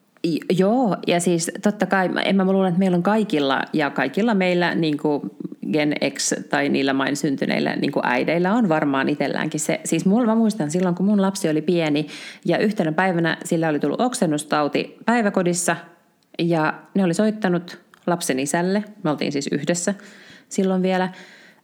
Joo, 0.57 0.97
ja 1.07 1.19
siis 1.19 1.51
totta 1.61 1.85
kai, 1.85 2.09
en 2.25 2.35
mä 2.35 2.51
luulen, 2.51 2.69
että 2.69 2.79
meillä 2.79 2.97
on 2.97 3.03
kaikilla, 3.03 3.61
ja 3.73 3.89
kaikilla 3.89 4.33
meillä 4.33 4.75
niin 4.75 4.97
kuin 4.97 5.21
Gen 5.73 5.95
X 6.17 6.33
tai 6.49 6.69
niillä 6.69 6.93
main 6.93 7.15
syntyneillä 7.15 7.75
niin 7.75 7.91
kuin 7.91 8.05
äideillä 8.05 8.53
on 8.53 8.69
varmaan 8.69 9.09
itselläänkin 9.09 9.59
se. 9.59 9.81
Siis 9.83 10.05
mulla 10.05 10.25
mä 10.25 10.35
muistan 10.35 10.71
silloin, 10.71 10.95
kun 10.95 11.05
mun 11.05 11.21
lapsi 11.21 11.49
oli 11.49 11.61
pieni, 11.61 12.07
ja 12.45 12.57
yhtenä 12.57 12.91
päivänä 12.91 13.37
sillä 13.45 13.69
oli 13.69 13.79
tullut 13.79 14.01
oksennustauti 14.01 14.97
päiväkodissa, 15.05 15.75
ja 16.39 16.73
ne 16.95 17.03
oli 17.03 17.13
soittanut 17.13 17.79
lapsen 18.07 18.39
isälle, 18.39 18.83
me 19.03 19.09
oltiin 19.09 19.31
siis 19.31 19.49
yhdessä 19.51 19.93
silloin 20.49 20.81
vielä, 20.81 21.09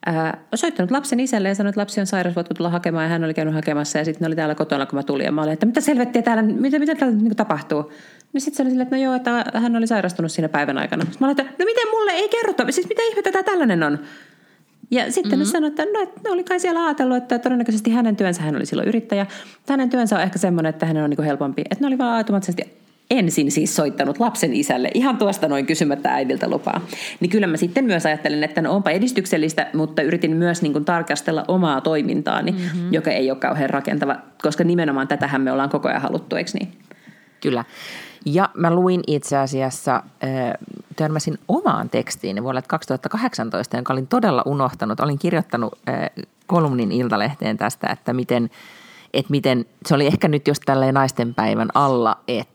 ää, 0.06 0.38
soittanut 0.56 0.92
lapsen 0.92 1.20
isälle 1.20 1.48
ja 1.48 1.56
sanonut, 1.56 1.72
että 1.72 1.82
lapsi 1.82 2.00
on 2.00 2.08
sairas, 2.08 2.36
voitko 2.36 2.54
tulla 2.54 2.70
hakemaan. 2.70 3.04
Ja 3.06 3.10
hän 3.10 3.24
oli 3.24 3.34
käynyt 3.34 3.54
hakemassa 3.54 3.98
ja 3.98 4.06
sitten 4.06 4.22
ne 4.22 4.28
oli 4.28 4.36
täällä 4.36 4.56
kotona, 4.56 4.86
kun 4.86 5.00
mä 5.00 5.04
tulin. 5.04 5.26
Ja 5.26 5.32
mä 5.32 5.42
olin, 5.42 5.54
että 5.54 5.66
mitä 5.66 5.82
selvettiä 5.82 6.22
täällä, 6.22 6.44
mitä, 6.44 6.80
mitä 6.80 6.96
täällä 6.96 7.18
niin 7.18 7.36
tapahtuu? 7.36 7.92
Niin 8.34 8.42
sitten 8.42 8.58
se 8.58 8.64
oli 8.64 8.70
silleen, 8.70 8.86
että 8.86 8.96
no 8.96 9.02
joo, 9.02 9.14
että 9.14 9.46
hän 9.54 9.76
oli 9.76 9.88
sairastunut 9.88 10.32
siinä 10.32 10.50
päivän 10.50 10.78
aikana. 10.78 11.02
Sitten 11.02 11.18
mä 11.20 11.28
olin, 11.28 11.42
että 11.42 11.54
no 11.60 11.66
miten 11.66 11.90
mulle 11.92 12.12
ei 12.12 12.30
kerrota, 12.30 12.72
siis 12.72 12.90
mitä 12.90 13.02
ihmettä 13.10 13.32
tämä 13.32 13.44
tällainen 13.44 13.84
on? 13.84 14.00
Ja 14.92 15.12
sitten 15.12 15.32
mm-hmm. 15.32 15.40
ne 15.40 15.46
sanoi, 15.46 15.68
että 15.68 15.86
no, 15.94 16.02
että 16.04 16.22
ne 16.24 16.30
oli 16.30 16.44
kai 16.44 16.60
siellä 16.60 16.86
ajatellut, 16.86 17.18
että 17.18 17.40
todennäköisesti 17.40 17.92
hänen 17.92 18.16
työnsä, 18.16 18.42
hän 18.42 18.56
oli 18.56 18.66
silloin 18.66 18.88
yrittäjä, 18.88 19.26
hänen 19.70 19.90
työnsä 19.90 20.16
on 20.16 20.22
ehkä 20.22 20.40
semmoinen, 20.40 20.70
että 20.70 20.86
hänen 20.86 21.04
on 21.04 21.10
niin 21.10 21.24
helpompi. 21.24 21.62
Että 21.62 21.84
ne 21.84 21.88
oli 21.88 21.98
vaan 21.98 22.18
automaattisesti 22.18 22.85
ensin 23.12 23.52
siis 23.52 23.76
soittanut 23.76 24.20
lapsen 24.20 24.54
isälle 24.54 24.90
ihan 24.94 25.18
tuosta 25.18 25.48
noin 25.48 25.66
kysymättä 25.66 26.14
äidiltä 26.14 26.50
lupaa. 26.50 26.82
Niin 27.20 27.30
kyllä 27.30 27.48
mä 27.48 27.58
sitten 27.58 27.86
myös 27.86 28.06
ajattelin, 28.06 28.44
että 28.44 28.62
no 28.62 28.72
onpa 28.76 28.90
edistyksellistä, 28.90 29.68
mutta 29.74 30.02
yritin 30.02 30.36
myös 30.36 30.62
niin 30.62 30.74
kuin 30.74 30.86
tarkastella 30.86 31.46
omaa 31.48 31.82
toimintaani, 31.82 32.52
mm-hmm. 32.52 32.94
joka 32.94 33.12
ei 33.12 33.32
ole 33.32 33.40
kauhean 33.40 33.70
rakentava, 33.70 34.16
koska 34.42 34.64
nimenomaan 34.64 35.08
tätähän 35.08 35.42
me 35.42 35.52
ollaan 35.52 35.70
koko 35.70 35.88
ajan 35.88 36.02
haluttu, 36.02 36.36
eikö 36.36 36.52
niin? 36.54 36.72
Kyllä. 37.42 37.64
Ja 38.26 38.50
mä 38.54 38.74
luin 38.74 39.02
itse 39.08 39.38
asiassa 39.38 40.04
törmäsin 40.96 41.40
omaan 41.48 41.90
tekstiin 41.90 42.44
vuodelta 42.44 42.68
2018, 42.68 43.78
jonka 43.78 43.94
olin 43.94 44.08
todella 44.08 44.44
unohtanut. 44.46 45.00
Olin 45.00 45.20
kirjoittanut 45.20 45.80
kolumnin 46.48 46.92
Iltalehteen 46.92 47.58
tästä, 47.58 47.88
että 47.88 48.14
miten, 48.14 48.50
että 49.14 49.32
miten, 49.32 49.66
se 49.86 49.96
oli 49.96 50.08
ehkä 50.08 50.28
nyt 50.28 50.48
just 50.48 50.64
tälleen 50.66 50.94
naistenpäivän 50.94 51.70
alla, 51.74 52.18
että 52.28 52.55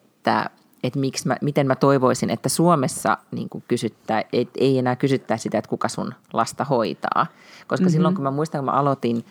että 0.85 0.99
miksi 0.99 1.29
mä, 1.29 1.37
miten 1.43 1.67
mä 1.67 1.75
toivoisin, 1.75 2.31
että 2.31 2.49
Suomessa 2.49 3.19
niin 3.31 3.49
kysyttää, 3.69 4.23
et 4.33 4.49
ei 4.59 4.79
enää 4.79 4.97
kysyttää 4.97 5.37
sitä, 5.37 5.59
että 5.59 5.69
kuka 5.69 5.89
sun 5.89 6.15
lasta 6.33 6.65
hoitaa. 6.65 7.27
Koska 7.67 7.85
mm-hmm. 7.85 7.93
silloin, 7.93 8.15
kun 8.15 8.25
mä 8.25 8.31
muistan, 8.31 8.59
kun 8.59 8.65
mä 8.65 8.73
aloitin 8.73 9.25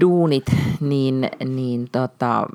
duunit, 0.00 0.46
niin, 0.80 1.30
niin 1.44 1.88
tota, 1.92 2.46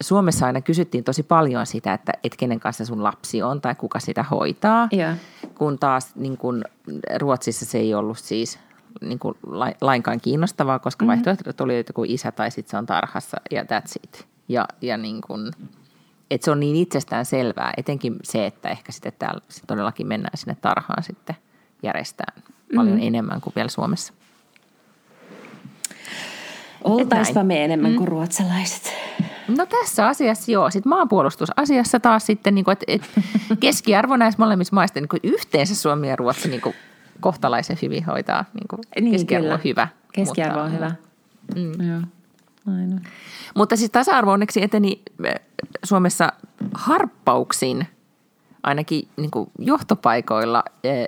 Suomessa 0.00 0.46
aina 0.46 0.60
kysyttiin 0.60 1.04
tosi 1.04 1.22
paljon 1.22 1.66
sitä, 1.66 1.92
että 1.92 2.12
et 2.24 2.36
kenen 2.36 2.60
kanssa 2.60 2.84
sun 2.84 3.02
lapsi 3.02 3.42
on 3.42 3.60
tai 3.60 3.74
kuka 3.74 4.00
sitä 4.00 4.22
hoitaa. 4.22 4.88
Yeah. 4.92 5.16
Kun 5.54 5.78
taas 5.78 6.16
niin 6.16 6.36
kun 6.36 6.64
Ruotsissa 7.18 7.64
se 7.64 7.78
ei 7.78 7.94
ollut 7.94 8.18
siis 8.18 8.58
niin 9.00 9.18
kuin 9.18 9.34
lainkaan 9.80 10.20
kiinnostavaa, 10.20 10.78
koska 10.78 11.04
mm-hmm. 11.04 11.08
vaihtoehdot 11.08 11.60
oli 11.60 11.76
joku 11.76 12.04
isä 12.06 12.32
tai 12.32 12.50
sitten 12.50 12.70
se 12.70 12.76
on 12.76 12.86
tarhassa 12.86 13.36
ja 13.50 13.62
that's 13.62 14.00
it. 14.04 14.26
Ja, 14.48 14.68
ja 14.80 14.96
niin 14.96 15.20
kuin, 15.20 15.50
että 16.34 16.44
se 16.44 16.50
on 16.50 16.60
niin 16.60 16.76
itsestään 16.76 17.24
selvää, 17.24 17.72
etenkin 17.76 18.16
se, 18.22 18.46
että 18.46 18.68
ehkä 18.68 18.92
sitten 18.92 19.12
täällä 19.18 19.40
sit 19.48 19.64
todellakin 19.66 20.06
mennään 20.06 20.38
sinne 20.38 20.56
tarhaan 20.60 21.02
sitten 21.02 21.36
järjestään 21.82 22.36
mm-hmm. 22.36 22.76
paljon 22.76 23.00
enemmän 23.00 23.40
kuin 23.40 23.52
vielä 23.56 23.68
Suomessa. 23.68 24.12
Oltaispa 26.84 27.44
me 27.44 27.64
enemmän 27.64 27.90
mm. 27.90 27.96
kuin 27.96 28.08
ruotsalaiset. 28.08 28.92
No 29.48 29.66
tässä 29.66 30.06
asiassa 30.06 30.52
joo. 30.52 30.70
Sitten 30.70 30.90
maanpuolustusasiassa 30.90 32.00
taas 32.00 32.26
sitten, 32.26 32.54
niin 32.54 32.64
kuin, 32.64 32.72
että, 32.72 32.84
että 32.88 33.08
keskiarvo 33.60 34.16
näissä 34.16 34.42
molemmissa 34.42 34.74
maissa 34.74 35.00
niin 35.00 35.08
kuin 35.08 35.20
yhteensä 35.22 35.74
Suomi 35.74 36.08
ja 36.08 36.16
Ruotsi 36.16 36.48
niin 36.48 36.60
kuin 36.60 36.74
kohtalaisen 37.20 37.78
hyvin 37.82 38.04
hoitaa. 38.04 38.44
Niin 38.54 38.68
kuin 38.68 38.80
niin, 39.00 39.12
keskiarvo 39.12 39.44
kyllä. 39.44 39.54
on 39.54 39.64
hyvä. 39.64 39.88
Keskiarvo 40.12 40.62
mutta, 40.62 40.64
on 40.64 40.72
hyvä. 40.72 40.92
Mm. 41.54 41.88
Joo. 41.88 42.00
Aina. 42.66 43.00
Mutta 43.54 43.76
siis 43.76 43.90
tasa-arvo 43.90 44.32
onneksi 44.32 44.62
eteni 44.62 45.02
eh, 45.24 45.34
Suomessa 45.84 46.32
harppauksin 46.74 47.86
ainakin 48.62 49.08
niin 49.16 49.30
kuin 49.30 49.50
johtopaikoilla 49.58 50.64
eh, 50.84 51.06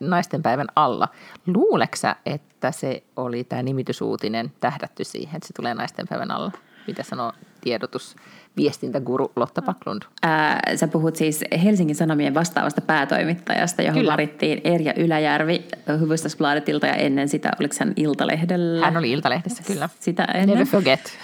naisten 0.00 0.42
päivän 0.42 0.66
alla. 0.76 1.08
Luuleksä, 1.46 2.16
että 2.26 2.72
se 2.72 3.02
oli 3.16 3.44
tämä 3.44 3.62
nimitysuutinen 3.62 4.52
tähdätty 4.60 5.04
siihen, 5.04 5.36
että 5.36 5.46
se 5.46 5.52
tulee 5.52 5.74
naisten 5.74 6.08
päivän 6.08 6.30
alla? 6.30 6.52
Mitä 6.86 7.02
sanoo 7.02 7.32
tiedotus 7.60 8.16
viestintäguru 8.58 9.32
Lotta 9.36 9.62
Paklund? 9.62 10.02
Ää, 10.22 10.60
sä 10.76 10.88
puhut 10.88 11.16
siis 11.16 11.44
Helsingin 11.64 11.96
Sanomien 11.96 12.34
vastaavasta 12.34 12.80
päätoimittajasta, 12.80 13.82
johon 13.82 13.98
Kyllä. 13.98 14.12
varittiin 14.12 14.60
Erja 14.64 14.92
Yläjärvi 14.96 15.64
Hufvudstadsbladetilta 16.00 16.86
ja 16.86 16.94
ennen 16.94 17.28
sitä, 17.28 17.50
oliko 17.60 17.74
hän 17.80 17.92
Iltalehdellä? 17.96 18.84
Hän 18.84 18.96
oli 18.96 19.10
Iltalehdessä, 19.10 19.62
kyllä. 19.66 19.88
Sitä 20.00 20.24
ennen. 20.24 20.48
Never 20.48 20.66
forget. 20.66 21.18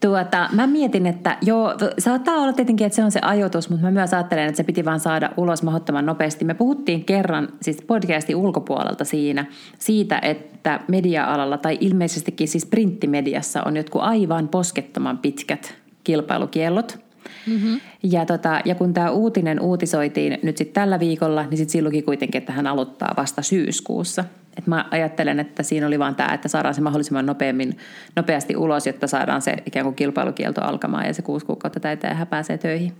Tuota, 0.00 0.48
mä 0.52 0.66
mietin, 0.66 1.06
että 1.06 1.36
joo, 1.42 1.74
saattaa 1.98 2.34
olla 2.34 2.52
tietenkin, 2.52 2.86
että 2.86 2.96
se 2.96 3.04
on 3.04 3.12
se 3.12 3.20
ajoitus, 3.22 3.70
mutta 3.70 3.84
mä 3.84 3.90
myös 3.90 4.14
ajattelen, 4.14 4.44
että 4.44 4.56
se 4.56 4.64
piti 4.64 4.84
vaan 4.84 5.00
saada 5.00 5.30
ulos 5.36 5.62
mahdottoman 5.62 6.06
nopeasti. 6.06 6.44
Me 6.44 6.54
puhuttiin 6.54 7.04
kerran 7.04 7.48
siis 7.62 7.76
podcastin 7.86 8.36
ulkopuolelta 8.36 9.04
siinä, 9.04 9.44
siitä, 9.78 10.18
että 10.22 10.80
media-alalla 10.88 11.58
tai 11.58 11.78
ilmeisestikin 11.80 12.48
siis 12.48 12.66
printtimediassa 12.66 13.62
on 13.62 13.76
jotkut 13.76 14.02
aivan 14.02 14.48
poskettoman 14.48 15.18
pitkät 15.18 15.81
kilpailukiellot. 16.04 16.98
Mm-hmm. 17.46 17.80
Ja, 18.02 18.26
tota, 18.26 18.60
ja 18.64 18.74
kun 18.74 18.94
tämä 18.94 19.10
uutinen 19.10 19.60
uutisoitiin 19.60 20.38
nyt 20.42 20.56
sitten 20.56 20.74
tällä 20.74 21.00
viikolla, 21.00 21.42
niin 21.42 21.58
sitten 21.58 21.72
silloinkin 21.72 22.04
kuitenkin, 22.04 22.38
että 22.38 22.52
hän 22.52 22.66
aloittaa 22.66 23.14
vasta 23.16 23.42
syyskuussa. 23.42 24.24
Et 24.56 24.66
mä 24.66 24.84
ajattelen, 24.90 25.40
että 25.40 25.62
siinä 25.62 25.86
oli 25.86 25.98
vaan 25.98 26.14
tämä, 26.14 26.34
että 26.34 26.48
saadaan 26.48 26.74
se 26.74 26.80
mahdollisimman 26.80 27.26
nopeammin, 27.26 27.78
nopeasti 28.16 28.56
ulos, 28.56 28.86
jotta 28.86 29.06
saadaan 29.06 29.42
se 29.42 29.56
ikään 29.66 29.84
kuin 29.84 29.96
kilpailukielto 29.96 30.60
alkamaan 30.60 31.06
ja 31.06 31.14
se 31.14 31.22
kuusi 31.22 31.46
kuukautta 31.46 31.80
täyteen 31.80 32.10
ja 32.10 32.14
hän 32.14 32.26
pääsee 32.26 32.58
töihin. 32.58 32.92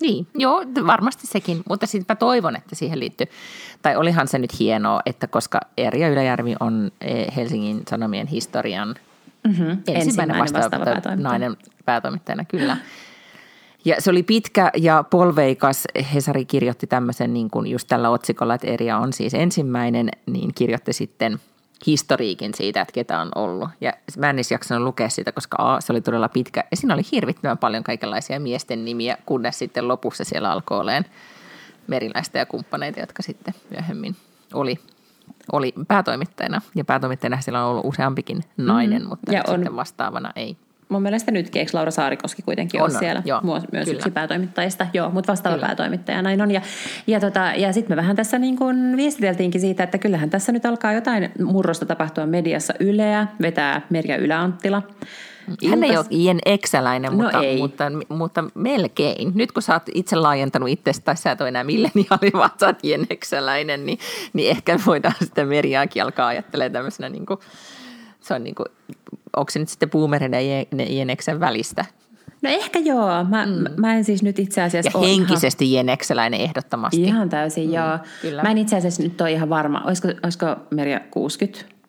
Niin, 0.00 0.26
joo, 0.34 0.64
varmasti 0.86 1.26
sekin, 1.26 1.62
mutta 1.68 1.86
sitten 1.86 2.14
mä 2.14 2.16
toivon, 2.16 2.56
että 2.56 2.74
siihen 2.74 3.00
liittyy, 3.00 3.26
tai 3.82 3.96
olihan 3.96 4.28
se 4.28 4.38
nyt 4.38 4.58
hienoa, 4.58 5.00
että 5.06 5.26
koska 5.26 5.60
Erja 5.76 6.08
Yläjärvi 6.08 6.54
on 6.60 6.90
eh, 7.00 7.26
Helsingin 7.36 7.82
Sanomien 7.90 8.26
historian 8.26 8.94
mm-hmm. 9.44 9.70
ensimmäinen, 9.70 10.02
ensimmäinen 10.02 10.38
vastaava, 10.38 10.62
vastaava 10.62 10.84
päätoimittaja. 10.84 11.28
nainen 11.30 11.56
päätoimittajana, 11.84 12.44
kyllä. 12.44 12.76
Ja 13.84 13.96
se 13.98 14.10
oli 14.10 14.22
pitkä 14.22 14.70
ja 14.76 15.04
polveikas. 15.10 15.84
Hesari 16.14 16.44
kirjoitti 16.44 16.86
tämmöisen 16.86 17.32
niin 17.32 17.50
kuin 17.50 17.66
just 17.66 17.88
tällä 17.88 18.10
otsikolla, 18.10 18.54
että 18.54 18.66
Eria 18.66 18.98
on 18.98 19.12
siis 19.12 19.34
ensimmäinen, 19.34 20.10
niin 20.26 20.54
kirjoitti 20.54 20.92
sitten 20.92 21.40
historiikin 21.86 22.54
siitä, 22.54 22.80
että 22.80 22.92
ketä 22.92 23.20
on 23.20 23.28
ollut. 23.34 23.68
Ja 23.80 23.92
mä 24.18 24.30
en 24.30 24.36
edes 24.36 24.50
jaksanut 24.50 24.84
lukea 24.84 25.08
sitä, 25.08 25.32
koska 25.32 25.56
A, 25.58 25.80
se 25.80 25.92
oli 25.92 26.00
todella 26.00 26.28
pitkä. 26.28 26.64
Ja 26.70 26.76
siinä 26.76 26.94
oli 26.94 27.02
hirvittävän 27.12 27.58
paljon 27.58 27.84
kaikenlaisia 27.84 28.40
miesten 28.40 28.84
nimiä, 28.84 29.16
kunnes 29.26 29.58
sitten 29.58 29.88
lopussa 29.88 30.24
siellä 30.24 30.50
alkoi 30.52 30.80
olemaan 30.80 31.04
meriläistä 31.86 32.38
ja 32.38 32.46
kumppaneita, 32.46 33.00
jotka 33.00 33.22
sitten 33.22 33.54
myöhemmin 33.70 34.16
oli 34.54 34.78
oli 35.52 35.74
päätoimittajana. 35.88 36.60
Ja 36.74 36.84
päätoimittajana 36.84 37.40
siellä 37.40 37.64
on 37.64 37.70
ollut 37.70 37.86
useampikin 37.86 38.40
nainen, 38.56 39.02
mm. 39.02 39.08
mutta 39.08 39.32
ja 39.32 39.42
on, 39.48 39.54
sitten 39.54 39.76
vastaavana 39.76 40.32
ei 40.36 40.56
mun 40.90 41.02
mielestä 41.02 41.30
nyt 41.30 41.56
eikö 41.56 41.70
Laura 41.74 41.90
Saarikoski 41.90 42.42
kuitenkin 42.42 42.82
on, 42.82 42.90
ole 42.90 42.98
siellä 42.98 43.22
joo, 43.24 43.40
myös 43.42 43.64
kyllä. 43.70 43.98
yksi 43.98 44.10
päätoimittajista, 44.10 44.86
joo, 44.92 45.10
mutta 45.10 45.32
vastaava 45.32 45.56
kyllä. 45.56 45.66
päätoimittaja 45.66 46.22
näin 46.22 46.42
on. 46.42 46.50
Ja, 46.50 46.60
ja, 47.06 47.20
tota, 47.20 47.52
ja 47.56 47.72
sitten 47.72 47.92
me 47.92 47.96
vähän 47.96 48.16
tässä 48.16 48.38
niin 48.38 48.56
kuin 48.56 48.96
viestiteltiinkin 48.96 49.60
siitä, 49.60 49.84
että 49.84 49.98
kyllähän 49.98 50.30
tässä 50.30 50.52
nyt 50.52 50.66
alkaa 50.66 50.92
jotain 50.92 51.32
murrosta 51.44 51.86
tapahtua 51.86 52.26
mediassa 52.26 52.74
Yleä, 52.80 53.26
vetää 53.42 53.80
Merja 53.90 54.16
Yläanttila. 54.16 54.82
Hän 55.70 55.84
ei 55.84 55.96
ole 55.96 56.06
Ien 56.10 56.38
Eksäläinen, 56.46 57.10
no 57.10 57.22
mutta, 57.22 57.42
ei. 57.42 57.58
mutta, 57.58 57.84
mutta, 58.08 58.44
melkein. 58.54 59.32
Nyt 59.34 59.52
kun 59.52 59.62
sä 59.62 59.72
oot 59.72 59.82
itse 59.94 60.16
laajentanut 60.16 60.68
itsestä, 60.68 61.04
tai 61.04 61.16
sä 61.16 61.30
et 61.30 61.40
ole 61.40 61.48
enää 61.48 61.64
milleniaali, 61.64 62.30
vaan 62.40 62.50
sä 62.60 62.66
oot 62.66 62.84
Ien 62.84 63.06
Eksäläinen, 63.10 63.86
niin, 63.86 63.98
niin 64.32 64.50
ehkä 64.50 64.80
voidaan 64.86 65.14
sitä 65.24 65.44
Merjaakin 65.44 66.02
alkaa 66.02 66.26
ajattelemaan 66.26 66.72
tämmöisenä 66.72 67.08
niin 67.08 67.26
kuin, 67.26 67.40
se 68.20 68.34
on 68.34 68.44
niin 68.44 68.54
kuin, 68.54 68.66
onko 69.36 69.50
se 69.50 69.58
nyt 69.58 69.68
sitten 69.68 69.90
boomerin 69.90 70.32
ja 70.32 70.84
Jeneksen 70.88 71.40
välistä? 71.40 71.84
No 72.42 72.50
ehkä 72.50 72.78
joo. 72.78 73.24
Mä, 73.24 73.46
mm. 73.46 73.64
mä 73.76 73.96
en 73.96 74.04
siis 74.04 74.22
nyt 74.22 74.38
itse 74.38 74.62
asiassa... 74.62 74.98
Ja 74.98 75.06
henkisesti 75.06 75.64
ihan... 75.64 75.74
Jenekseläinen 75.74 76.40
ehdottomasti. 76.40 77.02
Ihan 77.02 77.28
täysin, 77.28 77.68
mm, 77.68 77.74
joo. 77.74 77.98
Kyllä. 78.22 78.42
Mä 78.42 78.50
en 78.50 78.58
itse 78.58 78.76
asiassa 78.76 79.02
nyt 79.02 79.20
ole 79.20 79.32
ihan 79.32 79.48
varma. 79.48 79.82
Olisiko, 79.84 80.08
olisiko 80.22 80.46
Merja 80.70 81.00
60? 81.10 81.79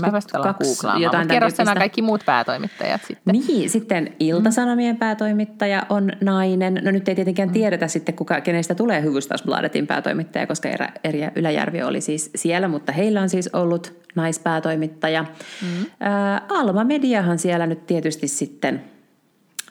Mä 0.00 0.12
vasta 0.12 0.54
jotain 0.98 1.28
kerro 1.28 1.48
kaikki 1.78 2.02
muut 2.02 2.22
päätoimittajat 2.26 3.00
sitten. 3.04 3.32
Niin, 3.32 3.70
sitten 3.70 4.12
Iltasanomien 4.20 4.94
mm. 4.94 4.98
päätoimittaja 4.98 5.86
on 5.88 6.12
nainen. 6.20 6.80
No 6.84 6.90
nyt 6.90 7.08
ei 7.08 7.14
tietenkään 7.14 7.48
mm. 7.48 7.52
tiedetä 7.52 7.88
sitten, 7.88 8.14
kuka, 8.14 8.40
kenestä 8.40 8.74
tulee 8.74 9.02
Hyvystasbladetin 9.02 9.86
päätoimittaja, 9.86 10.46
koska 10.46 10.68
Erja 11.04 11.30
Yläjärvi 11.36 11.82
oli 11.82 12.00
siis 12.00 12.30
siellä, 12.34 12.68
mutta 12.68 12.92
heillä 12.92 13.20
on 13.20 13.28
siis 13.28 13.48
ollut 13.52 13.94
naispäätoimittaja. 14.14 15.22
Mm. 15.62 15.86
Ää, 16.00 16.42
Alma 16.48 16.84
Mediahan 16.84 17.38
siellä 17.38 17.66
nyt 17.66 17.86
tietysti 17.86 18.28
sitten 18.28 18.84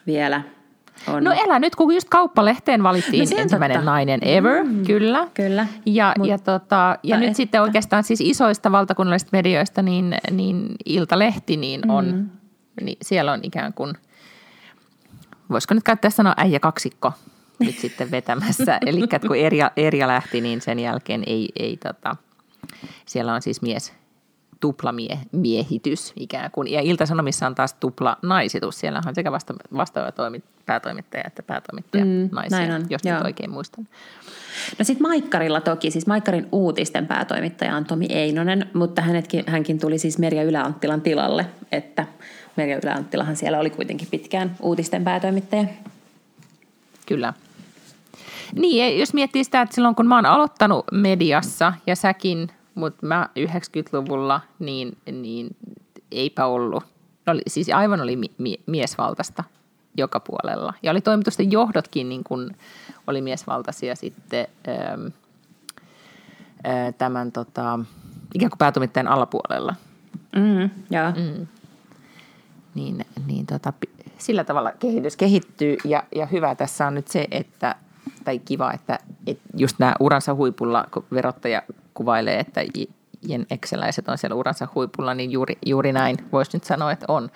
vielä– 0.06 0.42
on. 1.08 1.24
No 1.24 1.32
elä 1.32 1.58
nyt, 1.58 1.76
kun 1.76 1.94
just 1.94 2.08
kauppalehteen 2.08 2.82
valittiin 2.82 3.28
no, 3.30 3.36
ensimmäinen 3.38 3.76
totta. 3.76 3.90
nainen 3.90 4.20
ever, 4.22 4.64
mm, 4.64 4.84
kyllä. 4.86 5.28
Kyllä. 5.34 5.66
Ja, 5.86 6.14
Mut, 6.18 6.28
ja, 6.28 6.38
tota, 6.38 6.98
ja 7.02 7.16
nyt 7.16 7.26
että. 7.26 7.36
sitten 7.36 7.62
oikeastaan 7.62 8.04
siis 8.04 8.20
isoista 8.20 8.72
valtakunnallisista 8.72 9.36
medioista, 9.36 9.82
niin, 9.82 10.14
niin 10.30 10.68
Iltalehti, 10.84 11.56
niin 11.56 11.90
on, 11.90 12.06
mm. 12.06 12.28
niin 12.84 12.98
siellä 13.02 13.32
on 13.32 13.40
ikään 13.42 13.72
kuin, 13.72 13.94
voisiko 15.50 15.74
nyt 15.74 15.84
käyttää 15.84 16.10
sanoa 16.10 16.34
äijä 16.36 16.60
kaksikko 16.60 17.12
nyt 17.58 17.78
sitten 17.78 18.10
vetämässä. 18.10 18.78
Eli 18.86 19.00
kun 19.26 19.36
Erja, 19.36 19.70
Erja 19.76 20.08
lähti, 20.08 20.40
niin 20.40 20.60
sen 20.60 20.78
jälkeen 20.78 21.22
ei, 21.26 21.48
ei 21.58 21.76
tota, 21.76 22.16
siellä 23.06 23.34
on 23.34 23.42
siis 23.42 23.62
mies, 23.62 23.92
tuplamiehitys 24.60 26.12
ikään 26.16 26.50
kuin. 26.50 26.68
Ja 26.68 26.80
Ilta-Sanomissa 26.80 27.46
on 27.46 27.54
taas 27.54 27.74
tupla 27.74 28.16
naisitus. 28.22 28.80
Siellä 28.80 29.02
on 29.06 29.14
sekä 29.14 29.32
vasta, 29.32 29.54
vastaava 29.76 30.12
toimit, 30.12 30.44
päätoimittaja 30.66 31.24
että 31.26 31.42
päätoimittaja 31.42 32.04
mm, 32.04 32.28
naisia, 32.32 32.74
on, 32.74 32.86
jos 32.90 33.04
nyt 33.04 33.24
oikein 33.24 33.50
muistan. 33.50 33.88
No 34.78 34.84
sitten 34.84 35.06
Maikkarilla 35.06 35.60
toki, 35.60 35.90
siis 35.90 36.06
Maikkarin 36.06 36.48
uutisten 36.52 37.06
päätoimittaja 37.06 37.76
on 37.76 37.84
Tomi 37.84 38.06
Einonen, 38.10 38.70
mutta 38.74 39.02
hänetkin, 39.02 39.44
hänkin 39.46 39.78
tuli 39.78 39.98
siis 39.98 40.18
Merja 40.18 40.42
Yläanttilan 40.42 41.00
tilalle, 41.00 41.46
että 41.72 42.06
Merja 42.56 42.78
Yläanttilahan 42.82 43.36
siellä 43.36 43.58
oli 43.58 43.70
kuitenkin 43.70 44.08
pitkään 44.10 44.56
uutisten 44.60 45.04
päätoimittaja. 45.04 45.64
Kyllä. 47.06 47.32
Niin, 48.54 48.98
jos 48.98 49.14
miettii 49.14 49.44
sitä, 49.44 49.60
että 49.60 49.74
silloin 49.74 49.94
kun 49.94 50.06
mä 50.06 50.14
oon 50.14 50.26
aloittanut 50.26 50.84
mediassa 50.92 51.72
ja 51.86 51.96
säkin 51.96 52.48
mutta 52.76 53.06
mä 53.06 53.28
90-luvulla 53.38 54.40
niin, 54.58 54.96
niin 55.12 55.56
eipä 56.12 56.46
ollut. 56.46 56.84
Oli, 57.26 57.42
siis 57.46 57.70
aivan 57.74 58.00
oli 58.00 58.16
mi- 58.16 58.34
mi- 58.38 58.60
miesvaltaista 58.66 59.44
joka 59.96 60.20
puolella. 60.20 60.74
Ja 60.82 60.90
oli 60.90 61.00
toimitusten 61.00 61.52
johdotkin 61.52 62.08
niin 62.08 62.24
kuin, 62.24 62.56
oli 63.06 63.22
miesvaltaisia 63.22 63.96
sitten 63.96 64.46
ää, 66.64 66.92
tämän 66.92 67.32
tota, 67.32 67.78
ikään 68.34 68.50
kuin 68.50 68.58
päätoimittajan 68.58 69.08
alapuolella. 69.08 69.74
Mm, 70.36 70.70
joo. 70.90 71.10
Mm. 71.10 71.46
Niin, 72.74 73.04
niin 73.26 73.46
tota, 73.46 73.72
sillä 74.18 74.44
tavalla 74.44 74.72
kehitys 74.72 75.16
kehittyy 75.16 75.76
ja, 75.84 76.04
ja 76.14 76.26
hyvä 76.26 76.54
tässä 76.54 76.86
on 76.86 76.94
nyt 76.94 77.08
se, 77.08 77.26
että 77.30 77.74
tai 78.24 78.38
kiva, 78.38 78.72
että, 78.72 78.98
että 79.26 79.44
just 79.56 79.78
nämä 79.78 79.94
uransa 80.00 80.34
huipulla, 80.34 80.84
kun 80.90 81.04
verottaja 81.12 81.62
kuvailee, 81.96 82.40
että 82.40 82.60
Jen 83.22 83.46
Exceläiset 83.50 84.08
on 84.08 84.18
siellä 84.18 84.34
uransa 84.34 84.68
huipulla, 84.74 85.14
niin 85.14 85.32
juuri, 85.32 85.58
juuri 85.66 85.92
näin 85.92 86.16
voisi 86.32 86.50
nyt 86.56 86.64
sanoa, 86.64 86.92
että 86.92 87.06
on. 87.08 87.30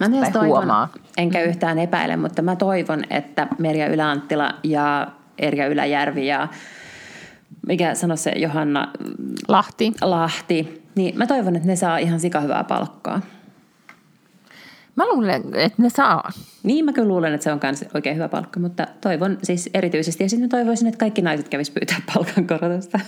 Mä 0.00 0.08
myös 0.08 0.28
toivon, 0.28 0.48
huomaa. 0.48 0.88
enkä 1.16 1.42
yhtään 1.42 1.78
epäile, 1.78 2.16
mutta 2.16 2.42
mä 2.42 2.56
toivon, 2.56 3.04
että 3.10 3.48
Merja 3.58 3.86
Yläanttila 3.86 4.54
ja 4.62 5.08
Erja 5.38 5.66
Yläjärvi 5.66 6.26
ja 6.26 6.48
mikä 7.66 7.94
sano 7.94 8.16
se 8.16 8.32
Johanna 8.36 8.92
Lahti. 9.48 9.92
Lahti, 10.00 10.82
niin 10.94 11.18
mä 11.18 11.26
toivon, 11.26 11.56
että 11.56 11.68
ne 11.68 11.76
saa 11.76 11.98
ihan 11.98 12.20
sikahyvää 12.20 12.64
palkkaa. 12.64 13.20
Mä 14.96 15.08
luulen, 15.08 15.42
että 15.54 15.82
ne 15.82 15.90
saa. 15.90 16.30
Niin, 16.62 16.84
mä 16.84 16.92
kyllä 16.92 17.08
luulen, 17.08 17.34
että 17.34 17.44
se 17.44 17.52
on 17.52 17.60
myös 17.62 17.84
oikein 17.94 18.16
hyvä 18.16 18.28
palkka, 18.28 18.60
mutta 18.60 18.86
toivon 19.00 19.38
siis 19.42 19.70
erityisesti. 19.74 20.22
Ja 20.22 20.28
sitten 20.28 20.48
toivoisin, 20.48 20.88
että 20.88 20.98
kaikki 20.98 21.22
naiset 21.22 21.48
kävis 21.48 21.70
pyytää 21.70 22.00
palkankorotusta. 22.14 23.00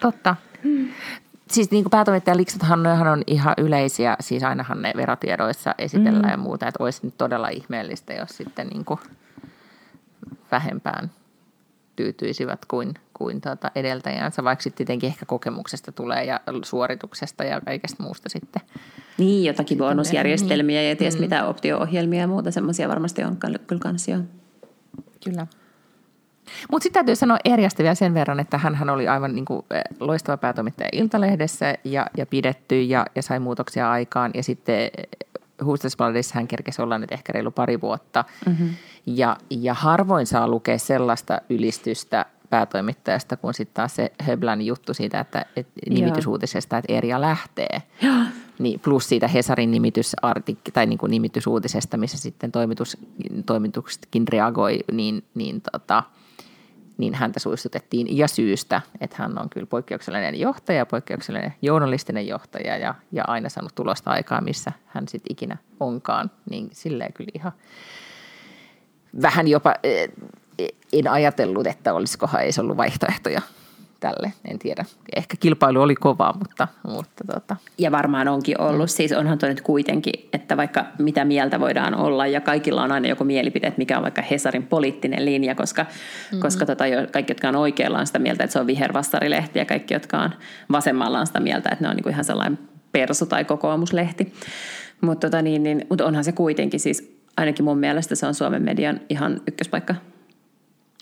Totta. 0.00 0.36
Hmm. 0.64 0.88
Siis 1.50 1.70
niin 1.70 1.84
kuin 1.84 1.90
päätoimittaja 1.90 2.36
liksathan 2.36 2.86
on 2.86 3.22
ihan 3.26 3.54
yleisiä, 3.58 4.16
siis 4.20 4.42
ainahan 4.42 4.82
ne 4.82 4.92
verotiedoissa 4.96 5.74
esitellään 5.78 6.24
mm. 6.24 6.30
ja 6.30 6.36
muuta, 6.36 6.68
että 6.68 6.84
olisi 6.84 7.00
nyt 7.02 7.18
todella 7.18 7.48
ihmeellistä, 7.48 8.12
jos 8.12 8.30
sitten 8.30 8.66
niin 8.66 8.84
kuin 8.84 9.00
vähempään 10.50 11.10
tyytyisivät 11.96 12.64
kuin, 12.64 12.94
kuin 13.14 13.40
tuota 13.40 13.70
edeltäjänsä, 13.74 14.44
vaikka 14.44 14.62
sitten 14.62 14.76
tietenkin 14.76 15.06
ehkä 15.06 15.26
kokemuksesta 15.26 15.92
tulee 15.92 16.24
ja 16.24 16.40
suorituksesta 16.64 17.44
ja 17.44 17.60
kaikesta 17.60 18.02
muusta 18.02 18.28
sitten. 18.28 18.62
Niin, 19.18 19.44
jotakin 19.44 19.78
bonusjärjestelmiä 19.78 20.80
niin. 20.80 20.88
ja 20.88 20.96
ties 20.96 21.14
mm. 21.14 21.20
mitä 21.20 21.46
optio-ohjelmia 21.46 22.20
ja 22.20 22.26
muuta, 22.26 22.50
semmoisia 22.50 22.88
varmasti 22.88 23.24
on 23.24 23.36
kyllä 23.36 23.58
kans 23.80 24.08
jo. 24.08 24.18
Kyllä. 25.24 25.46
Mutta 26.70 26.82
sitten 26.82 27.00
täytyy 27.00 27.16
sanoa 27.16 27.38
Erjasta 27.44 27.82
vielä 27.82 27.94
sen 27.94 28.14
verran, 28.14 28.40
että 28.40 28.58
hän 28.58 28.90
oli 28.90 29.08
aivan 29.08 29.34
niin 29.34 29.44
kuin 29.44 29.62
eh, 29.70 29.82
loistava 30.00 30.36
päätoimittaja 30.36 30.88
Iltalehdessä 30.92 31.74
ja, 31.84 32.06
ja 32.16 32.26
pidetty 32.26 32.82
ja, 32.82 33.06
ja 33.14 33.22
sai 33.22 33.40
muutoksia 33.40 33.90
aikaan. 33.90 34.30
Ja 34.34 34.42
sitten 34.42 34.90
Hustasbladissa 35.64 36.34
hän 36.34 36.48
kerkesi 36.48 36.82
olla 36.82 36.98
nyt 36.98 37.12
ehkä 37.12 37.32
reilu 37.32 37.50
pari 37.50 37.80
vuotta. 37.80 38.24
Mm-hmm. 38.46 38.70
Ja, 39.06 39.36
ja 39.50 39.74
harvoin 39.74 40.26
saa 40.26 40.48
lukea 40.48 40.78
sellaista 40.78 41.40
ylistystä 41.50 42.26
päätoimittajasta, 42.50 43.36
kun 43.36 43.54
sitten 43.54 43.74
taas 43.74 43.96
se 43.96 44.12
Höblän 44.20 44.62
juttu 44.62 44.94
siitä, 44.94 45.20
että, 45.20 45.46
että 45.56 45.72
nimitysuutisesta, 45.90 46.78
että 46.78 46.92
Erja 46.92 47.20
lähtee. 47.20 47.82
Niin, 48.58 48.80
plus 48.80 49.08
siitä 49.08 49.28
Hesarin 49.28 49.70
nimitysartikki, 49.70 50.72
tai 50.72 50.86
niin 50.86 50.98
kuin 50.98 51.10
nimitysuutisesta, 51.10 51.96
missä 51.96 52.18
sitten 52.18 52.52
toimitus, 52.52 52.96
toimituksetkin 53.46 54.28
reagoi, 54.28 54.78
niin, 54.92 55.24
niin 55.34 55.62
tota, 55.72 56.02
niin 56.98 57.14
häntä 57.14 57.40
suistutettiin. 57.40 58.16
Ja 58.16 58.28
syystä, 58.28 58.80
että 59.00 59.16
hän 59.18 59.38
on 59.38 59.50
kyllä 59.50 59.66
poikkeuksellinen 59.66 60.40
johtaja, 60.40 60.86
poikkeuksellinen 60.86 61.54
journalistinen 61.62 62.26
johtaja 62.26 62.76
ja, 62.76 62.94
ja 63.12 63.24
aina 63.26 63.48
saanut 63.48 63.74
tulosta 63.74 64.10
aikaa, 64.10 64.40
missä 64.40 64.72
hän 64.86 65.08
sitten 65.08 65.32
ikinä 65.32 65.56
onkaan, 65.80 66.30
niin 66.50 66.68
silleen 66.72 67.12
kyllä 67.12 67.30
ihan 67.34 67.52
vähän 69.22 69.48
jopa 69.48 69.74
eh, 69.82 70.08
en 70.92 71.10
ajatellut, 71.10 71.66
että 71.66 71.94
olisikohan 71.94 72.42
ei 72.42 72.50
ollut 72.60 72.76
vaihtoehtoja 72.76 73.40
tälle, 74.00 74.32
en 74.50 74.58
tiedä. 74.58 74.84
Ehkä 75.16 75.36
kilpailu 75.40 75.82
oli 75.82 75.94
kovaa, 75.94 76.32
mutta... 76.38 76.68
mutta 76.82 77.24
tota. 77.34 77.56
Ja 77.78 77.92
varmaan 77.92 78.28
onkin 78.28 78.60
ollut. 78.60 78.90
Siis 78.90 79.12
onhan 79.12 79.38
nyt 79.42 79.60
kuitenkin, 79.60 80.28
että 80.32 80.56
vaikka 80.56 80.84
mitä 80.98 81.24
mieltä 81.24 81.60
voidaan 81.60 81.94
olla 81.94 82.26
ja 82.26 82.40
kaikilla 82.40 82.82
on 82.82 82.92
aina 82.92 83.08
joku 83.08 83.24
mielipide, 83.24 83.72
mikä 83.76 83.96
on 83.96 84.02
vaikka 84.02 84.22
Hesarin 84.22 84.66
poliittinen 84.66 85.24
linja, 85.24 85.54
koska, 85.54 85.82
mm-hmm. 85.82 86.40
koska 86.40 86.66
tota, 86.66 86.84
kaikki, 87.12 87.30
jotka 87.30 87.48
on 87.48 87.56
oikealla 87.56 87.98
on 87.98 88.06
sitä 88.06 88.18
mieltä, 88.18 88.44
että 88.44 88.52
se 88.52 88.60
on 88.60 88.66
vihervastarilehti 88.66 89.58
ja 89.58 89.64
kaikki, 89.64 89.94
jotka 89.94 90.18
on 90.18 90.30
vasemmalla 90.72 91.20
on 91.20 91.26
sitä 91.26 91.40
mieltä, 91.40 91.68
että 91.72 91.84
ne 91.84 91.88
on 91.88 91.96
niinku 91.96 92.08
ihan 92.08 92.24
sellainen 92.24 92.58
persu- 92.92 93.26
tai 93.26 93.44
kokoomuslehti. 93.44 94.32
Mutta 95.00 95.26
tota, 95.26 95.42
niin, 95.42 95.62
niin, 95.62 95.86
mut 95.90 96.00
onhan 96.00 96.24
se 96.24 96.32
kuitenkin 96.32 96.80
siis, 96.80 97.18
ainakin 97.36 97.64
mun 97.64 97.78
mielestä 97.78 98.14
se 98.14 98.26
on 98.26 98.34
Suomen 98.34 98.62
median 98.62 99.00
ihan 99.08 99.40
ykköspaikka. 99.46 99.94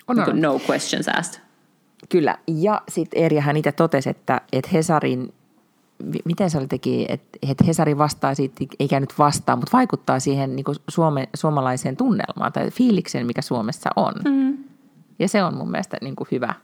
On, 0.08 0.16
niin 0.16 0.30
on. 0.30 0.40
No 0.40 0.60
questions 0.70 1.08
asked. 1.08 1.45
Kyllä, 2.08 2.38
ja 2.46 2.82
sitten 2.88 3.22
Erja 3.22 3.42
hän 3.42 3.56
itse 3.56 3.72
totesi, 3.72 4.10
että, 4.10 4.40
että 4.52 4.70
Hesarin, 4.72 5.34
miten 6.24 6.50
se 6.50 6.58
oli 6.58 6.66
teki, 6.66 7.06
että, 7.08 7.38
että 7.50 7.64
Hesari 7.64 7.98
vastaa 7.98 8.34
siitä, 8.34 8.64
ei 8.80 8.88
käynyt 8.88 9.18
vastaan, 9.18 9.58
mutta 9.58 9.76
vaikuttaa 9.76 10.20
siihen 10.20 10.56
niin 10.56 10.64
kuin 10.64 10.76
suome, 10.88 11.28
suomalaiseen 11.34 11.96
tunnelmaan 11.96 12.52
tai 12.52 12.70
fiilikseen, 12.70 13.26
mikä 13.26 13.42
Suomessa 13.42 13.90
on. 13.96 14.14
Mm. 14.24 14.58
Ja 15.18 15.28
se 15.28 15.42
on 15.42 15.54
mun 15.54 15.70
mielestä 15.70 15.96
niin 16.00 16.16
kuin 16.16 16.28
hyvä 16.30 16.54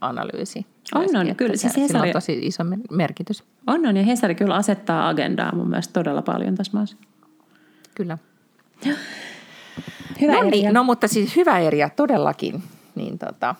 analyysi. 0.00 0.66
On, 0.94 1.16
on, 1.16 1.36
kyllä. 1.36 1.56
Se, 1.56 1.68
siis 1.68 1.76
Hesari, 1.76 2.08
on 2.08 2.12
tosi 2.12 2.38
iso 2.42 2.64
merkitys. 2.90 3.44
On, 3.66 3.86
on, 3.86 3.96
ja 3.96 4.02
Hesari 4.02 4.34
kyllä 4.34 4.54
asettaa 4.54 5.08
agendaa 5.08 5.54
mun 5.54 5.68
mielestä 5.68 5.92
todella 5.92 6.22
paljon 6.22 6.54
tässä 6.54 6.78
maassa. 6.78 6.96
Kyllä. 7.94 8.18
Hyvä 10.20 10.32
no, 10.32 10.42
niin, 10.42 10.74
no 10.74 10.84
mutta 10.84 11.08
siis 11.08 11.36
hyvä 11.36 11.58
Erja, 11.58 11.90
todellakin. 11.90 12.62
Niin 12.94 13.18
tota, 13.18 13.54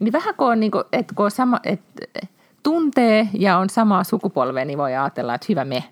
niin 0.00 0.12
vähän 0.12 0.34
kun 0.34 0.46
on, 0.46 0.60
niin 0.60 0.70
kuin, 0.70 0.84
että 0.92 1.14
kun 1.14 1.24
on 1.24 1.30
sama, 1.30 1.60
että 1.64 2.02
tuntee 2.62 3.28
ja 3.38 3.58
on 3.58 3.70
samaa 3.70 4.04
sukupolvea, 4.04 4.64
niin 4.64 4.78
voi 4.78 4.94
ajatella, 4.94 5.34
että 5.34 5.46
hyvä 5.48 5.64
me. 5.64 5.84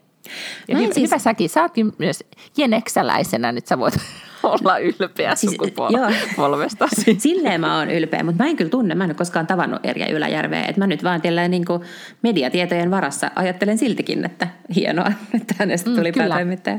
Ja 0.68 0.78
hyvä, 0.78 0.94
siis... 0.94 1.10
hyvä 1.10 1.18
säkin, 1.18 1.48
sä 1.48 1.62
ootkin 1.62 1.92
myös 1.98 2.24
jeneksäläisenä, 2.56 3.52
nyt 3.52 3.66
sä 3.66 3.78
voit 3.78 3.94
olla 4.42 4.78
ylpeä 4.78 5.34
siis, 5.34 5.52
sukupolvesta. 5.52 6.88
Silleen 7.18 7.60
mä 7.60 7.78
oon 7.78 7.90
ylpeä, 7.90 8.22
mutta 8.22 8.44
mä 8.44 8.50
en 8.50 8.56
kyllä 8.56 8.70
tunne, 8.70 8.94
mä 8.94 9.04
en 9.04 9.10
ole 9.10 9.14
koskaan 9.14 9.46
tavannut 9.46 9.80
Erja 9.84 10.08
Yläjärveä. 10.08 10.64
Että 10.64 10.80
mä 10.80 10.86
nyt 10.86 11.04
vaan 11.04 11.22
tällä 11.22 11.48
niin 11.48 11.64
kuin 11.64 11.82
mediatietojen 12.22 12.90
varassa 12.90 13.30
ajattelen 13.34 13.78
siltikin, 13.78 14.24
että 14.24 14.48
hienoa, 14.74 15.12
että 15.40 15.54
hänestä 15.58 15.90
mm, 15.90 15.96
tuli 15.96 16.12
mm, 16.12 16.18
päätoimittaja. 16.18 16.78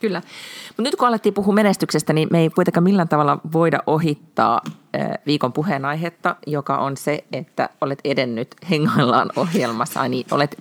Kyllä. 0.00 0.22
Mutta 0.78 0.88
nyt 0.88 0.96
kun 0.96 1.08
alettiin 1.08 1.34
puhua 1.34 1.54
menestyksestä, 1.54 2.12
niin 2.12 2.28
me 2.30 2.40
ei 2.40 2.50
kuitenkaan 2.50 2.84
millään 2.84 3.08
tavalla 3.08 3.38
voida 3.52 3.78
ohittaa 3.86 4.60
viikon 5.26 5.52
puheenaihetta, 5.52 6.36
joka 6.46 6.78
on 6.78 6.96
se, 6.96 7.24
että 7.32 7.68
olet 7.80 7.98
edennyt 8.04 8.54
hengaillaan 8.70 9.30
ohjelmassa, 9.36 10.08
niin, 10.08 10.26
olet 10.30 10.58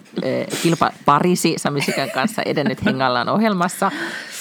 kilpa 0.63 0.91
Parisi 1.05 1.53
Samisikän 1.57 2.11
kanssa 2.11 2.41
edennyt 2.45 2.85
hengaillaan 2.85 3.29
ohjelmassa 3.29 3.91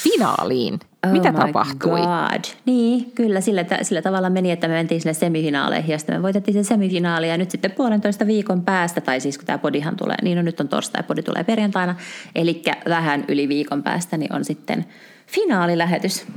finaaliin. 0.03 0.79
Oh 1.07 1.11
Mitä 1.11 1.33
tapahtui? 1.33 1.99
God. 1.99 2.43
Niin, 2.65 3.11
kyllä 3.11 3.41
sillä, 3.41 3.65
sillä 3.81 4.01
tavalla 4.01 4.29
meni, 4.29 4.51
että 4.51 4.67
me 4.67 4.73
mentiin 4.73 5.01
sinne 5.01 5.13
semifinaaleihin 5.13 5.91
ja 5.91 5.97
sitten 5.97 6.15
me 6.15 6.23
voitettiin 6.23 6.53
sen 6.53 6.65
semifinaali 6.65 7.29
ja 7.29 7.37
nyt 7.37 7.51
sitten 7.51 7.71
puolentoista 7.71 8.27
viikon 8.27 8.61
päästä, 8.61 9.01
tai 9.01 9.19
siis 9.19 9.37
kun 9.37 9.45
tämä 9.45 9.57
podihan 9.57 9.95
tulee, 9.95 10.17
niin 10.21 10.35
no 10.35 10.41
nyt 10.41 10.59
on 10.59 10.67
torstai, 10.67 11.03
podi 11.03 11.23
tulee 11.23 11.43
perjantaina, 11.43 11.95
eli 12.35 12.61
vähän 12.89 13.25
yli 13.27 13.47
viikon 13.49 13.83
päästä 13.83 14.17
niin 14.17 14.33
on 14.33 14.45
sitten 14.45 14.85
finaalilähetys. 15.27 16.27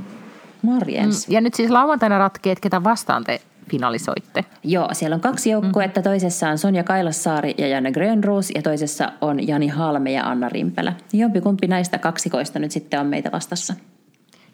Morjens. 0.61 1.27
Mm, 1.27 1.33
ja 1.33 1.41
nyt 1.41 1.53
siis 1.53 1.71
lauantaina 1.71 2.17
ratkeet, 2.17 2.59
ketä 2.59 2.83
vastaan 2.83 3.23
te 3.23 3.41
finalisoitte? 3.69 4.45
Joo, 4.63 4.89
siellä 4.91 5.15
on 5.15 5.21
kaksi 5.21 5.49
joukkuetta. 5.49 5.99
Mm. 5.99 6.03
Toisessa 6.03 6.49
on 6.49 6.57
Sonja 6.57 6.83
Kailassaari 6.83 7.55
ja 7.57 7.67
Janne 7.67 7.91
Grönroos 7.91 8.51
ja 8.55 8.61
toisessa 8.61 9.11
on 9.21 9.47
Jani 9.47 9.67
Halme 9.67 10.11
ja 10.11 10.23
Anna 10.23 10.49
Rimpelä. 10.49 10.93
Jompikumpi 11.13 11.67
näistä 11.67 11.97
kaksikoista 11.97 12.59
nyt 12.59 12.71
sitten 12.71 12.99
on 12.99 13.05
meitä 13.05 13.31
vastassa. 13.31 13.73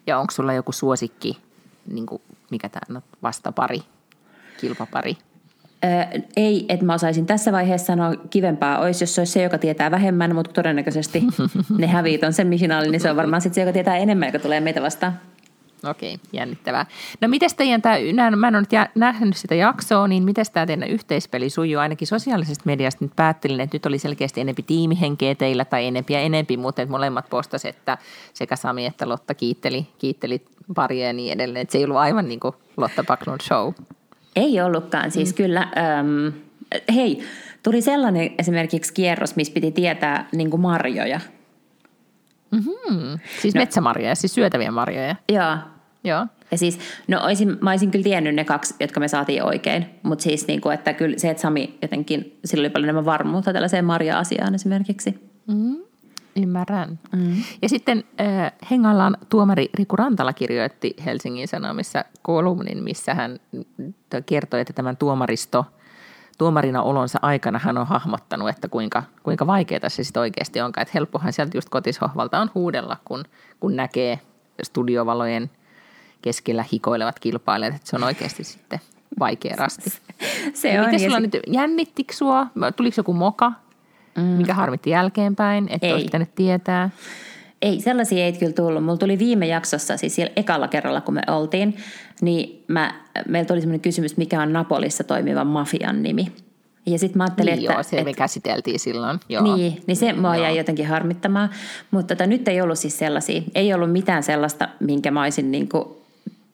Ja 0.08 0.20
onko 0.20 0.32
sulla 0.32 0.54
joku 0.54 0.72
suosikki, 0.72 1.38
niin 1.88 2.06
kuin, 2.06 2.22
mikä 2.52 2.70
tämä 2.70 2.94
no, 2.94 3.02
vastapari, 3.24 3.80
kilpapari? 4.62 5.18
Öö, 5.86 6.22
ei, 6.36 6.66
että 6.70 6.86
mä 6.86 6.94
osaisin 6.94 7.26
tässä 7.26 7.52
vaiheessa 7.52 7.86
sanoa 7.86 8.16
kivempaa 8.30 8.80
olisi, 8.80 9.04
jos 9.04 9.16
se 9.16 9.22
olisi 9.22 9.34
se, 9.34 9.44
joka 9.44 9.58
tietää 9.58 9.92
vähemmän, 9.92 10.36
mutta 10.36 10.54
todennäköisesti 10.54 11.24
ne 11.78 11.88
häviit 11.88 12.24
on 12.24 12.34
semifinaali, 12.34 12.90
niin 12.90 13.02
se 13.02 13.10
on 13.10 13.18
varmaan 13.18 13.42
sitten 13.42 13.56
se, 13.56 13.62
joka 13.62 13.74
tietää 13.74 13.98
enemmän, 13.98 14.28
joka 14.28 14.40
tulee 14.40 14.60
meitä 14.60 14.82
vastaan. 14.82 15.14
Okei, 15.90 16.20
jännittävää. 16.34 16.86
No 17.22 17.28
miten 17.28 17.50
teidän 17.58 17.82
tämä, 17.82 17.96
mä 18.36 18.48
en 18.48 18.56
ole 18.56 18.62
nyt 18.62 18.92
nähnyt 18.96 19.38
sitä 19.38 19.56
jaksoa, 19.56 20.08
niin 20.08 20.24
miten 20.24 20.46
tämä 20.54 20.66
teidän 20.66 20.90
yhteispeli 20.90 21.50
sujuu? 21.50 21.82
Ainakin 21.82 22.08
sosiaalisesta 22.08 22.64
mediasta 22.66 23.06
nyt 23.06 23.16
päättelin, 23.16 23.60
että 23.60 23.76
nyt 23.76 23.86
oli 23.86 24.00
selkeästi 24.00 24.42
enempi 24.42 24.64
tiimihenkeä 24.64 25.36
teillä 25.36 25.66
tai 25.66 25.86
enempi 25.86 26.14
ja 26.14 26.20
enempi, 26.20 26.58
mutta 26.58 26.82
että 26.82 26.92
molemmat 26.92 27.30
postasivat, 27.30 27.76
että 27.76 27.98
sekä 28.34 28.56
Sami 28.56 28.86
että 28.86 29.10
Lotta 29.10 29.34
kiitteli, 29.34 29.88
kiitteli 29.98 30.42
paria 30.76 31.08
ja 31.08 31.14
niin 31.14 31.34
edelleen. 31.34 31.62
Että 31.62 31.72
se 31.72 31.78
ei 31.78 31.84
ollut 31.84 31.98
aivan 31.98 32.28
niin 32.28 32.40
kuin 32.40 32.56
Lotta 32.78 33.04
Backlund 33.04 33.42
show. 33.42 33.74
Ei 34.38 34.62
ollutkaan, 34.62 35.12
siis 35.12 35.30
mm. 35.30 35.36
kyllä. 35.36 35.68
Ähm, 35.78 36.28
hei, 36.96 37.24
tuli 37.64 37.82
sellainen 37.82 38.30
esimerkiksi 38.38 38.94
kierros, 38.94 39.36
missä 39.36 39.54
piti 39.54 39.72
tietää 39.72 40.28
niin 40.32 40.60
marjoja. 40.60 41.20
Mm, 42.52 43.20
siis 43.42 43.56
no. 43.56 43.60
metsämarjoja, 43.60 44.16
siis 44.16 44.36
syötäviä 44.36 44.72
marjoja. 44.72 45.16
Joo. 45.30 45.58
Joo. 46.04 46.28
Ja 46.52 46.58
siis, 46.58 46.80
no 47.08 47.24
olisin, 47.24 47.58
mä 47.62 47.70
olisin 47.70 47.92
kyllä 47.92 48.04
tiennyt 48.04 48.36
ne 48.36 48.46
kaksi, 48.46 48.76
jotka 48.80 49.00
me 49.00 49.08
saatiin 49.08 49.44
oikein. 49.44 49.86
Mutta 50.04 50.24
siis 50.24 50.48
niin 50.48 50.62
kuin, 50.62 50.74
että 50.74 50.94
kyllä 50.94 51.18
se, 51.18 51.30
että 51.30 51.42
Sami 51.42 51.78
jotenkin, 51.82 52.40
sillä 52.46 52.62
oli 52.62 52.70
paljon 52.70 52.86
enemmän 52.86 53.06
varmuutta 53.06 53.54
tällaiseen 53.54 53.86
marja-asiaan 53.86 54.56
esimerkiksi. 54.56 55.20
Mm, 55.48 55.78
ymmärrän. 56.42 57.00
Mm. 57.16 57.36
Ja 57.62 57.70
sitten 57.70 58.04
äh, 58.22 58.52
hengaillaan 58.72 59.18
tuomari 59.30 59.70
Riku 59.74 59.96
Rantala 59.96 60.34
kirjoitti 60.34 60.96
Helsingin 61.06 61.48
Sanomissa 61.48 62.06
kolumnin, 62.22 62.84
missä 62.84 63.14
hän 63.14 63.40
kertoi, 64.26 64.62
että 64.62 64.74
tämän 64.74 64.98
tuomaristo– 64.98 65.66
tuomarina 66.38 66.82
olonsa 66.82 67.20
aikana 67.22 67.60
hän 67.60 67.78
on 67.78 67.88
hahmottanut, 67.88 68.50
että 68.50 68.68
kuinka, 68.68 69.04
kuinka 69.24 69.48
vaikeaa 69.48 69.90
se 69.90 70.04
sitten 70.04 70.22
oikeasti 70.22 70.62
onkaan. 70.62 70.82
Että 70.82 70.92
helppohan 70.94 71.34
sieltä 71.34 71.58
just 71.58 71.70
kotisohvalta 71.70 72.40
on 72.40 72.52
huudella, 72.56 72.98
kun, 73.06 73.26
kun 73.60 73.76
näkee 73.76 74.20
studiovalojen 74.64 75.52
keskellä 76.22 76.66
hikoilevat 76.74 77.20
kilpailijat, 77.20 77.76
että 77.76 77.90
se 77.90 77.96
on 77.96 78.04
oikeasti 78.04 78.44
sitten 78.44 78.80
vaikea 79.20 79.56
rasti. 79.56 79.90
Se 80.54 80.80
on. 80.80 80.86
Miten 80.86 81.00
sulla 81.00 81.16
se... 81.16 81.22
nyt, 81.22 81.38
jännittikö 81.48 82.14
sua? 82.14 82.48
Tuliko 82.76 82.94
joku 82.98 83.14
moka. 83.14 83.52
Mikä 84.22 84.54
harmitti 84.54 84.90
jälkeenpäin, 84.90 85.68
että 85.70 85.88
olisi 85.88 86.06
pitänyt 86.06 86.36
tietää? 86.36 86.90
Ei, 87.62 87.82
sellaisia 87.82 88.26
ei 88.26 88.34
kyllä 88.34 88.54
tullut. 88.54 88.84
Mulla 88.84 88.98
tuli 88.98 89.20
viime 89.20 89.48
jaksossa, 89.48 89.98
siis 89.98 90.16
siellä 90.16 90.34
ekalla 90.36 90.68
kerralla, 90.68 91.02
kun 91.02 91.14
me 91.14 91.22
oltiin, 91.28 91.78
niin 92.22 92.64
mä, 92.68 92.94
meillä 93.28 93.48
tuli 93.48 93.62
sellainen 93.62 93.82
kysymys, 93.82 94.18
mikä 94.18 94.42
on 94.42 94.54
Napolissa 94.54 95.04
toimiva 95.04 95.44
mafian 95.44 96.04
nimi. 96.04 96.32
Ja 96.86 97.00
sitten 97.00 97.18
mä 97.18 97.24
ajattelin, 97.24 97.52
niin 97.52 97.64
että... 97.64 97.74
Joo, 97.74 97.84
se 97.84 97.96
että, 97.96 98.10
me 98.10 98.14
käsiteltiin 98.14 98.80
silloin. 98.80 99.20
Joo. 99.30 99.44
Niin, 99.44 99.82
niin 99.88 99.98
se 99.98 100.14
mua 100.14 100.36
jäi 100.36 100.58
jotenkin 100.58 100.88
harmittamaan. 100.88 101.50
Mutta 101.92 102.16
tota, 102.16 102.28
nyt 102.28 102.48
ei 102.48 102.62
ollut 102.62 102.80
siis 102.80 102.98
sellaisia, 103.00 103.42
ei 103.56 103.74
ollut 103.74 103.92
mitään 103.92 104.24
sellaista, 104.24 104.68
minkä 104.80 105.12
mä 105.12 105.24
olisin 105.24 105.52
niin 105.52 105.70
kuin, 105.70 105.86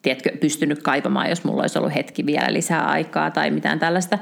tiedätkö, 0.01 0.31
pystynyt 0.41 0.83
kaivamaan, 0.83 1.29
jos 1.29 1.43
mulla 1.43 1.61
olisi 1.61 1.79
ollut 1.79 1.95
hetki 1.95 2.25
vielä 2.25 2.53
lisää 2.53 2.85
aikaa 2.85 3.31
tai 3.31 3.51
mitään 3.51 3.79
tällaista. 3.79 4.19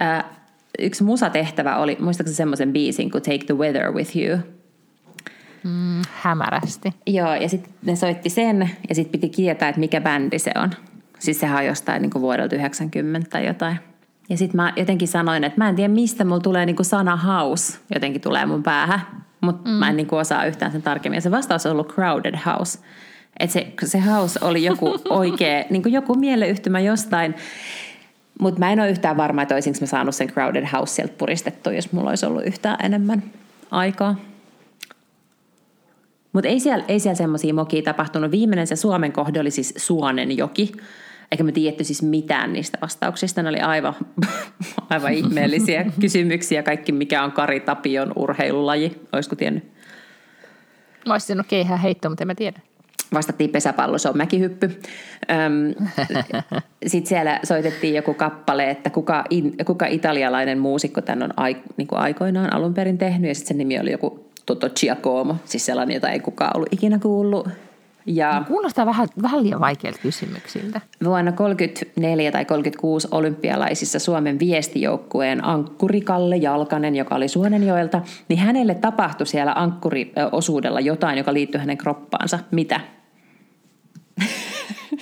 Ää, 0.00 0.43
yksi 0.78 1.04
musatehtävä 1.04 1.76
oli, 1.76 1.96
muistaakseni 2.00 2.36
semmoisen 2.36 2.72
biisin 2.72 3.10
kuin 3.10 3.22
Take 3.22 3.44
the 3.46 3.54
Weather 3.54 3.92
With 3.92 4.16
You– 4.16 4.38
Mm, 5.64 6.02
hämärästi. 6.12 6.94
Joo, 7.06 7.34
ja 7.34 7.48
sitten 7.48 7.72
ne 7.86 7.96
soitti 7.96 8.30
sen, 8.30 8.70
ja 8.88 8.94
sitten 8.94 9.20
piti 9.20 9.36
tietää, 9.36 9.68
että 9.68 9.78
mikä 9.78 10.00
bändi 10.00 10.38
se 10.38 10.50
on. 10.54 10.70
Siis 11.18 11.40
sehän 11.40 11.58
on 11.58 11.66
jostain 11.66 12.02
niin 12.02 12.10
kuin 12.10 12.22
vuodelta 12.22 12.56
90 12.56 13.30
tai 13.30 13.46
jotain. 13.46 13.76
Ja 14.28 14.36
sitten 14.36 14.56
mä 14.56 14.72
jotenkin 14.76 15.08
sanoin, 15.08 15.44
että 15.44 15.58
mä 15.58 15.68
en 15.68 15.76
tiedä 15.76 15.94
mistä 15.94 16.24
mulla 16.24 16.40
tulee 16.40 16.66
niin 16.66 16.76
kuin 16.76 16.86
sana 16.86 17.16
house, 17.16 17.78
jotenkin 17.94 18.20
tulee 18.20 18.46
mun 18.46 18.62
päähän. 18.62 19.00
Mutta 19.40 19.68
mm. 19.68 19.74
mä 19.74 19.88
en 19.88 19.96
niin 19.96 20.06
kuin 20.06 20.20
osaa 20.20 20.44
yhtään 20.44 20.72
sen 20.72 20.82
tarkemmin. 20.82 21.16
Ja 21.16 21.20
se 21.20 21.30
vastaus 21.30 21.66
on 21.66 21.72
ollut 21.72 21.92
crowded 21.94 22.38
house. 22.46 22.78
Että 23.40 23.52
se, 23.52 23.72
se 23.84 24.00
house 24.00 24.38
oli 24.42 24.64
joku 24.64 24.98
oikea, 25.10 25.64
niin 25.70 25.82
kuin 25.82 25.92
joku 25.92 26.14
mieleyhtymä 26.14 26.80
jostain. 26.80 27.34
Mutta 28.40 28.60
mä 28.60 28.72
en 28.72 28.80
ole 28.80 28.90
yhtään 28.90 29.16
varma, 29.16 29.42
että 29.42 29.54
olisinko 29.54 29.78
mä 29.80 29.86
saanut 29.86 30.14
sen 30.14 30.28
crowded 30.28 30.66
house 30.72 30.94
sieltä 30.94 31.14
puristettua, 31.18 31.72
jos 31.72 31.92
mulla 31.92 32.10
olisi 32.10 32.26
ollut 32.26 32.46
yhtään 32.46 32.76
enemmän 32.84 33.22
aikaa. 33.70 34.16
Mutta 36.32 36.48
ei 36.48 36.60
siellä, 36.60 36.84
ei 36.88 37.00
siellä 37.00 37.16
semmoisia 37.16 37.54
mokia 37.54 37.82
tapahtunut. 37.82 38.30
Viimeinen 38.30 38.66
se 38.66 38.76
Suomen 38.76 39.12
kohde 39.12 39.40
oli 39.40 39.50
siis 39.50 39.74
Suonenjoki. 39.76 40.72
Eikä 41.30 41.44
me 41.44 41.52
tiedetty 41.52 41.84
siis 41.84 42.02
mitään 42.02 42.52
niistä 42.52 42.78
vastauksista. 42.82 43.42
Ne 43.42 43.48
oli 43.48 43.60
aivan, 43.60 43.94
aivan 44.90 45.12
ihmeellisiä 45.12 45.84
kysymyksiä. 46.00 46.62
Kaikki, 46.62 46.92
mikä 46.92 47.24
on 47.24 47.32
Kari 47.32 47.60
Tapion 47.60 48.12
urheilulaji. 48.16 49.00
Olisiko 49.12 49.36
tiennyt? 49.36 49.64
Mä 51.06 51.14
olisin 51.14 51.26
sanonut 51.26 51.46
keihään 51.46 51.80
heitto, 51.80 52.08
mutta 52.08 52.24
en 52.24 52.28
mä 52.28 52.34
tiedä. 52.34 52.60
Vastattiin 53.12 53.50
pesäpallo, 53.50 53.98
se 53.98 54.08
on 54.08 54.16
mäkihyppy. 54.16 54.70
Sitten 56.86 57.08
siellä 57.08 57.40
soitettiin 57.42 57.94
joku 57.94 58.14
kappale, 58.14 58.70
että 58.70 58.90
kuka, 58.90 59.24
in, 59.30 59.54
kuka 59.66 59.86
italialainen 59.86 60.58
muusikko 60.58 61.00
tämän 61.00 61.22
on 61.22 61.30
ai, 61.36 61.56
niin 61.76 61.88
aikoinaan 61.90 62.52
alun 62.52 62.74
perin 62.74 62.98
tehnyt. 62.98 63.28
Ja 63.28 63.34
sitten 63.34 63.48
sen 63.48 63.58
nimi 63.58 63.80
oli 63.80 63.92
joku 63.92 64.28
Toto 64.46 64.70
Giacomo, 64.80 65.36
siis 65.44 65.66
sellainen, 65.66 65.94
jota 65.94 66.10
ei 66.10 66.20
kukaan 66.20 66.56
ollut 66.56 66.72
ikinä 66.72 66.98
kuullut. 66.98 67.48
Ja 68.06 68.38
no, 68.38 68.44
kuulostaa 68.44 68.86
vähän, 68.86 69.08
vähän 69.22 69.42
liian 69.42 69.60
vaikeilta 69.60 69.98
kysymyksiltä. 70.02 70.80
Vuonna 71.04 71.32
34 71.32 72.32
tai 72.32 72.44
36 72.44 73.08
olympialaisissa 73.10 73.98
Suomen 73.98 74.38
viestijoukkueen 74.38 75.44
ankkuri 75.44 76.00
Kalle 76.00 76.36
Jalkanen, 76.36 76.96
joka 76.96 77.14
oli 77.14 77.28
Suonenjoelta, 77.28 78.00
niin 78.28 78.38
hänelle 78.38 78.74
tapahtui 78.74 79.26
siellä 79.26 79.52
ankkuriosuudella 79.56 80.80
jotain, 80.80 81.18
joka 81.18 81.32
liittyi 81.32 81.60
hänen 81.60 81.78
kroppaansa. 81.78 82.38
Mitä? 82.50 82.80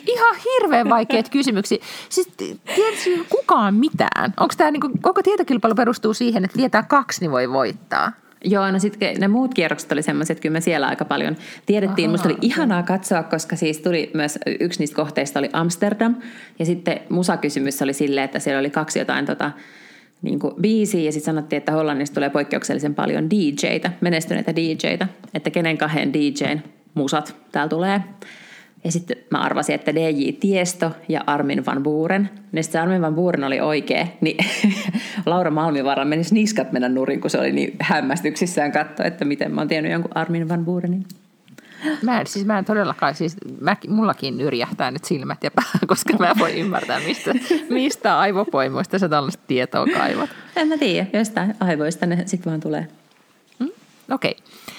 Ihan 0.06 0.36
hirveän 0.44 0.88
vaikeat 0.88 1.28
kysymyksiä. 1.28 1.78
Siis 2.08 2.32
tiedätkö 2.74 3.24
kukaan 3.28 3.74
mitään? 3.74 4.34
Onko 4.40 4.54
tämä 4.56 4.70
niinku, 4.70 4.90
koko 5.00 5.22
tietokilpailu 5.22 5.74
perustuu 5.74 6.14
siihen, 6.14 6.44
että 6.44 6.56
tietää 6.56 6.82
kaksi, 6.82 7.20
niin 7.20 7.30
voi 7.30 7.52
voittaa? 7.52 8.12
Joo, 8.44 8.70
no 8.70 8.78
sitten 8.78 9.20
ne 9.20 9.28
muut 9.28 9.54
kierrokset 9.54 9.92
oli 9.92 10.02
semmoiset, 10.02 10.30
että 10.30 10.42
kyllä 10.42 10.52
me 10.52 10.60
siellä 10.60 10.86
aika 10.86 11.04
paljon 11.04 11.36
tiedettiin. 11.66 12.10
Musta 12.10 12.28
oli 12.28 12.38
ihanaa 12.40 12.82
katsoa, 12.82 13.22
koska 13.22 13.56
siis 13.56 13.78
tuli 13.78 14.10
myös, 14.14 14.38
yksi 14.60 14.80
niistä 14.80 14.96
kohteista 14.96 15.38
oli 15.38 15.50
Amsterdam. 15.52 16.16
Ja 16.58 16.64
sitten 16.64 17.00
musakysymys 17.08 17.82
oli 17.82 17.92
silleen, 17.92 18.24
että 18.24 18.38
siellä 18.38 18.60
oli 18.60 18.70
kaksi 18.70 18.98
jotain 18.98 19.26
tota, 19.26 19.50
niin 20.22 20.38
kuin 20.38 20.54
biisiä 20.60 21.00
ja 21.00 21.12
sitten 21.12 21.34
sanottiin, 21.34 21.58
että 21.58 21.72
Hollannista 21.72 22.14
tulee 22.14 22.30
poikkeuksellisen 22.30 22.94
paljon 22.94 23.30
DJitä, 23.30 23.92
menestyneitä 24.00 24.56
DJitä, 24.56 25.08
että 25.34 25.50
kenen 25.50 25.78
kahden 25.78 26.12
DJn 26.12 26.62
musat 26.94 27.36
täällä 27.52 27.68
tulee. 27.68 28.00
Ja 28.84 28.92
sitten 28.92 29.16
mä 29.30 29.38
arvasin, 29.38 29.74
että 29.74 29.94
DJ 29.94 30.32
Tiesto 30.32 30.90
ja 31.08 31.20
Armin 31.26 31.66
van 31.66 31.82
Buuren. 31.82 32.30
Ja 32.52 32.62
sitten 32.62 32.82
Armin 32.82 33.02
van 33.02 33.14
Buuren 33.14 33.44
oli 33.44 33.60
oikea, 33.60 34.06
niin 34.20 34.36
Laura 35.26 35.50
Malmivaara 35.50 36.04
menisi 36.04 36.34
niskat 36.34 36.72
mennä 36.72 36.88
nurin, 36.88 37.20
kun 37.20 37.30
se 37.30 37.38
oli 37.38 37.52
niin 37.52 37.76
hämmästyksissään 37.80 38.72
katsoa, 38.72 39.06
että 39.06 39.24
miten 39.24 39.54
mä 39.54 39.60
oon 39.60 39.68
tiennyt 39.68 39.92
jonkun 39.92 40.16
Armin 40.16 40.48
van 40.48 40.64
Buurenin. 40.64 41.04
Mä 42.02 42.20
en, 42.20 42.26
siis 42.26 42.46
mä 42.46 42.58
en 42.58 42.64
todellakaan, 42.64 43.14
siis 43.14 43.36
mä, 43.60 43.76
mullakin 43.88 44.40
yrjähtää 44.40 44.90
nyt 44.90 45.04
silmät 45.04 45.44
ja 45.44 45.50
pää, 45.50 45.64
koska 45.86 46.16
mä 46.18 46.32
voin 46.38 46.54
ymmärtää, 46.54 47.00
mistä, 47.00 47.34
mistä 47.68 48.18
aivopoimoista 48.18 48.98
sä 48.98 49.08
tällaista 49.08 49.42
tietoa 49.46 49.86
kaivat. 49.86 50.30
En 50.56 50.68
mä 50.68 50.78
tiedä, 50.78 51.06
jostain 51.12 51.54
aivoista 51.60 52.06
ne 52.06 52.22
sitten 52.26 52.50
vaan 52.50 52.60
tulee. 52.60 52.88
Mm, 53.58 53.70
Okei. 54.10 54.36
Okay. 54.38 54.74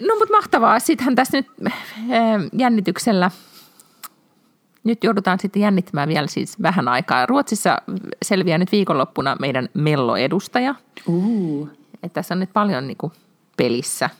No 0.00 0.14
mutta 0.18 0.34
mahtavaa. 0.34 0.78
Sittenhän 0.78 1.14
tässä 1.14 1.36
nyt 1.36 1.46
äh, 1.66 1.72
jännityksellä, 2.52 3.30
nyt 4.84 5.04
joudutaan 5.04 5.38
sitten 5.40 5.62
jännittämään 5.62 6.08
vielä 6.08 6.26
siis 6.26 6.62
vähän 6.62 6.88
aikaa. 6.88 7.26
Ruotsissa 7.26 7.82
selviää 8.22 8.58
nyt 8.58 8.72
viikonloppuna 8.72 9.36
meidän 9.40 9.68
Mello-edustaja. 9.74 10.74
Uh. 11.06 11.68
Että 12.02 12.14
tässä 12.14 12.34
on 12.34 12.40
nyt 12.40 12.52
paljon 12.52 12.86
niin 12.86 12.96
kuin 12.96 13.12
pelissä 13.56 14.10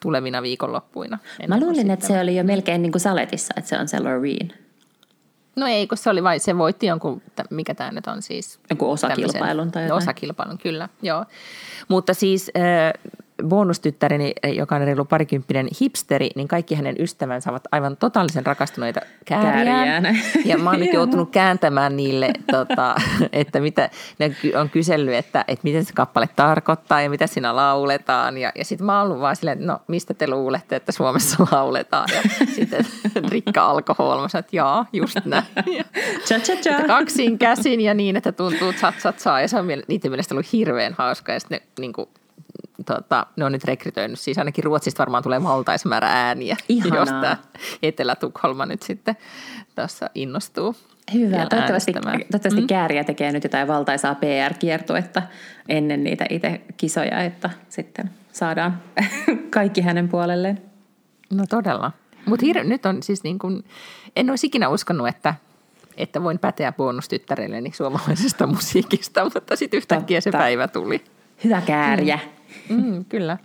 tulevina 0.00 0.42
viikonloppuina. 0.42 1.18
Mä 1.48 1.60
luulin, 1.60 1.90
että 1.90 2.06
se 2.06 2.20
oli 2.20 2.36
jo 2.36 2.44
melkein 2.44 2.82
niin 2.82 2.92
kuin 2.92 3.00
saletissa, 3.00 3.54
että 3.56 3.68
se 3.68 3.78
on 3.78 3.88
se 3.88 4.00
Loreen. 4.00 4.52
No 5.56 5.66
ei, 5.66 5.86
kun 5.86 5.98
se 5.98 6.10
oli 6.10 6.22
vai, 6.22 6.38
se 6.38 6.58
voitti 6.58 6.86
jonkun, 6.86 7.22
mikä 7.50 7.74
tämä 7.74 7.90
nyt 7.90 8.06
on 8.06 8.22
siis? 8.22 8.60
Joku 8.70 8.90
osakilpailun 8.90 9.72
tai 9.72 9.82
jotain. 9.82 10.02
Osakilpailun, 10.02 10.58
kyllä, 10.58 10.88
joo. 11.02 11.24
Mutta 11.88 12.14
siis 12.14 12.50
äh, 12.56 13.12
bonustyttäreni, 13.44 14.32
joka 14.54 14.76
on 14.76 14.80
reilu 14.80 15.04
parikymppinen 15.04 15.68
hipsteri, 15.80 16.30
niin 16.34 16.48
kaikki 16.48 16.74
hänen 16.74 16.96
ystävänsä 16.98 17.50
ovat 17.50 17.64
aivan 17.72 17.96
totaalisen 17.96 18.46
rakastuneita 18.46 19.00
kääriään. 19.24 20.04
Ja 20.44 20.58
mä 20.58 20.70
oon 20.70 20.80
nyt 20.80 20.92
joutunut 20.92 21.30
kääntämään 21.30 21.96
niille, 21.96 22.32
tota, 22.50 22.94
että 23.32 23.60
mitä, 23.60 23.90
ne 24.18 24.36
on 24.60 24.70
kysellyt, 24.70 25.14
että, 25.14 25.44
että 25.48 25.62
miten 25.62 25.84
se 25.84 25.92
kappale 25.92 26.28
tarkoittaa 26.36 27.00
ja 27.00 27.10
mitä 27.10 27.26
siinä 27.26 27.56
lauletaan. 27.56 28.38
Ja, 28.38 28.52
ja 28.54 28.64
sitten 28.64 28.86
mä 28.86 28.98
oon 28.98 29.06
ollut 29.06 29.22
vaan 29.22 29.36
silleen, 29.36 29.58
että 29.58 29.72
no 29.72 29.80
mistä 29.88 30.14
te 30.14 30.30
luulette, 30.30 30.76
että 30.76 30.92
Suomessa 30.92 31.46
lauletaan. 31.52 32.08
Ja 32.14 32.46
sitten 32.54 32.84
Rikka 33.28 33.66
alkoi 33.66 33.94
holmassa, 33.98 34.38
että 34.38 34.56
jaa, 34.56 34.86
just 34.92 35.18
näin. 35.24 35.44
Cha, 36.24 36.38
cha, 36.38 36.56
cha. 36.56 36.86
Kaksin 36.86 37.38
käsin 37.38 37.80
ja 37.80 37.94
niin, 37.94 38.16
että 38.16 38.32
tuntuu 38.32 38.72
tsat, 38.72 38.96
tsat, 38.96 39.18
saa. 39.18 39.40
Ja 39.40 39.48
se 39.48 39.58
on 39.58 39.66
niiden 39.66 40.10
mielestä 40.10 40.34
ollut 40.34 40.52
hirveän 40.52 40.94
hauska. 40.98 41.32
Ja 41.32 41.40
sitten 41.40 41.60
ne 41.60 41.66
niin 41.80 41.92
kuin, 41.92 42.08
tota, 42.86 43.26
ne 43.36 43.44
on 43.44 43.52
nyt 43.52 43.64
rekrytoinut, 43.64 44.18
siis 44.18 44.38
ainakin 44.38 44.64
Ruotsista 44.64 44.98
varmaan 44.98 45.22
tulee 45.22 45.42
valtaismäärä 45.42 46.08
ääniä, 46.08 46.56
Ihanaa. 46.68 46.98
jos 46.98 47.08
tämä 47.08 47.36
Etelä-Tukholma 47.82 48.66
nyt 48.66 48.82
sitten 48.82 49.16
tässä 49.74 50.10
innostuu. 50.14 50.76
Hyvä. 51.14 51.46
Toivottavasti, 51.46 51.92
toivottavasti 51.92 52.60
mm. 52.60 52.66
Kääriä 52.66 53.04
tekee 53.04 53.32
nyt 53.32 53.42
jotain 53.42 53.68
valtaisaa 53.68 54.14
PR-kiertuetta 54.14 55.22
ennen 55.68 56.04
niitä 56.04 56.26
itse 56.30 56.60
kisoja, 56.76 57.22
että 57.22 57.50
sitten 57.68 58.10
saadaan 58.32 58.82
kaikki 59.50 59.80
hänen 59.80 60.08
puolelleen. 60.08 60.62
No 61.30 61.44
todella. 61.48 61.92
Mutta 62.26 62.46
hir- 62.46 62.64
nyt 62.64 62.86
on 62.86 63.02
siis 63.02 63.22
niin 63.22 63.38
kuin, 63.38 63.64
en 64.16 64.30
olisi 64.30 64.46
ikinä 64.46 64.68
uskonut, 64.68 65.08
että, 65.08 65.34
että 65.96 66.22
voin 66.22 66.38
päteä 66.38 66.72
bonustyttärelleni 66.72 67.72
suomalaisesta 67.72 68.46
musiikista, 68.56 69.24
mutta 69.24 69.56
sitten 69.56 69.78
yhtäkkiä 69.78 70.20
Totta. 70.20 70.38
se 70.38 70.42
päivä 70.42 70.68
tuli. 70.68 71.04
Hyvä 71.44 71.60
kääriä. 71.60 72.16
Mm. 72.16 72.37
Mm, 72.68 73.04
kyllä. 73.04 73.38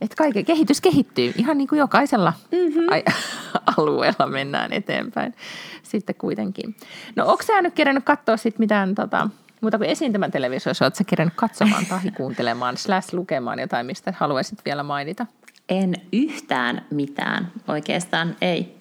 että 0.00 0.16
kaiken 0.16 0.44
kehitys 0.44 0.80
kehittyy. 0.80 1.32
Ihan 1.36 1.58
niin 1.58 1.68
kuin 1.68 1.78
jokaisella 1.78 2.32
mm-hmm. 2.52 3.12
alueella 3.76 4.26
mennään 4.26 4.72
eteenpäin 4.72 5.34
sitten 5.82 6.14
kuitenkin. 6.14 6.76
No 7.16 7.26
onko 7.26 7.42
sä 7.42 7.62
nyt 7.62 7.74
kerännyt 7.74 8.04
katsoa 8.04 8.36
sitten 8.36 8.62
mitään 8.62 8.94
tota, 8.94 9.28
muuta 9.60 9.78
kuin 9.78 9.90
esiintymän 9.90 10.30
televisiossa? 10.30 10.84
Oletko 10.84 10.98
sä 10.98 11.04
kerännyt 11.04 11.34
katsomaan 11.36 11.86
tai 11.86 12.00
kuuntelemaan 12.16 12.76
slash 12.76 13.14
lukemaan 13.14 13.58
jotain, 13.58 13.86
mistä 13.86 14.14
haluaisit 14.16 14.64
vielä 14.64 14.82
mainita? 14.82 15.26
En 15.68 15.94
yhtään 16.12 16.84
mitään 16.90 17.52
oikeastaan, 17.68 18.36
ei. 18.40 18.74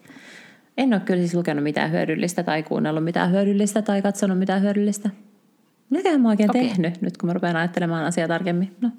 En 0.78 0.94
ole 0.94 1.02
kyllä 1.02 1.20
siis 1.20 1.34
lukenut 1.34 1.64
mitään 1.64 1.92
hyödyllistä 1.92 2.44
tai 2.44 2.64
kuunnellut 2.64 3.04
mitään 3.04 3.32
hyödyllistä 3.32 3.82
tai 3.82 4.02
katsonut 4.02 4.40
mitään 4.40 4.62
hyödyllistä. 4.62 5.10
Mitäköhän 5.90 6.22
mä 6.22 6.30
oikein 6.30 6.50
okay. 6.50 6.62
tehnyt 6.62 7.02
nyt, 7.02 7.18
kun 7.18 7.28
mä 7.28 7.34
rupean 7.34 7.56
ajattelemaan 7.56 8.06
asiaa 8.06 8.28
tarkemmin? 8.28 8.76
No. 8.82 8.90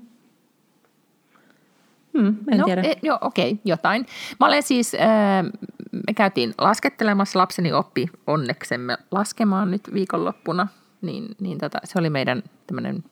Hmm, 2.18 2.36
en 2.52 2.58
no, 2.58 2.64
tiedä. 2.64 2.82
E, 2.82 2.94
joo, 3.02 3.18
okei, 3.20 3.50
okay, 3.50 3.60
jotain. 3.64 4.06
Mä 4.40 4.46
olen 4.46 4.62
siis, 4.62 4.94
äh, 4.94 5.44
me 5.92 6.14
käytiin 6.14 6.54
laskettelemassa, 6.58 7.38
lapseni 7.38 7.72
oppi 7.72 8.06
onneksemme 8.26 8.98
laskemaan 9.10 9.70
nyt 9.70 9.82
viikonloppuna, 9.94 10.68
niin, 11.02 11.28
niin 11.40 11.58
tota, 11.58 11.78
se 11.84 11.98
oli 11.98 12.10
meidän 12.10 12.42
tämmöinen 12.66 13.04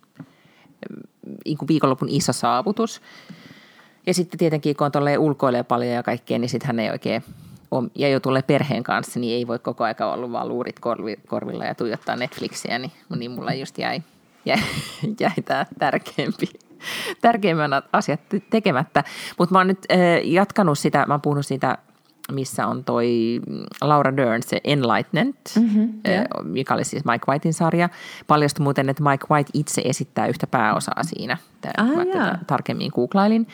niin 1.45 1.59
viikonlopun 1.69 2.09
iso 2.09 2.33
saavutus. 2.33 3.03
Ja 4.07 4.15
sitten 4.15 4.39
tietenkin, 4.39 4.77
kun 4.77 4.87
on 4.87 5.19
ulkoilee 5.19 5.63
paljon 5.63 5.95
ja 5.95 6.03
kaikkea, 6.03 6.39
niin 6.39 6.49
sitten 6.49 6.67
hän 6.67 6.81
ei 6.81 6.91
oikein 6.91 7.23
on, 7.73 7.91
ja 7.95 8.09
jo 8.09 8.21
tulee 8.21 8.43
perheen 8.43 8.83
kanssa, 8.83 9.21
niin 9.21 9.37
ei 9.37 9.47
voi 9.47 9.59
koko 9.59 9.85
aika 9.85 10.13
olla 10.13 10.33
vaan 10.33 10.49
luurit 10.49 10.81
korvi, 10.81 11.17
korvilla 11.27 11.65
ja 11.65 11.75
tuijottaa 11.75 12.17
Netflixiä, 12.17 12.79
niin, 12.79 12.93
niin 13.17 13.31
mulla 13.31 13.53
just 13.53 13.79
jäi, 13.79 14.03
jäi, 14.45 14.59
jäi 15.21 15.43
tämä 15.45 15.67
tärkeämpi, 15.79 16.47
tärkeimmän 17.21 17.71
asiat 17.93 18.21
tekemättä. 18.51 19.05
Mutta 19.39 19.53
mä 19.53 19.59
oon 19.59 19.67
nyt 19.67 19.87
äh, 19.93 19.99
jatkanut 20.25 20.79
sitä, 20.79 21.05
mä 21.07 21.15
oon 21.15 21.21
puhunut 21.21 21.47
siitä 21.47 21.79
missä 22.33 22.67
on 22.67 22.85
toi 22.85 23.41
Laura 23.81 24.17
Dern, 24.17 24.43
se 24.43 24.61
Enlightenment, 24.65 25.37
mm-hmm, 25.57 25.93
yeah. 26.09 26.27
mikä 26.43 26.75
oli 26.75 26.85
siis 26.85 27.05
Mike 27.05 27.25
Whitein 27.29 27.55
sarja. 27.55 27.89
Paljastui 28.27 28.65
muuten, 28.65 28.89
että 28.89 29.03
Mike 29.03 29.27
White 29.31 29.51
itse 29.55 29.83
esittää 29.85 30.27
yhtä 30.27 30.47
pääosaa 30.47 31.03
siinä. 31.03 31.39
Ah, 31.77 31.89
mä 31.89 32.03
yeah. 32.03 32.39
tarkemmin 32.47 32.91
googlailin. 32.95 33.47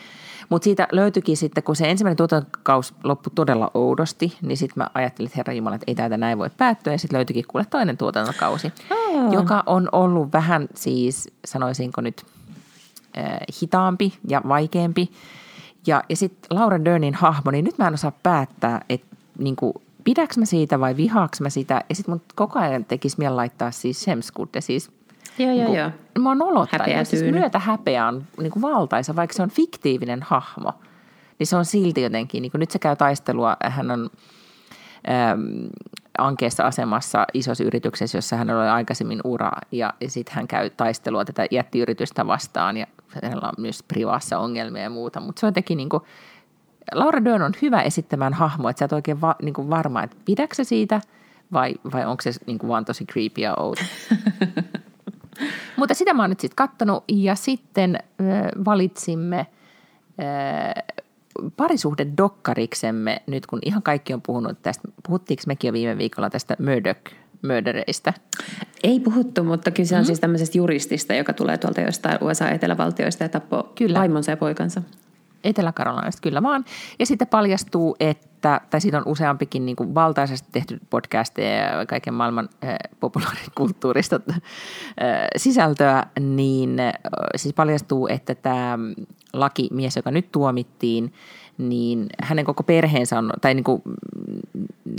Mutta 0.49 0.63
siitä 0.63 0.87
löytyikin 0.91 1.37
sitten, 1.37 1.63
kun 1.63 1.75
se 1.75 1.89
ensimmäinen 1.89 2.17
tuotantokaus 2.17 2.93
loppui 3.03 3.31
todella 3.35 3.71
oudosti, 3.73 4.37
niin 4.41 4.57
sitten 4.57 4.83
mä 4.83 4.89
ajattelin, 4.93 5.27
että 5.27 5.37
herra 5.37 5.53
Jumala, 5.53 5.75
että 5.75 5.85
ei 5.87 5.95
täältä 5.95 6.17
näin 6.17 6.37
voi 6.37 6.49
päättyä. 6.57 6.93
Ja 6.93 6.99
sitten 6.99 7.17
löytyikin 7.17 7.45
kuule 7.47 7.65
toinen 7.69 7.97
tuotantokausi, 7.97 8.73
oh. 8.89 9.33
joka 9.33 9.63
on 9.65 9.89
ollut 9.91 10.33
vähän 10.33 10.67
siis, 10.75 11.29
sanoisinko 11.45 12.01
nyt, 12.01 12.25
hitaampi 13.61 14.13
ja 14.27 14.41
vaikeampi. 14.47 15.11
Ja, 15.87 16.03
ja 16.09 16.15
sitten 16.15 16.57
Laura 16.57 16.85
Dernin 16.85 17.13
hahmo, 17.13 17.51
niin 17.51 17.65
nyt 17.65 17.77
mä 17.77 17.87
en 17.87 17.93
osaa 17.93 18.11
päättää, 18.23 18.81
että 18.89 19.15
niin 19.37 19.55
kuin, 19.55 19.73
pidäks 20.03 20.37
mä 20.37 20.45
siitä 20.45 20.79
vai 20.79 20.97
vihaaks 20.97 21.41
mä 21.41 21.49
sitä. 21.49 21.83
Ja 21.89 21.95
sitten 21.95 22.11
mun 22.11 22.21
koko 22.35 22.59
ajan 22.59 22.85
tekisi 22.85 23.15
mieli 23.19 23.35
laittaa 23.35 23.71
siis 23.71 24.01
Semskudde, 24.01 24.61
siis 24.61 24.91
Joo, 25.39 25.51
joo, 25.51 25.75
joo. 25.75 25.91
Mä 26.19 26.29
oon 26.29 26.41
olottaja. 26.41 27.05
Siis 27.05 27.23
myötä 27.23 27.59
häpeä 27.59 28.07
on 28.07 28.23
niin 28.39 28.51
kuin 28.51 28.61
valtaisa, 28.61 29.15
vaikka 29.15 29.33
se 29.33 29.43
on 29.43 29.49
fiktiivinen 29.49 30.23
hahmo. 30.23 30.73
Niin 31.39 31.47
se 31.47 31.55
on 31.55 31.65
silti 31.65 32.01
jotenkin, 32.01 32.41
niin 32.41 32.51
kuin 32.51 32.59
nyt 32.59 32.71
se 32.71 32.79
käy 32.79 32.95
taistelua, 32.95 33.57
hän 33.63 33.91
on 33.91 34.09
ankeessa 36.19 36.63
asemassa 36.63 37.25
isossa 37.33 37.63
yrityksessä, 37.63 38.17
jossa 38.17 38.35
hän 38.35 38.49
oli 38.49 38.67
aikaisemmin 38.67 39.21
ura, 39.23 39.51
ja, 39.71 39.93
ja 40.01 40.09
sitten 40.09 40.35
hän 40.35 40.47
käy 40.47 40.69
taistelua 40.69 41.25
tätä 41.25 41.45
jättiyritystä 41.51 42.27
vastaan, 42.27 42.77
ja 42.77 42.87
hänellä 43.23 43.47
on 43.47 43.53
myös 43.57 43.83
privaassa 43.83 44.39
ongelmia 44.39 44.83
ja 44.83 44.89
muuta, 44.89 45.19
mutta 45.19 45.39
se 45.39 45.45
on 45.45 45.47
jotenkin 45.47 45.77
niin 45.77 45.89
kuin, 45.89 46.03
Laura 46.93 47.25
Dern 47.25 47.41
on 47.41 47.53
hyvä 47.61 47.81
esittämään 47.81 48.33
hahmo, 48.33 48.69
että 48.69 48.79
sä 48.79 48.85
et 48.85 48.93
oikein 48.93 49.21
va, 49.21 49.35
niin 49.41 49.53
kuin 49.53 49.69
varma, 49.69 50.03
että 50.03 50.17
pidätkö 50.25 50.63
siitä, 50.63 51.01
vai, 51.53 51.75
vai 51.93 52.05
onko 52.05 52.21
se 52.21 52.31
niin 52.45 52.59
kuin 52.59 52.69
vaan 52.69 52.85
tosi 52.85 53.05
creepy 53.05 53.41
ja 53.41 53.53
outo. 53.57 53.81
Mutta 55.77 55.93
sitä 55.93 56.13
mä 56.13 56.23
oon 56.23 56.29
nyt 56.29 56.39
sitten 56.39 56.55
kattonut 56.55 57.03
ja 57.07 57.35
sitten 57.35 57.95
äh, 57.95 58.65
valitsimme 58.65 59.39
äh, 59.39 59.47
parisuhde 61.57 62.07
dokkariksemme 62.17 63.21
nyt, 63.27 63.47
kun 63.47 63.59
ihan 63.65 63.83
kaikki 63.83 64.13
on 64.13 64.21
puhunut 64.21 64.61
tästä. 64.61 64.87
Puhuttiinko 65.07 65.43
mekin 65.47 65.67
jo 65.67 65.73
viime 65.73 65.97
viikolla 65.97 66.29
tästä 66.29 66.55
Murdoch 66.59 67.13
murdereista? 67.47 68.13
Ei 68.83 68.99
puhuttu, 68.99 69.43
mutta 69.43 69.71
kyse 69.71 69.95
on 69.95 70.01
mm. 70.01 70.05
siis 70.05 70.19
tämmöisestä 70.19 70.57
juristista, 70.57 71.13
joka 71.13 71.33
tulee 71.33 71.57
tuolta 71.57 71.81
jostain 71.81 72.17
USA-etelävaltioista 72.21 73.23
ja 73.23 73.29
tappoi 73.29 73.63
Kyllä. 73.75 73.99
vaimonsa 73.99 74.31
ja 74.31 74.37
poikansa. 74.37 74.81
Etelä-Karolainasta 75.43 76.21
kyllä 76.21 76.43
vaan. 76.43 76.65
Ja 76.99 77.05
sitten 77.05 77.27
paljastuu, 77.27 77.95
että, 77.99 78.61
tai 78.69 78.81
siitä 78.81 78.97
on 78.97 79.03
useampikin 79.05 79.65
niin 79.65 79.75
kuin 79.75 79.95
valtaisesti 79.95 80.49
tehty 80.51 80.79
podcasteja 80.89 81.77
ja 81.77 81.85
kaiken 81.85 82.13
maailman 82.13 82.49
äh, 82.63 82.75
populaarikulttuurista 82.99 84.19
äh, 84.31 84.39
sisältöä, 85.37 86.05
niin 86.19 86.79
äh, 86.79 86.93
siis 87.35 87.53
paljastuu, 87.55 88.07
että 88.07 88.35
tämä 88.35 88.79
lakimies, 89.33 89.95
joka 89.95 90.11
nyt 90.11 90.31
tuomittiin, 90.31 91.13
niin 91.57 92.05
hänen 92.21 92.45
koko 92.45 92.63
perheensä 92.63 93.17
on, 93.17 93.33
tai 93.41 93.53
niin 93.53 93.63
kuin, 93.63 93.81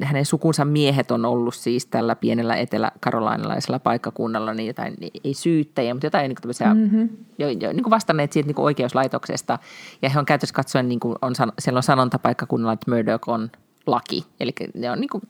hänen 0.02 0.26
sukunsa 0.26 0.64
miehet 0.64 1.10
on 1.10 1.24
ollut 1.24 1.54
siis 1.54 1.86
tällä 1.86 2.16
pienellä 2.16 2.56
etelä-karolainalaisella 2.56 3.78
paikkakunnalla 3.78 4.54
niin 4.54 4.66
jotain, 4.66 4.96
ei 5.24 5.34
syyttäjiä, 5.34 5.94
mutta 5.94 6.06
jotain 6.06 6.28
niin 6.28 6.36
kuin 6.42 6.74
mm-hmm. 6.74 7.08
jo, 7.38 7.48
jo, 7.48 7.72
niin 7.72 7.82
kuin 7.82 7.90
vastanneet 7.90 8.32
siitä 8.32 8.46
niin 8.46 8.54
kuin 8.54 8.64
oikeuslaitoksesta. 8.64 9.58
Ja 10.02 10.10
he 10.10 10.18
on 10.18 10.26
käytössä 10.26 10.54
katsoen, 10.54 10.88
niin 10.88 11.00
kuin 11.00 11.16
on, 11.22 11.34
siellä 11.58 11.78
on 11.78 11.82
sanonta 11.82 12.18
paikkakunnalla, 12.18 12.72
että 12.72 12.90
Murdoch 12.90 13.28
on 13.28 13.50
laki. 13.86 14.24
Eli 14.40 14.52
ne 14.74 14.90
on 14.90 15.00
niin 15.00 15.10
kuin, 15.10 15.22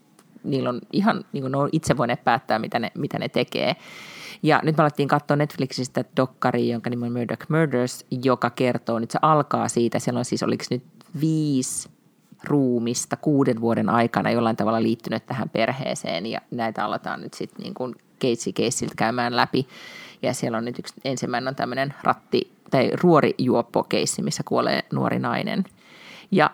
niillä 0.44 0.68
on 0.68 0.80
ihan, 0.92 1.24
niin 1.32 1.42
kuin 1.42 1.52
ne 1.52 1.58
on 1.58 1.68
itse 1.72 1.96
voineet 1.96 2.24
päättää, 2.24 2.58
mitä 2.58 2.78
ne, 2.78 2.92
mitä 2.98 3.18
ne 3.18 3.28
tekee. 3.28 3.76
Ja 4.42 4.60
nyt 4.62 4.76
me 4.76 4.82
alettiin 4.82 5.08
katsoa 5.08 5.36
Netflixistä 5.36 6.04
dokkari, 6.16 6.68
jonka 6.68 6.90
nimi 6.90 7.06
on 7.06 7.12
Murdoch 7.12 7.46
Murders, 7.48 8.06
joka 8.10 8.50
kertoo, 8.50 8.98
nyt 8.98 9.10
se 9.10 9.18
alkaa 9.22 9.68
siitä, 9.68 9.98
siellä 9.98 10.18
on 10.18 10.24
siis, 10.24 10.42
oliko 10.42 10.64
nyt 10.70 10.82
viisi 11.20 11.88
ruumista 12.44 13.16
kuuden 13.16 13.60
vuoden 13.60 13.88
aikana 13.88 14.30
jollain 14.30 14.56
tavalla 14.56 14.82
liittynyt 14.82 15.26
tähän 15.26 15.48
perheeseen 15.48 16.26
ja 16.26 16.40
näitä 16.50 16.84
aletaan 16.84 17.20
nyt 17.20 17.34
sitten 17.34 17.62
niin 17.62 17.74
kuin 17.74 17.94
keissi 18.18 18.52
keissiltä 18.52 18.94
käymään 18.96 19.36
läpi. 19.36 19.68
Ja 20.22 20.34
siellä 20.34 20.58
on 20.58 20.64
nyt 20.64 20.78
yksi, 20.78 20.94
ensimmäinen 21.04 21.48
on 21.48 21.54
tämmöinen 21.54 21.94
ratti- 22.02 22.52
tai 22.70 22.90
ruorijuoppo-keissi, 22.94 24.22
missä 24.22 24.42
kuolee 24.44 24.84
nuori 24.92 25.18
nainen. 25.18 25.64
Ja 26.30 26.50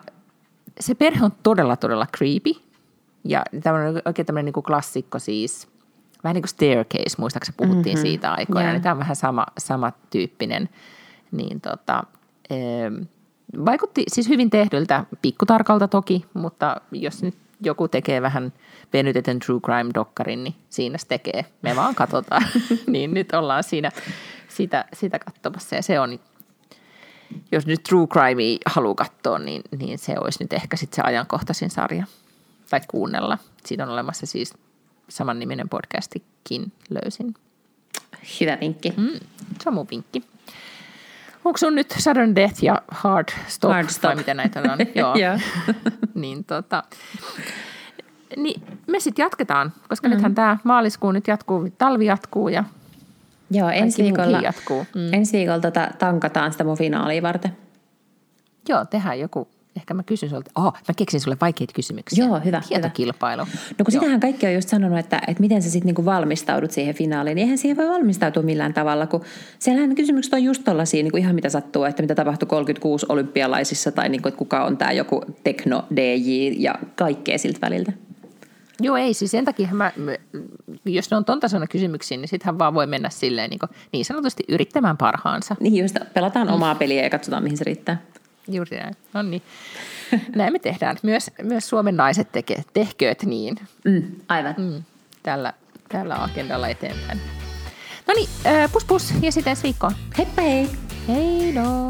se 0.79 0.95
perhe 0.95 1.25
on 1.25 1.31
todella, 1.43 1.75
todella 1.75 2.07
creepy. 2.17 2.51
Ja 3.23 3.43
tämmöinen, 3.63 4.01
oikein 4.05 4.25
tämmöinen 4.25 4.45
niin 4.45 4.53
kuin 4.53 4.63
klassikko 4.63 5.19
siis, 5.19 5.67
vähän 6.27 6.35
niin 6.35 6.43
kuin 6.43 6.49
staircase, 6.49 7.15
muistaakseni 7.17 7.55
puhuttiin 7.57 7.95
mm-hmm. 7.95 8.07
siitä 8.07 8.31
aikoina. 8.31 8.61
Yeah. 8.61 8.73
Niin 8.73 8.83
tämä 8.83 8.93
on 8.93 8.99
vähän 8.99 9.15
sama, 9.15 9.45
sama 9.57 9.91
tyyppinen. 10.09 10.69
Niin 11.31 11.61
tota, 11.61 12.03
vaikutti 13.65 14.03
siis 14.07 14.29
hyvin 14.29 14.49
tehdyltä, 14.49 15.05
pikkutarkalta 15.21 15.87
toki, 15.87 16.25
mutta 16.33 16.81
jos 16.91 17.23
nyt 17.23 17.35
joku 17.61 17.87
tekee 17.87 18.21
vähän 18.21 18.53
venytetyn 18.93 19.39
true 19.39 19.59
crime-dokkarin, 19.59 20.43
niin 20.43 20.55
siinä 20.69 20.97
se 20.97 21.07
tekee. 21.07 21.45
Me 21.61 21.75
vaan 21.75 21.95
katsotaan. 21.95 22.43
niin 22.87 23.13
nyt 23.13 23.33
ollaan 23.33 23.63
siinä 23.63 23.91
sitä, 24.47 24.85
sitä 24.93 25.19
katsomassa 25.19 25.75
ja 25.75 25.83
se 25.83 25.99
on, 25.99 26.19
jos 27.51 27.67
nyt 27.67 27.83
true 27.83 28.07
crime 28.07 28.57
haluaa 28.65 28.95
katsoa, 28.95 29.39
niin, 29.39 29.61
niin 29.77 29.97
se 29.97 30.15
olisi 30.19 30.43
nyt 30.43 30.53
ehkä 30.53 30.77
sitten 30.77 30.95
se 30.95 31.01
ajankohtaisin 31.01 31.69
sarja 31.69 32.05
tai 32.69 32.81
kuunnella. 32.87 33.37
Siitä 33.65 33.83
on 33.83 33.89
olemassa 33.89 34.25
siis 34.25 34.53
samanniminen 35.09 35.69
podcastikin 35.69 36.71
löysin. 36.89 37.33
Hyvä 38.39 38.57
vinkki. 38.61 38.93
Mm, 38.97 39.19
se 39.63 39.69
on 39.69 39.73
mun 39.73 39.87
vinkki. 39.91 40.23
Onko 41.45 41.57
sun 41.57 41.75
nyt 41.75 41.91
Sudden 41.97 42.35
Death 42.35 42.63
ja 42.63 42.81
Hard 42.91 43.27
Stop, 43.47 43.71
hard 43.71 43.89
stop. 43.89 44.03
vai 44.03 44.15
mitä 44.15 44.33
näitä 44.33 44.59
on? 44.59 44.77
Joo. 44.95 45.13
niin, 46.21 46.43
tota, 46.43 46.83
niin 48.37 48.61
me 48.87 48.99
sitten 48.99 49.23
jatketaan, 49.23 49.73
koska 49.89 50.07
mm. 50.07 50.13
nythän 50.13 50.35
tämä 50.35 50.57
maaliskuu 50.63 51.11
nyt 51.11 51.27
jatkuu, 51.27 51.69
talvi 51.77 52.05
jatkuu 52.05 52.49
ja 52.49 52.63
Joo, 53.51 53.69
ensi 53.69 54.03
viikolla, 54.03 54.39
jatkuu. 54.39 54.85
Mm. 54.95 55.13
ensi 55.13 55.37
viikolla 55.37 55.59
tota, 55.59 55.87
tankataan 55.99 56.51
sitä 56.51 56.63
mun 56.63 56.77
finaalia 56.77 57.21
varten. 57.21 57.57
Joo, 58.69 58.85
tehdään 58.85 59.19
joku 59.19 59.47
ehkä 59.77 59.93
mä 59.93 60.03
kysyn 60.03 60.29
sulta, 60.29 60.51
oh, 60.55 60.73
mä 60.73 60.93
keksin 60.97 61.19
sulle 61.19 61.37
vaikeita 61.41 61.73
kysymyksiä. 61.73 62.25
Joo, 62.25 62.39
hyvä. 62.39 62.61
Tietokilpailu. 62.67 63.45
Hyvä. 63.45 63.59
No 63.79 63.85
kun 63.85 63.93
Joo. 63.93 64.01
sitähän 64.01 64.19
kaikki 64.19 64.47
on 64.47 64.53
just 64.53 64.69
sanonut, 64.69 64.99
että, 64.99 65.21
että 65.27 65.41
miten 65.41 65.61
sä 65.61 65.69
sitten 65.69 65.85
niinku 65.85 66.05
valmistaudut 66.05 66.71
siihen 66.71 66.95
finaaliin, 66.95 67.35
niin 67.35 67.43
eihän 67.43 67.57
siihen 67.57 67.77
voi 67.77 67.89
valmistautua 67.89 68.43
millään 68.43 68.73
tavalla, 68.73 69.07
kun 69.07 69.21
siellähän 69.59 69.95
kysymykset 69.95 70.33
on 70.33 70.43
just 70.43 70.63
tollaisia 70.63 71.03
niinku 71.03 71.17
ihan 71.17 71.35
mitä 71.35 71.49
sattuu, 71.49 71.83
että 71.83 72.03
mitä 72.03 72.15
tapahtui 72.15 72.47
36 72.47 73.05
olympialaisissa 73.09 73.91
tai 73.91 74.09
niinku, 74.09 74.27
että 74.27 74.37
kuka 74.37 74.65
on 74.65 74.77
tämä 74.77 74.91
joku 74.91 75.21
tekno 75.43 75.83
DJ 75.95 76.51
ja 76.57 76.75
kaikkea 76.95 77.37
siltä 77.37 77.61
väliltä. 77.61 77.91
Joo, 78.81 78.97
ei. 78.97 79.13
Siis 79.13 79.31
sen 79.31 79.45
takia, 79.45 79.69
mä, 79.71 79.91
jos 80.85 81.11
ne 81.11 81.17
on 81.17 81.25
ton 81.25 81.39
tasolla 81.39 81.67
kysymyksiä, 81.67 82.17
niin 82.17 82.27
sittenhän 82.27 82.59
vaan 82.59 82.73
voi 82.73 82.87
mennä 82.87 83.09
silleen 83.09 83.49
niin, 83.49 83.59
niin 83.91 84.05
sanotusti 84.05 84.43
yrittämään 84.47 84.97
parhaansa. 84.97 85.55
Niin 85.59 85.75
just, 85.83 85.95
pelataan 86.13 86.49
omaa 86.49 86.75
peliä 86.75 87.03
ja 87.03 87.09
katsotaan, 87.09 87.43
mihin 87.43 87.57
se 87.57 87.63
riittää. 87.63 88.01
Juuri 88.47 88.77
näin. 88.77 88.95
No 89.13 89.21
niin. 89.21 89.41
Näin 90.35 90.53
me 90.53 90.59
tehdään. 90.59 90.97
Myös, 91.03 91.31
myös 91.41 91.69
Suomen 91.69 91.97
naiset 91.97 92.31
tekee. 92.31 92.63
Tehkööt 92.73 93.23
niin. 93.23 93.59
Mm, 93.85 94.03
aivan. 94.27 94.55
Mm, 94.57 94.83
tällä, 95.23 95.53
tällä 95.89 96.23
agendalla 96.23 96.67
eteenpäin. 96.67 97.21
No 98.07 98.13
niin, 98.13 98.29
pus 98.71 98.85
pus 98.85 99.13
ja 99.21 99.31
sitten 99.31 99.51
ensi 99.51 99.63
viikkoon. 99.63 99.93
Heippa 100.17 100.41
hei! 100.41 100.69
Hei 101.07 101.51
no. 101.51 101.87